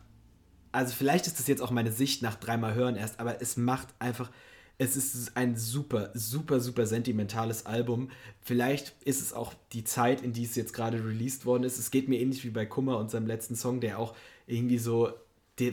also 0.71 0.93
vielleicht 0.93 1.27
ist 1.27 1.39
das 1.39 1.47
jetzt 1.47 1.61
auch 1.61 1.71
meine 1.71 1.91
Sicht 1.91 2.21
nach 2.21 2.35
dreimal 2.35 2.75
hören 2.75 2.95
erst, 2.95 3.19
aber 3.19 3.41
es 3.41 3.57
macht 3.57 3.87
einfach, 3.99 4.29
es 4.79 4.95
ist 4.95 5.35
ein 5.35 5.57
super, 5.57 6.09
super, 6.13 6.61
super 6.61 6.87
sentimentales 6.87 7.65
Album. 7.65 8.09
Vielleicht 8.41 8.95
ist 9.03 9.21
es 9.21 9.33
auch 9.33 9.53
die 9.73 9.83
Zeit, 9.83 10.21
in 10.21 10.31
die 10.31 10.45
es 10.45 10.55
jetzt 10.55 10.73
gerade 10.73 11.05
released 11.05 11.45
worden 11.45 11.63
ist. 11.63 11.77
Es 11.77 11.91
geht 11.91 12.07
mir 12.07 12.19
ähnlich 12.19 12.45
wie 12.45 12.49
bei 12.49 12.65
Kummer 12.65 12.97
und 12.97 13.11
seinem 13.11 13.27
letzten 13.27 13.57
Song, 13.57 13.81
der 13.81 13.99
auch 13.99 14.15
irgendwie 14.47 14.77
so 14.77 15.09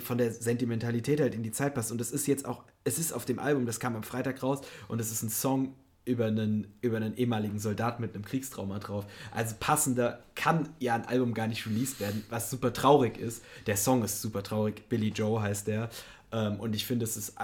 von 0.01 0.19
der 0.19 0.33
Sentimentalität 0.33 1.21
halt 1.21 1.37
in 1.37 1.45
die 1.45 1.53
Zeit 1.53 1.75
passt. 1.75 1.93
Und 1.93 2.01
es 2.01 2.11
ist 2.11 2.27
jetzt 2.27 2.45
auch, 2.45 2.65
es 2.83 2.99
ist 2.99 3.13
auf 3.13 3.25
dem 3.25 3.39
Album, 3.39 3.65
das 3.65 3.79
kam 3.79 3.95
am 3.95 4.03
Freitag 4.03 4.43
raus 4.43 4.63
und 4.89 5.01
es 5.01 5.13
ist 5.13 5.23
ein 5.23 5.31
Song 5.31 5.77
über 6.05 6.27
einen, 6.27 6.67
über 6.81 6.97
einen 6.97 7.17
ehemaligen 7.17 7.61
Soldat 7.61 8.01
mit 8.01 8.13
einem 8.15 8.25
Kriegstrauma 8.25 8.81
drauf. 8.81 9.07
Also 9.31 9.55
passender 9.61 10.25
kann 10.35 10.69
ja 10.81 10.97
ein 10.97 11.07
Album 11.07 11.33
gar 11.33 11.47
nicht 11.47 11.65
released 11.67 12.01
werden, 12.01 12.25
was 12.29 12.51
super 12.51 12.73
traurig 12.73 13.19
ist. 13.19 13.45
Der 13.67 13.77
Song 13.77 14.03
ist 14.03 14.21
super 14.21 14.43
traurig, 14.43 14.89
Billy 14.89 15.11
Joe 15.11 15.41
heißt 15.41 15.69
der. 15.69 15.91
Ähm, 16.33 16.59
und 16.59 16.75
ich 16.75 16.87
finde, 16.87 17.05
es 17.05 17.17
ist 17.17 17.35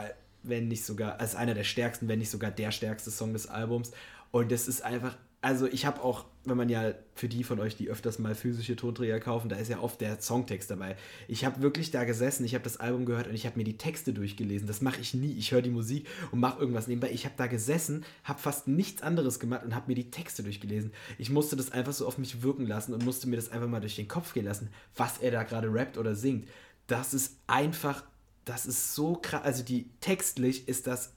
wenn 0.42 0.68
nicht 0.68 0.84
sogar, 0.84 1.20
als 1.20 1.34
einer 1.34 1.54
der 1.54 1.64
stärksten, 1.64 2.08
wenn 2.08 2.18
nicht 2.18 2.30
sogar 2.30 2.50
der 2.50 2.70
stärkste 2.70 3.10
Song 3.10 3.32
des 3.32 3.46
Albums. 3.46 3.92
Und 4.30 4.50
das 4.50 4.68
ist 4.68 4.82
einfach, 4.82 5.16
also 5.42 5.66
ich 5.66 5.86
habe 5.86 6.02
auch, 6.02 6.24
wenn 6.44 6.56
man 6.56 6.68
ja 6.68 6.94
für 7.14 7.28
die 7.28 7.42
von 7.42 7.58
euch, 7.58 7.76
die 7.76 7.90
öfters 7.90 8.20
mal 8.20 8.36
physische 8.36 8.76
Tonträger 8.76 9.18
kaufen, 9.18 9.48
da 9.48 9.56
ist 9.56 9.68
ja 9.68 9.80
oft 9.80 10.00
der 10.00 10.20
Songtext 10.20 10.70
dabei. 10.70 10.96
Ich 11.26 11.44
habe 11.44 11.60
wirklich 11.62 11.90
da 11.90 12.04
gesessen, 12.04 12.44
ich 12.44 12.54
habe 12.54 12.62
das 12.62 12.78
Album 12.78 13.06
gehört 13.06 13.26
und 13.26 13.34
ich 13.34 13.44
habe 13.44 13.58
mir 13.58 13.64
die 13.64 13.76
Texte 13.76 14.12
durchgelesen. 14.12 14.68
Das 14.68 14.80
mache 14.80 15.00
ich 15.00 15.14
nie. 15.14 15.32
Ich 15.32 15.50
höre 15.50 15.60
die 15.60 15.70
Musik 15.70 16.06
und 16.30 16.38
mache 16.38 16.60
irgendwas 16.60 16.86
nebenbei. 16.86 17.10
Ich 17.10 17.24
habe 17.24 17.34
da 17.36 17.48
gesessen, 17.48 18.04
habe 18.22 18.38
fast 18.38 18.68
nichts 18.68 19.02
anderes 19.02 19.40
gemacht 19.40 19.64
und 19.64 19.74
habe 19.74 19.88
mir 19.88 19.96
die 19.96 20.12
Texte 20.12 20.44
durchgelesen. 20.44 20.92
Ich 21.18 21.28
musste 21.28 21.56
das 21.56 21.72
einfach 21.72 21.92
so 21.92 22.06
auf 22.06 22.18
mich 22.18 22.42
wirken 22.42 22.66
lassen 22.66 22.94
und 22.94 23.04
musste 23.04 23.28
mir 23.28 23.36
das 23.36 23.50
einfach 23.50 23.68
mal 23.68 23.80
durch 23.80 23.96
den 23.96 24.08
Kopf 24.08 24.34
gehen 24.34 24.44
lassen, 24.44 24.70
was 24.96 25.18
er 25.18 25.32
da 25.32 25.42
gerade 25.42 25.74
rappt 25.74 25.98
oder 25.98 26.14
singt. 26.14 26.48
Das 26.86 27.14
ist 27.14 27.36
einfach 27.48 28.04
das 28.44 28.66
ist 28.66 28.94
so 28.94 29.16
krass. 29.16 29.42
Also 29.42 29.62
die 29.62 29.88
textlich 30.00 30.68
ist 30.68 30.86
das, 30.86 31.12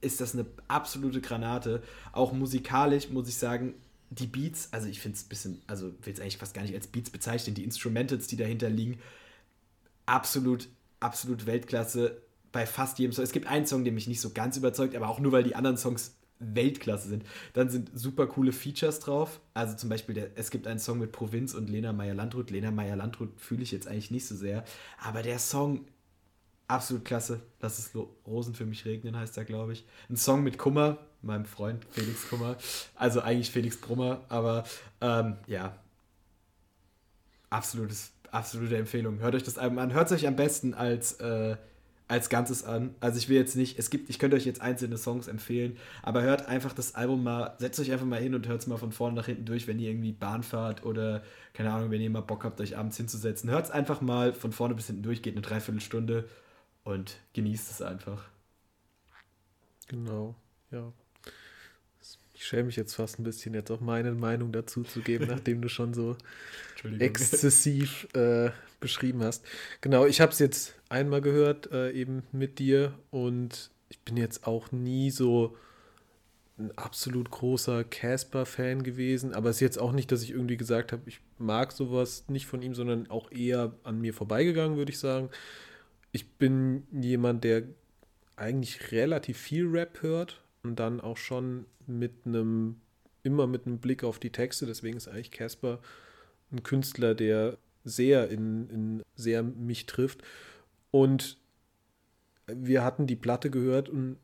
ist 0.00 0.20
das 0.20 0.34
eine 0.34 0.46
absolute 0.68 1.20
Granate. 1.20 1.82
Auch 2.12 2.32
musikalisch 2.32 3.10
muss 3.10 3.28
ich 3.28 3.36
sagen, 3.36 3.74
die 4.10 4.26
Beats, 4.26 4.68
also 4.72 4.88
ich 4.88 5.00
finde 5.00 5.16
es 5.16 5.24
ein 5.24 5.28
bisschen, 5.28 5.62
also 5.66 5.86
will 6.02 6.12
es 6.12 6.20
eigentlich 6.20 6.36
fast 6.36 6.54
gar 6.54 6.62
nicht 6.62 6.74
als 6.74 6.86
Beats 6.86 7.10
bezeichnen, 7.10 7.54
die 7.54 7.64
Instrumentals, 7.64 8.26
die 8.26 8.36
dahinter 8.36 8.68
liegen, 8.68 8.98
absolut, 10.04 10.68
absolut 11.00 11.46
Weltklasse 11.46 12.20
bei 12.52 12.66
fast 12.66 12.98
jedem 12.98 13.12
Song. 13.12 13.24
Es 13.24 13.32
gibt 13.32 13.46
einen 13.46 13.66
Song, 13.66 13.84
der 13.84 13.92
mich 13.92 14.06
nicht 14.06 14.20
so 14.20 14.30
ganz 14.30 14.56
überzeugt, 14.58 14.94
aber 14.94 15.08
auch 15.08 15.18
nur, 15.18 15.32
weil 15.32 15.44
die 15.44 15.54
anderen 15.54 15.78
Songs 15.78 16.14
Weltklasse 16.38 17.08
sind. 17.08 17.24
Dann 17.52 17.70
sind 17.70 17.90
super 17.94 18.26
coole 18.26 18.52
Features 18.52 19.00
drauf. 19.00 19.40
Also 19.54 19.76
zum 19.76 19.88
Beispiel, 19.88 20.14
der, 20.14 20.30
es 20.34 20.50
gibt 20.50 20.66
einen 20.66 20.78
Song 20.78 20.98
mit 20.98 21.12
Provinz 21.12 21.54
und 21.54 21.70
Lena 21.70 21.92
Meyer-Landrut. 21.92 22.50
Lena 22.50 22.70
Meyer-Landrut 22.70 23.40
fühle 23.40 23.62
ich 23.62 23.72
jetzt 23.72 23.86
eigentlich 23.86 24.10
nicht 24.10 24.26
so 24.26 24.34
sehr. 24.34 24.64
Aber 24.98 25.22
der 25.22 25.38
Song 25.38 25.86
absolut 26.72 27.04
klasse. 27.04 27.40
Lass 27.60 27.78
es 27.78 27.90
Rosen 28.26 28.54
für 28.54 28.64
mich 28.64 28.84
regnen, 28.84 29.16
heißt 29.16 29.36
er, 29.36 29.44
glaube 29.44 29.74
ich. 29.74 29.84
Ein 30.08 30.16
Song 30.16 30.42
mit 30.42 30.58
Kummer, 30.58 30.98
meinem 31.20 31.44
Freund 31.44 31.84
Felix 31.90 32.28
Kummer. 32.28 32.56
Also 32.94 33.20
eigentlich 33.20 33.50
Felix 33.50 33.76
Brummer, 33.76 34.22
aber 34.28 34.64
ähm, 35.00 35.36
ja. 35.46 35.76
Absolutes, 37.50 38.12
absolute 38.30 38.76
Empfehlung. 38.76 39.20
Hört 39.20 39.34
euch 39.34 39.42
das 39.42 39.58
Album 39.58 39.78
an. 39.78 39.92
Hört 39.92 40.10
es 40.10 40.12
euch 40.12 40.26
am 40.26 40.36
besten 40.36 40.72
als, 40.72 41.20
äh, 41.20 41.56
als 42.08 42.30
Ganzes 42.30 42.64
an. 42.64 42.94
Also 43.00 43.18
ich 43.18 43.28
will 43.28 43.36
jetzt 43.36 43.54
nicht, 43.54 43.78
es 43.78 43.90
gibt, 43.90 44.08
ich 44.08 44.18
könnte 44.18 44.36
euch 44.36 44.46
jetzt 44.46 44.62
einzelne 44.62 44.96
Songs 44.96 45.28
empfehlen, 45.28 45.76
aber 46.02 46.22
hört 46.22 46.46
einfach 46.48 46.72
das 46.72 46.94
Album 46.94 47.22
mal, 47.22 47.54
setzt 47.58 47.78
euch 47.80 47.92
einfach 47.92 48.06
mal 48.06 48.20
hin 48.20 48.34
und 48.34 48.48
hört 48.48 48.62
es 48.62 48.66
mal 48.66 48.78
von 48.78 48.92
vorne 48.92 49.14
nach 49.14 49.26
hinten 49.26 49.44
durch, 49.44 49.66
wenn 49.66 49.78
ihr 49.78 49.90
irgendwie 49.90 50.12
Bahn 50.12 50.42
fahrt 50.42 50.86
oder, 50.86 51.22
keine 51.52 51.70
Ahnung, 51.70 51.90
wenn 51.90 52.00
ihr 52.00 52.08
mal 52.08 52.22
Bock 52.22 52.44
habt, 52.44 52.58
euch 52.62 52.78
abends 52.78 52.96
hinzusetzen. 52.96 53.50
Hört 53.50 53.66
es 53.66 53.70
einfach 53.70 54.00
mal 54.00 54.32
von 54.32 54.52
vorne 54.52 54.74
bis 54.74 54.86
hinten 54.86 55.02
durch, 55.02 55.20
geht 55.20 55.34
eine 55.34 55.42
Dreiviertelstunde 55.42 56.24
und 56.84 57.20
genießt 57.34 57.70
es 57.70 57.82
einfach. 57.82 58.28
Genau, 59.88 60.34
ja. 60.70 60.92
Ich 62.34 62.46
schäme 62.46 62.64
mich 62.64 62.76
jetzt 62.76 62.94
fast 62.94 63.20
ein 63.20 63.24
bisschen, 63.24 63.54
jetzt 63.54 63.70
auch 63.70 63.80
meine 63.80 64.12
Meinung 64.12 64.52
dazu 64.52 64.82
zu 64.82 65.00
geben, 65.00 65.26
nachdem 65.28 65.62
du 65.62 65.68
schon 65.68 65.94
so 65.94 66.16
exzessiv 66.98 68.08
äh, 68.14 68.50
beschrieben 68.80 69.22
hast. 69.22 69.44
Genau, 69.80 70.06
ich 70.06 70.20
habe 70.20 70.32
es 70.32 70.38
jetzt 70.38 70.74
einmal 70.88 71.20
gehört, 71.20 71.70
äh, 71.70 71.92
eben 71.92 72.24
mit 72.32 72.58
dir, 72.58 72.94
und 73.10 73.70
ich 73.90 74.00
bin 74.00 74.16
jetzt 74.16 74.46
auch 74.46 74.72
nie 74.72 75.10
so 75.10 75.56
ein 76.58 76.76
absolut 76.76 77.30
großer 77.30 77.84
Casper-Fan 77.84 78.82
gewesen, 78.82 79.34
aber 79.34 79.50
es 79.50 79.56
ist 79.56 79.60
jetzt 79.60 79.78
auch 79.78 79.92
nicht, 79.92 80.10
dass 80.10 80.22
ich 80.22 80.30
irgendwie 80.30 80.56
gesagt 80.56 80.92
habe, 80.92 81.02
ich 81.06 81.20
mag 81.38 81.72
sowas 81.72 82.24
nicht 82.28 82.46
von 82.46 82.60
ihm, 82.62 82.74
sondern 82.74 83.08
auch 83.08 83.30
eher 83.30 83.74
an 83.84 84.00
mir 84.00 84.14
vorbeigegangen, 84.14 84.76
würde 84.76 84.90
ich 84.90 84.98
sagen 84.98 85.30
ich 86.12 86.30
bin 86.34 86.86
jemand, 86.92 87.42
der 87.44 87.64
eigentlich 88.36 88.92
relativ 88.92 89.38
viel 89.38 89.66
Rap 89.66 90.02
hört 90.02 90.42
und 90.62 90.76
dann 90.76 91.00
auch 91.00 91.16
schon 91.16 91.66
mit 91.86 92.12
einem, 92.24 92.80
immer 93.22 93.46
mit 93.46 93.66
einem 93.66 93.78
Blick 93.78 94.04
auf 94.04 94.18
die 94.18 94.30
Texte. 94.30 94.66
Deswegen 94.66 94.96
ist 94.96 95.08
eigentlich 95.08 95.30
Casper 95.30 95.80
ein 96.50 96.62
Künstler, 96.62 97.14
der 97.14 97.58
sehr 97.84 98.28
in, 98.28 98.68
in 98.68 99.02
sehr 99.16 99.42
mich 99.42 99.86
trifft. 99.86 100.22
Und 100.90 101.38
wir 102.46 102.84
hatten 102.84 103.06
die 103.06 103.16
Platte 103.16 103.50
gehört 103.50 103.88
und 103.88 104.18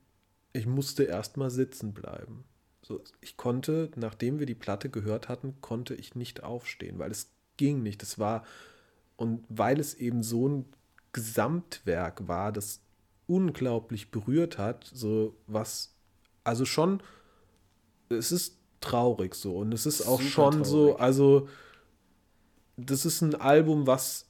ich 0.53 0.67
musste 0.67 1.05
erstmal 1.05 1.51
sitzen 1.51 1.95
bleiben. 1.95 2.45
So, 2.83 3.03
ich 3.21 3.37
konnte, 3.37 3.91
nachdem 3.97 4.39
wir 4.39 4.47
die 4.47 4.55
Platte 4.55 4.89
gehört 4.91 5.29
hatten, 5.29 5.61
konnte 5.61 5.95
ich 5.95 6.15
nicht 6.15 6.43
aufstehen, 6.43 6.99
weil 6.99 7.11
es 7.11 7.31
ging 7.57 7.83
nicht. 7.83 8.03
Es 8.03 8.19
war, 8.19 8.45
und 9.17 9.45
weil 9.49 9.81
es 9.81 9.95
eben 9.95 10.23
so 10.23 10.49
ein 10.49 10.65
Gesamtwerk 11.13 12.29
war, 12.29 12.53
das 12.53 12.81
unglaublich 13.27 14.11
berührt 14.11 14.59
hat, 14.59 14.91
so 14.93 15.37
was, 15.47 15.95
also 16.45 16.65
schon, 16.65 17.03
es 18.09 18.33
ist 18.33 18.57
traurig 18.81 19.35
so 19.35 19.59
und 19.59 19.73
es 19.73 19.87
ist 19.87 20.07
auch 20.07 20.21
Super 20.21 20.31
schon 20.31 20.53
traurig. 20.53 20.67
so, 20.67 20.97
also 20.97 21.49
das 22.77 23.05
ist 23.05 23.21
ein 23.23 23.35
Album, 23.35 23.87
was 23.87 24.27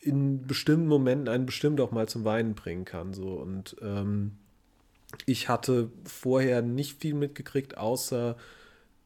in 0.00 0.46
bestimmten 0.46 0.88
Momenten 0.88 1.28
einen 1.28 1.46
bestimmt 1.46 1.80
auch 1.80 1.90
mal 1.90 2.08
zum 2.08 2.24
Weinen 2.24 2.54
bringen 2.54 2.84
kann, 2.84 3.14
so 3.14 3.28
und 3.32 3.76
ähm, 3.80 4.36
ich 5.26 5.48
hatte 5.48 5.90
vorher 6.04 6.60
nicht 6.60 7.00
viel 7.00 7.14
mitgekriegt, 7.14 7.78
außer 7.78 8.36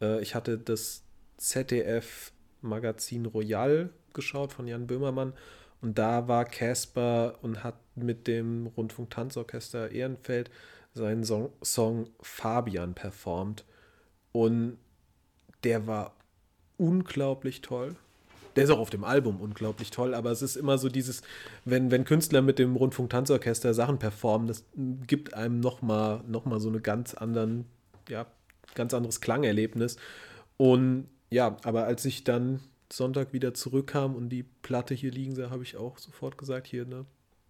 äh, 0.01 0.21
ich 0.23 0.35
hatte 0.35 0.59
das 0.59 1.03
ZDF 1.37 2.33
Magazin 2.61 3.27
Royal 3.27 3.91
geschaut 4.15 4.53
von 4.53 4.67
Jan 4.67 4.87
Böhmermann 4.87 5.33
und 5.81 5.99
da 5.99 6.29
war 6.29 6.45
Casper 6.45 7.39
und 7.43 7.63
hat 7.63 7.77
mit 7.95 8.27
dem 8.27 8.67
Rundfunk-Tanzorchester 8.77 9.91
Ehrenfeld 9.91 10.51
seinen 10.95 11.25
Song, 11.25 11.51
Song 11.63 12.11
Fabian 12.21 12.95
performt. 12.95 13.65
Und 14.33 14.79
der 15.65 15.87
war 15.87 16.17
unglaublich 16.77 17.61
toll. 17.61 17.97
Der 18.57 18.65
ist 18.65 18.71
auch 18.71 18.81
auf 18.81 18.91
dem 18.91 19.05
Album 19.05 19.41
unglaublich 19.41 19.91
toll, 19.93 20.15
aber 20.15 20.33
es 20.33 20.43
ist 20.43 20.57
immer 20.57 20.79
so 20.79 20.89
dieses, 20.89 21.23
wenn, 21.65 21.93
wenn 21.93 22.05
Künstler 22.05 22.43
mit 22.43 22.59
dem 22.59 22.75
Rundfunk-Tanzorchester 22.75 23.73
Sachen 23.73 24.01
performen, 24.01 24.49
das 24.49 24.65
gibt 25.07 25.35
einem 25.35 25.61
nochmal 25.61 26.23
noch 26.27 26.45
mal 26.45 26.59
so 26.59 26.69
eine 26.69 26.81
ganz 26.81 27.15
anderen, 27.15 27.67
ja, 28.09 28.27
ganz 28.75 28.95
anderes 28.95 29.21
Klangerlebnis. 29.21 29.97
Und 30.57 31.09
ja, 31.31 31.57
aber 31.63 31.85
als 31.85 32.05
ich 32.05 32.25
dann 32.25 32.61
Sonntag 32.93 33.33
wieder 33.33 33.55
zurückkam 33.55 34.15
und 34.15 34.31
die 34.31 34.43
Platte 34.43 34.95
hier 34.95 35.11
liegen 35.11 35.35
sah, 35.35 35.51
habe 35.51 35.63
ich 35.63 35.77
auch 35.77 35.99
sofort 35.99 36.39
gesagt, 36.39 36.67
hier, 36.67 36.87
ne, 36.87 37.05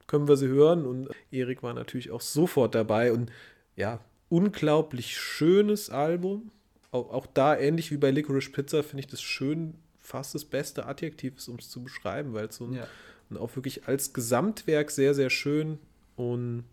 können 0.07 0.27
wir 0.27 0.37
sie 0.37 0.49
hören. 0.49 0.85
Und 0.85 1.11
Erik 1.31 1.63
war 1.63 1.75
natürlich 1.75 2.11
auch 2.11 2.21
sofort 2.21 2.75
dabei. 2.75 3.13
Und 3.13 3.31
ja, 3.77 4.01
unglaublich 4.29 5.17
schönes 5.17 5.91
Album. 5.91 6.51
Auch, 6.91 7.11
auch 7.11 7.27
da, 7.27 7.57
ähnlich 7.57 7.93
wie 7.93 7.99
bei 7.99 8.11
Licorice 8.11 8.51
Pizza, 8.51 8.83
finde 8.83 9.01
ich 9.01 9.07
das 9.07 9.23
schön, 9.23 9.75
fast 9.99 10.35
das 10.35 10.45
beste 10.45 10.87
Adjektiv 10.87 11.37
ist, 11.37 11.49
um 11.49 11.57
es 11.57 11.69
zu 11.69 11.83
beschreiben, 11.83 12.33
weil 12.33 12.47
es 12.47 12.57
so 12.57 12.65
ein, 12.65 12.73
ja. 12.73 12.89
Und 13.31 13.37
auch 13.37 13.55
wirklich 13.57 13.87
als 13.87 14.15
Gesamtwerk 14.15 14.91
sehr, 14.91 15.15
sehr 15.15 15.29
schön. 15.29 15.79
Und 16.17 16.65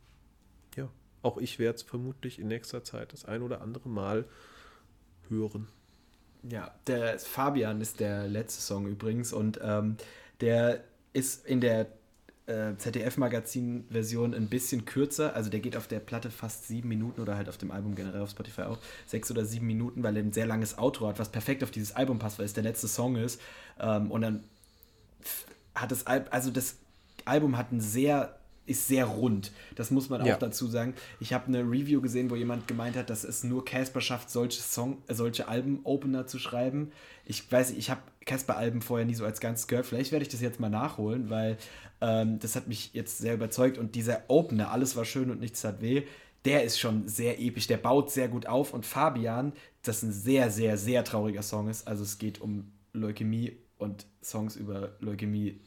ja, 0.78 0.89
auch 1.22 1.38
ich 1.38 1.59
werde 1.59 1.76
es 1.76 1.84
vermutlich 1.84 2.39
in 2.39 2.47
nächster 2.47 2.84
Zeit 2.84 3.11
das 3.11 3.26
ein 3.26 3.41
oder 3.41 3.61
andere 3.61 3.89
Mal 3.89 4.26
hören. 5.28 5.68
Ja, 6.50 6.72
der 6.86 7.18
Fabian 7.20 7.82
ist 7.82 8.00
der 8.00 8.28
letzte 8.28 8.62
Song 8.62 8.88
übrigens 8.88 9.34
und 9.34 9.60
ähm, 9.64 9.98
der 10.41 10.84
ist 11.14 11.46
in 11.46 11.62
der 11.62 11.88
äh, 12.46 12.76
ZDF-Magazin-Version 12.78 14.34
ein 14.36 14.48
bisschen 14.48 14.86
kürzer. 14.86 15.36
Also 15.36 15.50
der 15.50 15.60
geht 15.60 15.76
auf 15.76 15.88
der 15.88 16.00
Platte 16.00 16.30
fast 16.30 16.68
sieben 16.68 16.89
Minuten 16.89 17.22
oder 17.22 17.36
halt 17.36 17.50
auf 17.50 17.58
dem 17.58 17.72
Album 17.72 17.96
generell 17.96 18.22
auf 18.22 18.30
Spotify 18.30 18.64
auch 18.64 18.78
sechs 19.08 19.32
oder 19.32 19.46
sieben 19.46 19.66
Minuten, 19.66 20.04
weil 20.04 20.16
er 20.18 20.24
ein 20.24 20.34
sehr 20.34 20.46
langes 20.46 20.78
Outro 20.78 21.08
hat, 21.08 21.18
was 21.18 21.30
perfekt 21.30 21.64
auf 21.64 21.72
dieses 21.72 21.96
Album 21.96 22.20
passt, 22.20 22.38
weil 22.38 22.46
es 22.46 22.54
der 22.54 22.64
letzte 22.64 22.88
Song 22.88 23.16
ist. 23.16 23.41
Ähm, 23.80 24.12
und 24.12 24.22
dann 24.22 24.43
hat 25.74 25.91
das 25.91 26.06
Album, 26.06 26.28
also 26.32 26.52
das 26.52 26.78
Album 27.26 27.58
hat 27.58 27.72
ein 27.72 27.82
sehr 27.82 28.38
ist 28.66 28.88
sehr 28.88 29.05
rund. 29.05 29.51
Das 29.76 29.91
muss 29.91 30.09
man 30.09 30.26
ja. 30.26 30.36
auch 30.36 30.39
dazu 30.39 30.68
sagen. 30.68 30.93
Ich 31.20 31.34
habe 31.34 31.47
eine 31.47 31.59
Review 31.59 32.01
gesehen, 32.01 32.30
wo 32.30 32.36
jemand 32.36 32.68
gemeint 32.68 32.95
hat, 32.95 33.09
dass 33.09 33.24
es 33.24 33.43
nur 33.43 33.63
Casper 33.63 34.01
schafft, 34.01 34.30
solche 34.30 34.61
Song, 34.61 34.97
äh, 35.07 35.13
solche 35.13 35.47
Alben-Opener 35.47 36.28
zu 36.28 36.39
schreiben. 36.39 36.91
Ich 37.26 37.49
weiß, 37.51 37.72
ich 37.72 37.89
habe 37.89 38.01
Casper-Alben 38.26 38.82
vorher 38.82 39.05
nie 39.05 39.13
so 39.13 39.26
als 39.26 39.39
ganz 39.39 39.68
gehört. 39.68 39.86
Vielleicht 39.86 40.11
werde 40.11 40.24
ich 40.24 40.30
das 40.30 40.41
jetzt 40.41 40.59
mal 40.59 40.70
nachholen, 40.70 41.30
weil 41.30 41.57
ähm, 42.01 42.39
das 42.39 42.55
hat 42.55 42.68
mich 42.68 42.93
jetzt 42.93 43.20
sehr 43.20 43.36
überzeugt. 43.36 43.78
Und 43.78 43.95
dieser 43.95 44.24
Opener, 44.28 44.72
alles 44.72 44.95
war 44.95 45.05
schön 45.05 45.30
und 45.30 45.39
nichts 45.39 45.61
tat 45.61 45.82
weh, 45.82 46.03
der 46.45 46.63
ist 46.63 46.80
schon 46.80 47.07
sehr 47.07 47.39
episch. 47.39 47.68
Der 47.68 47.78
baut 47.78 48.11
sehr 48.11 48.28
gut 48.28 48.47
auf. 48.47 48.74
Und 48.74 48.86
Fabian, 48.86 49.53
das 49.84 50.01
ein 50.03 50.11
sehr, 50.11 50.49
sehr, 50.49 50.78
sehr 50.78 51.03
trauriger 51.03 51.43
Song 51.43 51.70
ist. 51.70 51.88
Also 51.88 52.03
es 52.03 52.18
geht 52.18 52.41
um 52.41 52.72
Leukämie 52.93 53.57
und 53.78 54.05
Songs 54.24 54.55
über 54.55 54.93
Leukämie 54.99 55.59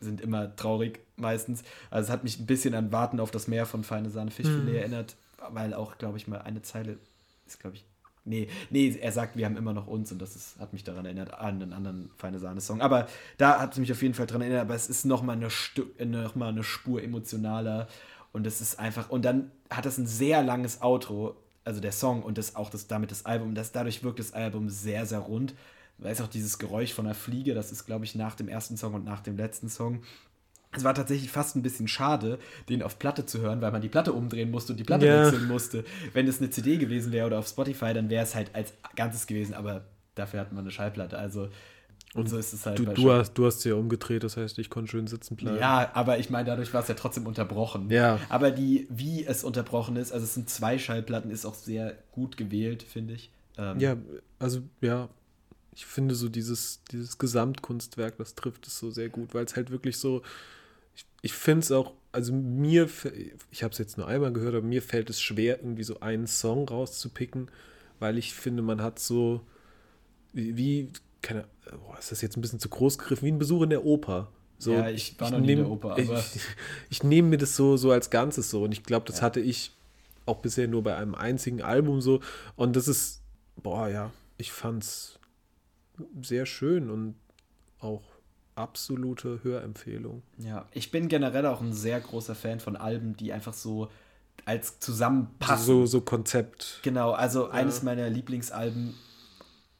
sind 0.00 0.20
immer 0.20 0.56
traurig 0.56 1.00
meistens. 1.20 1.62
Also 1.90 2.06
es 2.06 2.12
hat 2.12 2.24
mich 2.24 2.38
ein 2.38 2.46
bisschen 2.46 2.74
an 2.74 2.92
Warten 2.92 3.20
auf 3.20 3.30
das 3.30 3.48
Meer 3.48 3.66
von 3.66 3.84
Feine 3.84 4.10
Sahne 4.10 4.30
Fischfilet 4.30 4.62
mhm. 4.62 4.74
erinnert, 4.74 5.16
weil 5.50 5.74
auch, 5.74 5.98
glaube 5.98 6.18
ich, 6.18 6.26
mal 6.26 6.38
eine 6.42 6.62
Zeile 6.62 6.98
ist, 7.46 7.60
glaube 7.60 7.76
ich, 7.76 7.84
Nee, 8.26 8.48
nee, 8.68 8.94
er 9.00 9.12
sagt, 9.12 9.34
wir 9.36 9.46
haben 9.46 9.56
immer 9.56 9.72
noch 9.72 9.86
uns 9.86 10.12
und 10.12 10.20
das 10.20 10.36
ist, 10.36 10.58
hat 10.58 10.74
mich 10.74 10.84
daran 10.84 11.06
erinnert, 11.06 11.32
an 11.32 11.62
einen 11.62 11.72
anderen 11.72 12.10
Feine 12.18 12.38
Sahne-Song. 12.38 12.82
Aber 12.82 13.08
da 13.38 13.58
hat 13.58 13.72
es 13.72 13.78
mich 13.78 13.90
auf 13.90 14.02
jeden 14.02 14.12
Fall 14.12 14.26
daran 14.26 14.42
erinnert, 14.42 14.60
aber 14.60 14.74
es 14.74 14.90
ist 14.90 15.06
nochmal 15.06 15.36
eine, 15.36 15.48
noch 16.06 16.36
eine 16.36 16.62
Spur 16.62 17.02
emotionaler 17.02 17.88
und 18.32 18.46
es 18.46 18.60
ist 18.60 18.78
einfach, 18.78 19.08
und 19.08 19.24
dann 19.24 19.50
hat 19.70 19.86
es 19.86 19.96
ein 19.96 20.06
sehr 20.06 20.42
langes 20.42 20.82
Outro, 20.82 21.34
also 21.64 21.80
der 21.80 21.92
Song 21.92 22.22
und 22.22 22.36
das 22.36 22.56
auch 22.56 22.68
das, 22.68 22.88
damit 22.88 23.10
das 23.10 23.24
Album, 23.24 23.54
das, 23.54 23.72
dadurch 23.72 24.04
wirkt 24.04 24.18
das 24.18 24.34
Album 24.34 24.68
sehr, 24.68 25.06
sehr 25.06 25.20
rund 25.20 25.54
weiß 26.02 26.20
auch 26.22 26.28
dieses 26.28 26.58
Geräusch 26.58 26.92
von 26.92 27.06
einer 27.06 27.14
Fliege, 27.14 27.54
das 27.54 27.72
ist, 27.72 27.86
glaube 27.86 28.04
ich, 28.04 28.14
nach 28.14 28.34
dem 28.34 28.48
ersten 28.48 28.76
Song 28.76 28.94
und 28.94 29.04
nach 29.04 29.20
dem 29.20 29.36
letzten 29.36 29.68
Song. 29.68 30.02
Es 30.76 30.84
war 30.84 30.94
tatsächlich 30.94 31.30
fast 31.30 31.56
ein 31.56 31.62
bisschen 31.62 31.88
schade, 31.88 32.38
den 32.68 32.82
auf 32.82 32.98
Platte 32.98 33.26
zu 33.26 33.40
hören, 33.40 33.60
weil 33.60 33.72
man 33.72 33.82
die 33.82 33.88
Platte 33.88 34.12
umdrehen 34.12 34.50
musste 34.50 34.72
und 34.72 34.78
die 34.78 34.84
Platte 34.84 35.06
ja. 35.06 35.24
wechseln 35.24 35.48
musste. 35.48 35.84
Wenn 36.12 36.28
es 36.28 36.38
eine 36.40 36.50
CD 36.50 36.76
gewesen 36.76 37.10
wäre 37.10 37.26
oder 37.26 37.40
auf 37.40 37.48
Spotify, 37.48 37.92
dann 37.92 38.08
wäre 38.08 38.22
es 38.22 38.34
halt 38.34 38.54
als 38.54 38.72
Ganzes 38.94 39.26
gewesen, 39.26 39.54
aber 39.54 39.84
dafür 40.14 40.40
hat 40.40 40.52
man 40.52 40.62
eine 40.62 40.70
Schallplatte. 40.70 41.18
Also 41.18 41.48
und 42.14 42.28
so 42.28 42.38
ist 42.38 42.52
es 42.52 42.66
halt. 42.66 42.78
Du, 42.78 42.86
du 42.86 43.12
hast, 43.12 43.34
du 43.34 43.46
hast 43.46 43.60
sie 43.60 43.68
ja 43.68 43.76
umgedreht, 43.76 44.24
das 44.24 44.36
heißt, 44.36 44.58
ich 44.58 44.68
konnte 44.68 44.90
schön 44.90 45.06
sitzen 45.06 45.36
bleiben. 45.36 45.58
Ja, 45.58 45.90
aber 45.94 46.18
ich 46.18 46.28
meine, 46.28 46.44
dadurch 46.44 46.74
war 46.74 46.82
es 46.82 46.88
ja 46.88 46.94
trotzdem 46.94 47.26
unterbrochen. 47.26 47.88
Ja. 47.88 48.18
Aber 48.28 48.50
die, 48.50 48.88
wie 48.90 49.24
es 49.24 49.44
unterbrochen 49.44 49.96
ist, 49.96 50.12
also 50.12 50.24
es 50.24 50.34
sind 50.34 50.50
zwei 50.50 50.78
Schallplatten, 50.78 51.30
ist 51.30 51.46
auch 51.46 51.54
sehr 51.54 51.96
gut 52.10 52.36
gewählt, 52.36 52.82
finde 52.82 53.14
ich. 53.14 53.30
Ähm, 53.58 53.78
ja, 53.78 53.96
also 54.40 54.60
ja, 54.80 55.08
ich 55.72 55.86
finde 55.86 56.16
so 56.16 56.28
dieses, 56.28 56.82
dieses 56.90 57.16
Gesamtkunstwerk, 57.18 58.16
das 58.18 58.34
trifft 58.34 58.66
es 58.66 58.78
so 58.78 58.90
sehr 58.90 59.08
gut, 59.08 59.32
weil 59.32 59.44
es 59.44 59.54
halt 59.54 59.70
wirklich 59.70 59.96
so, 59.96 60.22
ich, 61.00 61.06
ich 61.22 61.32
finde 61.32 61.60
es 61.60 61.72
auch, 61.72 61.92
also 62.12 62.32
mir, 62.32 62.88
ich 63.50 63.62
habe 63.62 63.72
es 63.72 63.78
jetzt 63.78 63.96
nur 63.96 64.06
einmal 64.06 64.32
gehört, 64.32 64.54
aber 64.54 64.66
mir 64.66 64.82
fällt 64.82 65.10
es 65.10 65.20
schwer, 65.20 65.58
irgendwie 65.60 65.84
so 65.84 66.00
einen 66.00 66.26
Song 66.26 66.68
rauszupicken, 66.68 67.50
weil 67.98 68.18
ich 68.18 68.34
finde, 68.34 68.62
man 68.62 68.82
hat 68.82 68.98
so, 68.98 69.40
wie, 70.32 70.90
keine, 71.22 71.46
boah, 71.86 71.98
ist 71.98 72.10
das 72.10 72.22
jetzt 72.22 72.36
ein 72.36 72.40
bisschen 72.40 72.60
zu 72.60 72.68
groß 72.68 72.98
gegriffen, 72.98 73.26
wie 73.26 73.32
ein 73.32 73.38
Besuch 73.38 73.62
in 73.62 73.70
der 73.70 73.84
Oper. 73.84 74.28
So, 74.58 74.72
ja, 74.72 74.90
ich 74.90 75.18
war 75.18 75.28
ich, 75.28 75.32
noch 75.32 75.40
nie 75.40 75.52
in 75.52 75.58
der 75.58 75.70
Oper, 75.70 75.92
aber. 75.92 76.00
Ich, 76.18 76.36
ich, 76.36 76.42
ich 76.90 77.02
nehme 77.02 77.28
mir 77.28 77.38
das 77.38 77.56
so, 77.56 77.76
so 77.76 77.90
als 77.92 78.10
Ganzes 78.10 78.50
so 78.50 78.64
und 78.64 78.72
ich 78.72 78.82
glaube, 78.82 79.06
das 79.06 79.18
ja. 79.18 79.22
hatte 79.22 79.40
ich 79.40 79.72
auch 80.26 80.38
bisher 80.38 80.68
nur 80.68 80.82
bei 80.82 80.96
einem 80.96 81.14
einzigen 81.14 81.62
Album 81.62 82.00
so 82.00 82.20
und 82.56 82.76
das 82.76 82.88
ist, 82.88 83.22
boah, 83.56 83.88
ja, 83.88 84.12
ich 84.36 84.52
fand's 84.52 85.18
sehr 86.22 86.46
schön 86.46 86.90
und 86.90 87.14
auch 87.78 88.02
absolute 88.60 89.40
Hörempfehlung. 89.42 90.22
Ja, 90.38 90.66
ich 90.72 90.90
bin 90.90 91.08
generell 91.08 91.46
auch 91.46 91.60
ein 91.60 91.72
sehr 91.72 92.00
großer 92.00 92.34
Fan 92.34 92.60
von 92.60 92.76
Alben, 92.76 93.16
die 93.16 93.32
einfach 93.32 93.54
so 93.54 93.88
als 94.44 94.78
zusammenpassen. 94.80 95.66
So, 95.66 95.86
so 95.86 96.00
Konzept. 96.00 96.80
Genau, 96.82 97.12
also 97.12 97.46
ja. 97.46 97.52
eines 97.52 97.82
meiner 97.82 98.08
Lieblingsalben 98.08 98.94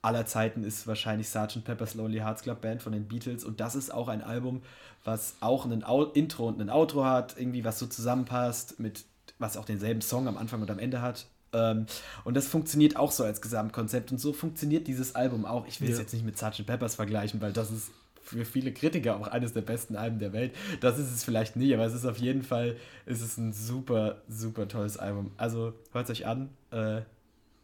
aller 0.02 0.26
Zeiten 0.26 0.64
ist 0.64 0.86
wahrscheinlich 0.86 1.28
Sgt. 1.28 1.64
Pepper's 1.64 1.94
Lonely 1.94 2.18
Hearts 2.18 2.42
Club 2.42 2.62
Band 2.62 2.82
von 2.82 2.92
den 2.92 3.06
Beatles 3.06 3.44
und 3.44 3.60
das 3.60 3.74
ist 3.74 3.92
auch 3.92 4.08
ein 4.08 4.22
Album, 4.22 4.62
was 5.04 5.34
auch 5.40 5.66
ein 5.66 5.84
Intro 6.14 6.48
und 6.48 6.60
ein 6.60 6.70
Outro 6.70 7.04
hat, 7.04 7.36
irgendwie 7.38 7.64
was 7.64 7.78
so 7.78 7.86
zusammenpasst 7.86 8.80
mit 8.80 9.04
was 9.38 9.56
auch 9.56 9.64
denselben 9.64 10.00
Song 10.00 10.26
am 10.26 10.36
Anfang 10.36 10.60
und 10.60 10.70
am 10.70 10.78
Ende 10.78 11.02
hat 11.02 11.26
ähm, 11.52 11.86
und 12.24 12.34
das 12.34 12.46
funktioniert 12.46 12.96
auch 12.96 13.12
so 13.12 13.24
als 13.24 13.40
Gesamtkonzept. 13.40 14.12
Und 14.12 14.18
so 14.18 14.32
funktioniert 14.32 14.86
dieses 14.86 15.14
Album 15.14 15.44
auch. 15.44 15.66
Ich 15.66 15.80
will 15.80 15.88
ja. 15.88 15.94
es 15.94 16.00
jetzt 16.00 16.12
nicht 16.12 16.24
mit 16.24 16.38
Sgt. 16.38 16.66
Peppers 16.66 16.94
vergleichen, 16.94 17.40
weil 17.40 17.52
das 17.52 17.70
ist 17.70 17.90
für 18.30 18.44
viele 18.44 18.72
Kritiker 18.72 19.16
auch 19.16 19.28
eines 19.28 19.52
der 19.52 19.62
besten 19.62 19.96
Alben 19.96 20.18
der 20.18 20.32
Welt. 20.32 20.54
Das 20.80 20.98
ist 20.98 21.12
es 21.12 21.24
vielleicht 21.24 21.56
nicht, 21.56 21.74
aber 21.74 21.84
es 21.84 21.94
ist 21.94 22.06
auf 22.06 22.18
jeden 22.18 22.42
Fall 22.42 22.76
ist 23.06 23.20
es 23.20 23.36
ein 23.36 23.52
super, 23.52 24.22
super 24.28 24.68
tolles 24.68 24.96
Album. 24.96 25.32
Also 25.36 25.74
hört 25.92 26.08
es 26.08 26.10
euch 26.10 26.26
an. 26.26 26.50
Äh, 26.70 27.02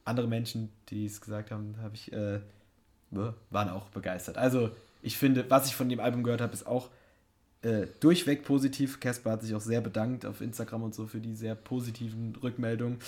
andere 0.05 0.29
Menschen, 0.29 0.71
die 0.89 1.07
es 1.07 1.21
gesagt 1.21 1.51
haben, 1.51 1.77
habe 1.83 1.95
ich, 1.95 2.12
äh, 2.12 2.41
waren 3.11 3.71
auch 3.71 3.89
begeistert. 3.91 4.39
Also 4.39 4.71
ich 5.03 5.17
finde, 5.17 5.49
was 5.49 5.69
ich 5.69 5.77
von 5.77 5.89
dem 5.89 6.01
Album 6.01 6.23
gehört 6.23 6.41
habe, 6.41 6.53
ist 6.53 6.67
auch 6.67 6.91
äh, 7.62 7.87
durchweg 8.01 8.45
positiv. 8.45 9.01
Casper 9.01 9.33
hat 9.33 9.43
sich 9.43 9.55
auch 9.55 9.61
sehr 9.61 9.81
bedankt 9.81 10.27
auf 10.27 10.41
Instagram 10.41 10.83
und 10.83 10.95
so 10.95 11.07
für 11.07 11.21
die 11.21 11.35
sehr 11.35 11.55
positiven 11.55 12.37
Rückmeldungen. 12.43 12.99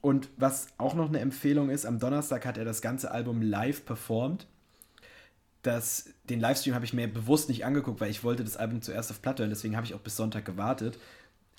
Und 0.00 0.28
was 0.36 0.68
auch 0.78 0.94
noch 0.94 1.08
eine 1.08 1.20
Empfehlung 1.20 1.70
ist, 1.70 1.84
am 1.84 1.98
Donnerstag 1.98 2.46
hat 2.46 2.56
er 2.56 2.64
das 2.64 2.80
ganze 2.80 3.10
Album 3.10 3.42
live 3.42 3.84
performt. 3.84 4.46
Das, 5.62 6.10
den 6.24 6.40
Livestream 6.40 6.74
habe 6.74 6.84
ich 6.84 6.92
mir 6.92 7.06
bewusst 7.06 7.48
nicht 7.48 7.64
angeguckt, 7.64 8.00
weil 8.00 8.10
ich 8.10 8.24
wollte 8.24 8.44
das 8.44 8.56
Album 8.56 8.80
zuerst 8.80 9.10
auf 9.10 9.20
Platte 9.20 9.44
und 9.44 9.50
deswegen 9.50 9.76
habe 9.76 9.86
ich 9.86 9.94
auch 9.94 10.00
bis 10.00 10.16
Sonntag 10.16 10.44
gewartet. 10.44 10.98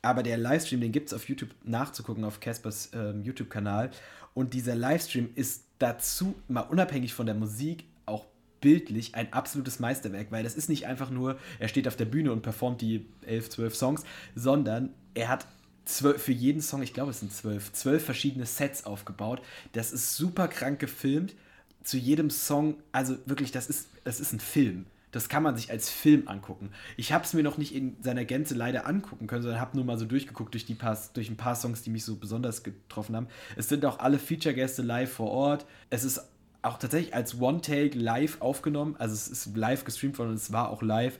Aber 0.02 0.24
der 0.24 0.38
Livestream, 0.38 0.82
den 0.82 0.91
gibt 0.91 1.08
es 1.10 1.14
auf 1.14 1.30
YouTube 1.30 1.52
nachzugucken, 1.64 2.24
auf 2.24 2.39
Caspers 2.39 2.89
ähm, 2.93 3.22
YouTube-Kanal. 3.22 3.91
Und 4.34 4.54
dieser 4.54 4.76
Livestream 4.76 5.30
ist 5.36 5.66
dazu, 5.78 6.36
mal 6.47 6.62
unabhängig 6.62 7.14
von 7.14 7.26
der 7.26 7.36
Musik, 7.36 7.86
auch 8.06 8.26
bildlich 8.62 9.16
ein 9.16 9.34
absolutes 9.34 9.80
Meisterwerk, 9.80 10.32
weil 10.32 10.43
das 10.43 10.56
ist 10.56 10.70
nicht 10.70 10.88
einfach 10.88 11.10
nur, 11.10 11.38
er 11.60 11.68
steht 11.68 11.88
auf 11.88 11.95
der 11.95 12.06
Bühne 12.06 12.32
und 12.32 12.41
performt 12.41 12.82
die 12.82 13.08
elf, 13.26 13.49
zwölf 13.49 13.76
Songs, 13.76 14.04
sondern 14.36 14.93
er 15.14 15.30
hat 15.30 15.47
zwölf, 15.86 16.22
für 16.22 16.32
jeden 16.32 16.62
Song, 16.62 16.82
ich 16.82 16.93
glaube 16.93 17.12
es 17.12 17.20
sind 17.20 17.34
zwölf, 17.34 17.74
zwölf 17.74 18.06
verschiedene 18.06 18.45
Sets 18.45 18.86
aufgebaut. 18.86 19.41
Das 19.74 19.91
ist 19.91 20.16
super 20.16 20.47
krank 20.47 20.80
gefilmt. 20.80 21.36
Zu 21.84 21.97
jedem 21.97 22.30
Song, 22.30 22.76
also 22.91 23.18
wirklich, 23.26 23.52
das 23.52 23.68
ist, 23.68 23.88
das 24.04 24.20
ist 24.20 24.34
ein 24.34 24.39
Film. 24.39 24.86
Das 25.12 25.28
kann 25.28 25.43
man 25.43 25.58
sich 25.58 25.70
als 25.72 25.89
Film 25.89 26.28
angucken. 26.28 26.72
Ich 26.95 27.12
habe 27.12 27.26
es 27.26 27.34
mir 27.34 27.43
noch 27.43 27.58
nicht 27.58 27.76
in 27.76 28.02
seiner 28.02 28.24
Gänze 28.24 28.56
leider 28.56 28.88
angucken 28.88 29.28
können, 29.28 29.41
sondern 29.41 29.60
habe 29.60 29.76
nur 29.76 29.86
mal 29.86 29.97
so 29.97 30.06
durchgeguckt 30.06 30.54
durch, 30.54 30.66
die 30.66 30.74
paar, 30.74 30.97
durch 31.14 31.30
ein 31.30 31.36
paar 31.38 31.56
Songs, 31.56 31.82
die 31.82 31.89
mich 31.89 32.06
so 32.06 32.16
besonders 32.16 32.64
getroffen 32.64 33.16
haben. 33.16 33.28
Es 33.58 33.68
sind 33.68 33.86
auch 33.86 33.99
alle 33.99 34.20
Feature-Gäste 34.20 34.82
live 34.84 35.12
vor 35.12 35.30
Ort. 35.32 35.66
Es 35.89 36.06
ist 36.06 36.22
auch 36.62 36.78
tatsächlich 36.78 37.14
als 37.14 37.41
One-Take 37.41 37.97
live 37.97 38.39
aufgenommen. 38.39 38.95
Also 38.99 39.14
es 39.14 39.28
ist 39.28 39.58
live 39.58 39.84
gestreamt 39.84 40.18
worden 40.18 40.30
und 40.30 40.36
es 40.36 40.54
war 40.54 40.70
auch 40.70 40.82
live. 40.82 41.18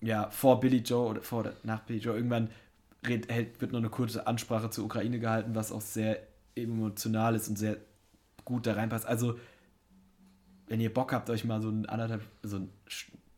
Ja, 0.00 0.30
vor 0.30 0.60
Billy 0.60 0.78
Joe 0.78 1.08
oder 1.08 1.20
vor 1.20 1.40
oder 1.40 1.52
nach 1.64 1.80
Billy 1.80 1.98
Joe 1.98 2.16
irgendwann 2.16 2.48
red, 3.06 3.60
wird 3.60 3.72
noch 3.72 3.80
eine 3.80 3.90
kurze 3.90 4.26
Ansprache 4.26 4.70
zur 4.70 4.84
Ukraine 4.84 5.18
gehalten, 5.18 5.54
was 5.54 5.72
auch 5.72 5.80
sehr 5.80 6.20
emotional 6.54 7.34
ist 7.34 7.48
und 7.48 7.58
sehr 7.58 7.76
gut 8.44 8.66
da 8.66 8.74
reinpasst. 8.74 9.06
Also, 9.06 9.38
wenn 10.68 10.80
ihr 10.80 10.92
Bock 10.92 11.12
habt, 11.12 11.30
euch 11.30 11.44
mal 11.44 11.60
so 11.62 11.70
ein 11.70 11.86
anderthalb, 11.86 12.22
so 12.42 12.56
ein 12.56 12.70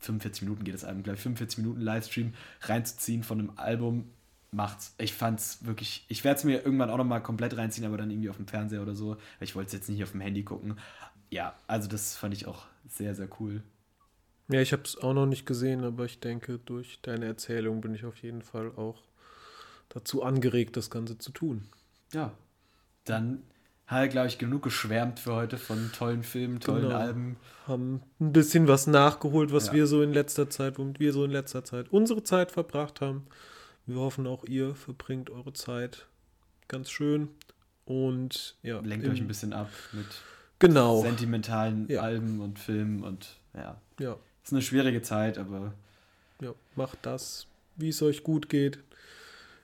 45 0.01 0.43
Minuten 0.43 0.65
geht 0.65 0.75
das 0.75 0.85
Album, 0.85 1.03
glaube 1.03 1.17
ich, 1.17 1.23
45 1.23 1.59
Minuten 1.59 1.81
Livestream 1.81 2.35
reinzuziehen 2.63 3.23
von 3.23 3.39
einem 3.39 3.53
Album, 3.57 4.11
macht's. 4.51 4.95
Ich 4.99 5.15
fand's 5.15 5.65
wirklich, 5.65 6.05
ich 6.09 6.25
werde 6.25 6.39
es 6.39 6.45
mir 6.45 6.65
irgendwann 6.65 6.91
auch 6.91 6.97
nochmal 6.97 7.23
komplett 7.23 7.57
reinziehen, 7.57 7.87
aber 7.87 7.97
dann 7.97 8.11
irgendwie 8.11 8.31
auf 8.31 8.37
dem 8.37 8.47
Fernseher 8.47 8.83
oder 8.83 8.95
so. 8.95 9.17
Ich 9.41 9.55
wollte 9.55 9.69
es 9.69 9.73
jetzt 9.73 9.89
nicht 9.89 10.03
auf 10.03 10.13
dem 10.13 10.21
Handy 10.21 10.43
gucken. 10.43 10.79
Ja, 11.31 11.55
also 11.67 11.89
das 11.89 12.17
fand 12.17 12.35
ich 12.35 12.47
auch 12.47 12.67
sehr, 12.89 13.15
sehr 13.15 13.29
cool. 13.39 13.63
Ja, 14.49 14.61
ich 14.61 14.73
habe 14.73 14.83
es 14.83 14.97
auch 14.99 15.15
noch 15.15 15.27
nicht 15.27 15.47
gesehen, 15.47 15.85
aber 15.85 16.07
ich 16.07 16.19
denke, 16.19 16.59
durch 16.59 16.99
deine 17.03 17.27
Erzählung 17.27 17.81
bin 17.81 17.95
ich 17.95 18.05
auf 18.05 18.17
jeden 18.17 18.43
Fall 18.43 18.73
auch 18.77 19.01
dazu 19.89 20.25
angeregt, 20.25 20.77
das 20.77 20.91
Ganze 20.91 21.19
zu 21.19 21.31
tun. 21.31 21.69
Ja, 22.13 22.33
dann 23.05 23.43
Halt, 23.91 24.13
glaube 24.13 24.29
ich, 24.29 24.39
genug 24.39 24.63
geschwärmt 24.63 25.19
für 25.19 25.35
heute 25.35 25.59
von 25.59 25.91
tollen 25.93 26.23
Filmen, 26.23 26.61
tollen 26.61 26.83
Genau. 26.85 26.97
Alben. 26.97 27.37
Haben 27.67 28.03
ein 28.21 28.33
bisschen 28.33 28.69
was 28.69 28.87
nachgeholt, 28.87 29.53
was 29.53 29.69
Ja. 29.69 29.73
wir 29.73 29.87
so 29.89 30.03
in 30.03 30.13
letzter 30.13 30.49
Zeit, 30.49 30.79
womit 30.79 31.01
wir 31.01 31.13
so 31.13 31.25
in 31.25 31.31
letzter 31.33 31.65
Zeit 31.65 31.89
unsere 31.91 32.23
Zeit 32.23 32.53
verbracht 32.53 33.01
haben. 33.01 33.27
Wir 33.87 33.97
hoffen 33.97 34.27
auch 34.29 34.45
ihr 34.45 34.75
verbringt 34.77 35.29
eure 35.31 35.53
Zeit 35.53 36.07
ganz 36.69 36.89
schön. 36.91 37.29
Und 37.85 38.55
ja, 38.63 38.79
Lenkt 38.81 39.07
im- 39.07 39.13
euch 39.13 39.21
ein 39.21 39.27
bisschen 39.27 39.53
ab 39.53 39.69
mit 39.93 40.07
Genau. 40.61 41.03
sentimentalen 41.03 41.89
Ja. 41.89 42.03
Alben 42.03 42.41
und 42.41 42.61
Filmen 42.61 43.03
und 43.03 43.39
ja. 43.55 43.77
Ja, 43.99 44.17
Ist 44.45 44.53
eine 44.53 44.63
schwierige 44.63 45.03
Zeit, 45.03 45.37
aber 45.39 45.75
ja, 46.41 46.55
macht 46.77 46.99
das, 47.03 47.47
wie 47.77 47.89
es 47.89 48.01
euch 48.03 48.23
gut 48.23 48.49
geht. 48.49 48.79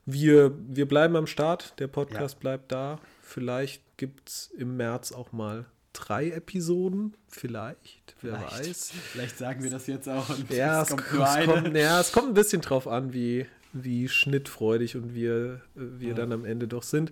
Wir, 0.07 0.52
wir 0.68 0.86
bleiben 0.86 1.16
am 1.16 1.26
Start, 1.26 1.74
der 1.80 1.88
Podcast 1.88 2.38
bleibt 2.40 2.70
da. 2.72 3.00
Vielleicht 3.22 3.82
gibt 3.96 4.28
es 4.28 4.50
im 4.57 4.76
März 4.76 5.11
auch 5.12 5.32
mal 5.32 5.66
drei 5.92 6.30
Episoden. 6.30 7.14
Vielleicht, 7.28 8.14
wer 8.22 8.36
vielleicht, 8.38 8.68
weiß. 8.68 8.90
vielleicht 9.12 9.38
sagen 9.38 9.62
wir 9.64 9.70
das 9.70 9.86
jetzt 9.88 10.09
auch 10.09 10.28
und 10.28 10.48
Ja, 10.50 10.82
es 10.82 10.88
kommt 10.90 11.02
es, 11.11 11.44
kommt, 11.46 11.76
ja, 11.76 12.00
es 12.00 12.12
kommt 12.12 12.28
ein 12.28 12.34
bisschen 12.34 12.61
drauf 12.62 12.86
an, 12.86 13.12
wie, 13.14 13.46
wie 13.72 14.09
schnittfreudig 14.09 14.94
und 14.96 15.14
wir, 15.14 15.62
wir 15.74 16.11
Ja. 16.11 16.14
dann 16.14 16.32
am 16.32 16.44
Ende 16.44 16.68
doch 16.68 16.82
sind. 16.84 17.11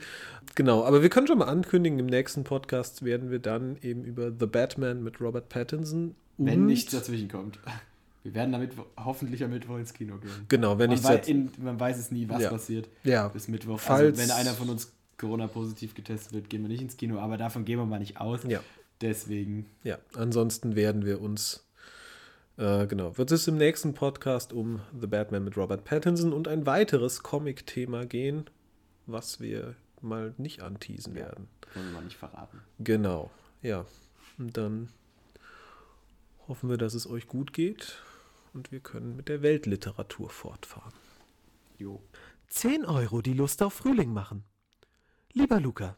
Genau, 0.55 0.85
aber 0.85 1.03
wir 1.03 1.09
können 1.09 1.27
schon 1.27 1.39
mal 1.39 1.49
ankündigen, 1.49 1.99
im 1.99 2.07
nächsten 2.07 2.45
Podcast 2.45 3.05
werden 3.05 3.31
wir 3.31 3.41
dann 3.41 3.77
eben 3.83 4.05
über 4.05 4.31
The 4.39 4.47
Batman 4.47 5.03
mit 5.03 5.21
Robert 5.21 5.49
Pattinson 5.49 6.15
Wenn 6.37 6.67
nichts 6.67 6.93
dazwischen 6.93 7.29
kommt. 7.29 7.59
Wir 8.25 8.35
werden 8.35 8.51
damit 8.53 8.73
hoffentlich 8.97 9.45
am 9.45 9.51
Mittwoch 9.51 9.77
ins 9.79 9.93
Kino 9.95 10.17
gehen. 10.17 10.31
Genau, 10.49 10.79
wenn 10.79 10.89
man, 10.91 10.99
ich 10.99 11.05
wei 11.05 11.17
in, 11.19 11.51
man 11.59 11.79
weiß 11.79 11.99
es 11.99 12.11
nie, 12.11 12.29
was 12.29 12.43
Ja. 12.43 12.51
passiert 12.51 12.89
Ja, 13.05 13.29
bis 13.29 13.47
Mittwoch. 13.49 13.79
Falls- 13.79 14.19
also, 14.19 14.23
wenn 14.23 14.31
einer 14.33 14.53
von 14.55 14.69
uns 14.71 14.93
Corona-positiv 15.19 15.95
getestet 15.95 16.33
wird, 16.33 16.51
gehen 16.51 16.63
wir 16.63 16.69
nicht 16.69 16.81
ins 16.83 16.97
Kino, 16.97 17.19
aber 17.21 17.37
davon 17.37 17.65
gehen 17.65 17.79
wir 17.79 17.87
mal 17.87 18.01
nicht 18.01 18.21
aus. 18.21 18.41
ja, 18.49 18.61
Deswegen, 19.01 19.67
ja. 19.85 19.99
Ansonsten 20.15 20.75
werden 20.75 21.05
wir 21.05 21.21
uns. 21.21 21.65
Äh, 22.57 22.87
genau, 22.87 23.19
wird 23.19 23.31
es 23.33 23.47
im 23.49 23.57
nächsten 23.57 23.95
Podcast 23.95 24.53
um 24.53 24.81
The 24.99 25.07
Batman 25.07 25.45
mit 25.45 25.57
Robert 25.57 25.85
Pattinson 25.85 26.33
und 26.33 26.49
ein 26.49 26.65
weiteres 26.67 27.23
Comic-Thema 27.23 28.07
gehen, 28.07 28.49
was 29.07 29.41
wir 29.41 29.75
mal 30.01 30.33
nicht 30.39 30.63
anteasen 30.63 31.15
Ja. 31.17 31.27
werden. 31.27 31.49
wollen 31.75 31.87
wir 31.87 31.93
mal 31.95 32.05
nicht 32.05 32.17
verraten. 32.17 32.61
Genau, 32.79 33.31
ja. 33.61 33.85
Und 34.39 34.57
dann 34.57 34.89
hoffen 36.49 36.71
wir, 36.71 36.77
dass 36.77 36.95
es 36.95 37.09
euch 37.09 37.27
gut 37.27 37.53
geht 37.53 37.97
und 38.55 38.73
wir 38.73 38.81
können 38.81 39.17
mit 39.17 39.29
der 39.29 39.43
Weltliteratur 39.43 40.31
fortfahren. 40.31 40.93
Jo. 41.77 42.03
10 42.49 42.85
Euro 42.85 43.21
die 43.21 43.33
Lust 43.33 43.63
auf 43.63 43.75
Frühling 43.75 44.13
machen. 44.13 44.45
Lieber 45.33 45.59
Luca, 45.59 45.97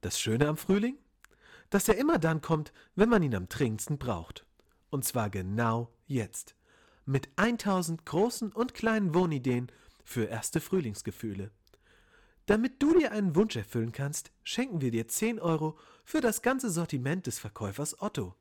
das 0.00 0.18
Schöne 0.18 0.48
am 0.48 0.56
Frühling? 0.56 0.96
Dass 1.70 1.88
er 1.88 1.96
immer 1.96 2.18
dann 2.18 2.40
kommt, 2.40 2.72
wenn 2.94 3.08
man 3.08 3.22
ihn 3.22 3.34
am 3.34 3.48
dringendsten 3.48 3.98
braucht. 3.98 4.46
Und 4.90 5.04
zwar 5.04 5.28
genau 5.28 5.92
jetzt. 6.06 6.56
Mit 7.04 7.28
1000 7.36 8.06
großen 8.06 8.52
und 8.52 8.74
kleinen 8.74 9.14
Wohnideen 9.14 9.70
für 10.04 10.24
erste 10.24 10.60
Frühlingsgefühle. 10.60 11.50
Damit 12.46 12.82
du 12.82 12.98
dir 12.98 13.12
einen 13.12 13.34
Wunsch 13.36 13.56
erfüllen 13.56 13.92
kannst, 13.92 14.30
schenken 14.42 14.80
wir 14.80 14.90
dir 14.90 15.08
10 15.08 15.40
Euro 15.40 15.78
für 16.04 16.20
das 16.20 16.42
ganze 16.42 16.70
Sortiment 16.70 17.26
des 17.26 17.38
Verkäufers 17.38 18.00
Otto. 18.00 18.34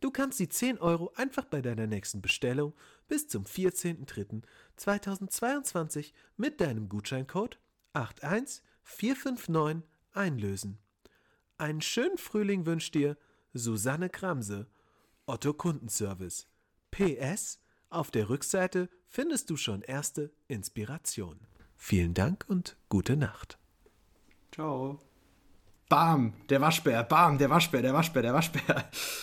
Du 0.00 0.10
kannst 0.10 0.40
die 0.40 0.48
10 0.48 0.78
Euro 0.78 1.12
einfach 1.16 1.44
bei 1.46 1.60
deiner 1.62 1.86
nächsten 1.86 2.20
Bestellung 2.22 2.74
bis 3.08 3.28
zum 3.28 3.44
14.03.2022 3.44 6.12
mit 6.36 6.60
deinem 6.60 6.88
Gutscheincode 6.88 7.58
81459 7.94 9.82
einlösen. 10.12 10.78
Einen 11.58 11.80
schönen 11.80 12.18
Frühling 12.18 12.66
wünscht 12.66 12.94
dir 12.94 13.16
Susanne 13.54 14.10
Kramse, 14.10 14.66
Otto 15.24 15.54
Kundenservice. 15.54 16.46
PS, 16.90 17.60
auf 17.88 18.10
der 18.10 18.28
Rückseite 18.28 18.90
findest 19.08 19.48
du 19.50 19.56
schon 19.56 19.82
erste 19.82 20.32
Inspiration. 20.48 21.38
Vielen 21.76 22.14
Dank 22.14 22.44
und 22.48 22.76
gute 22.88 23.16
Nacht. 23.16 23.58
Ciao. 24.52 24.98
Bam, 25.88 26.34
der 26.48 26.60
Waschbär, 26.60 27.04
bam, 27.04 27.38
der 27.38 27.48
Waschbär, 27.48 27.80
der 27.80 27.94
Waschbär, 27.94 28.22
der 28.22 28.34
Waschbär. 28.34 28.90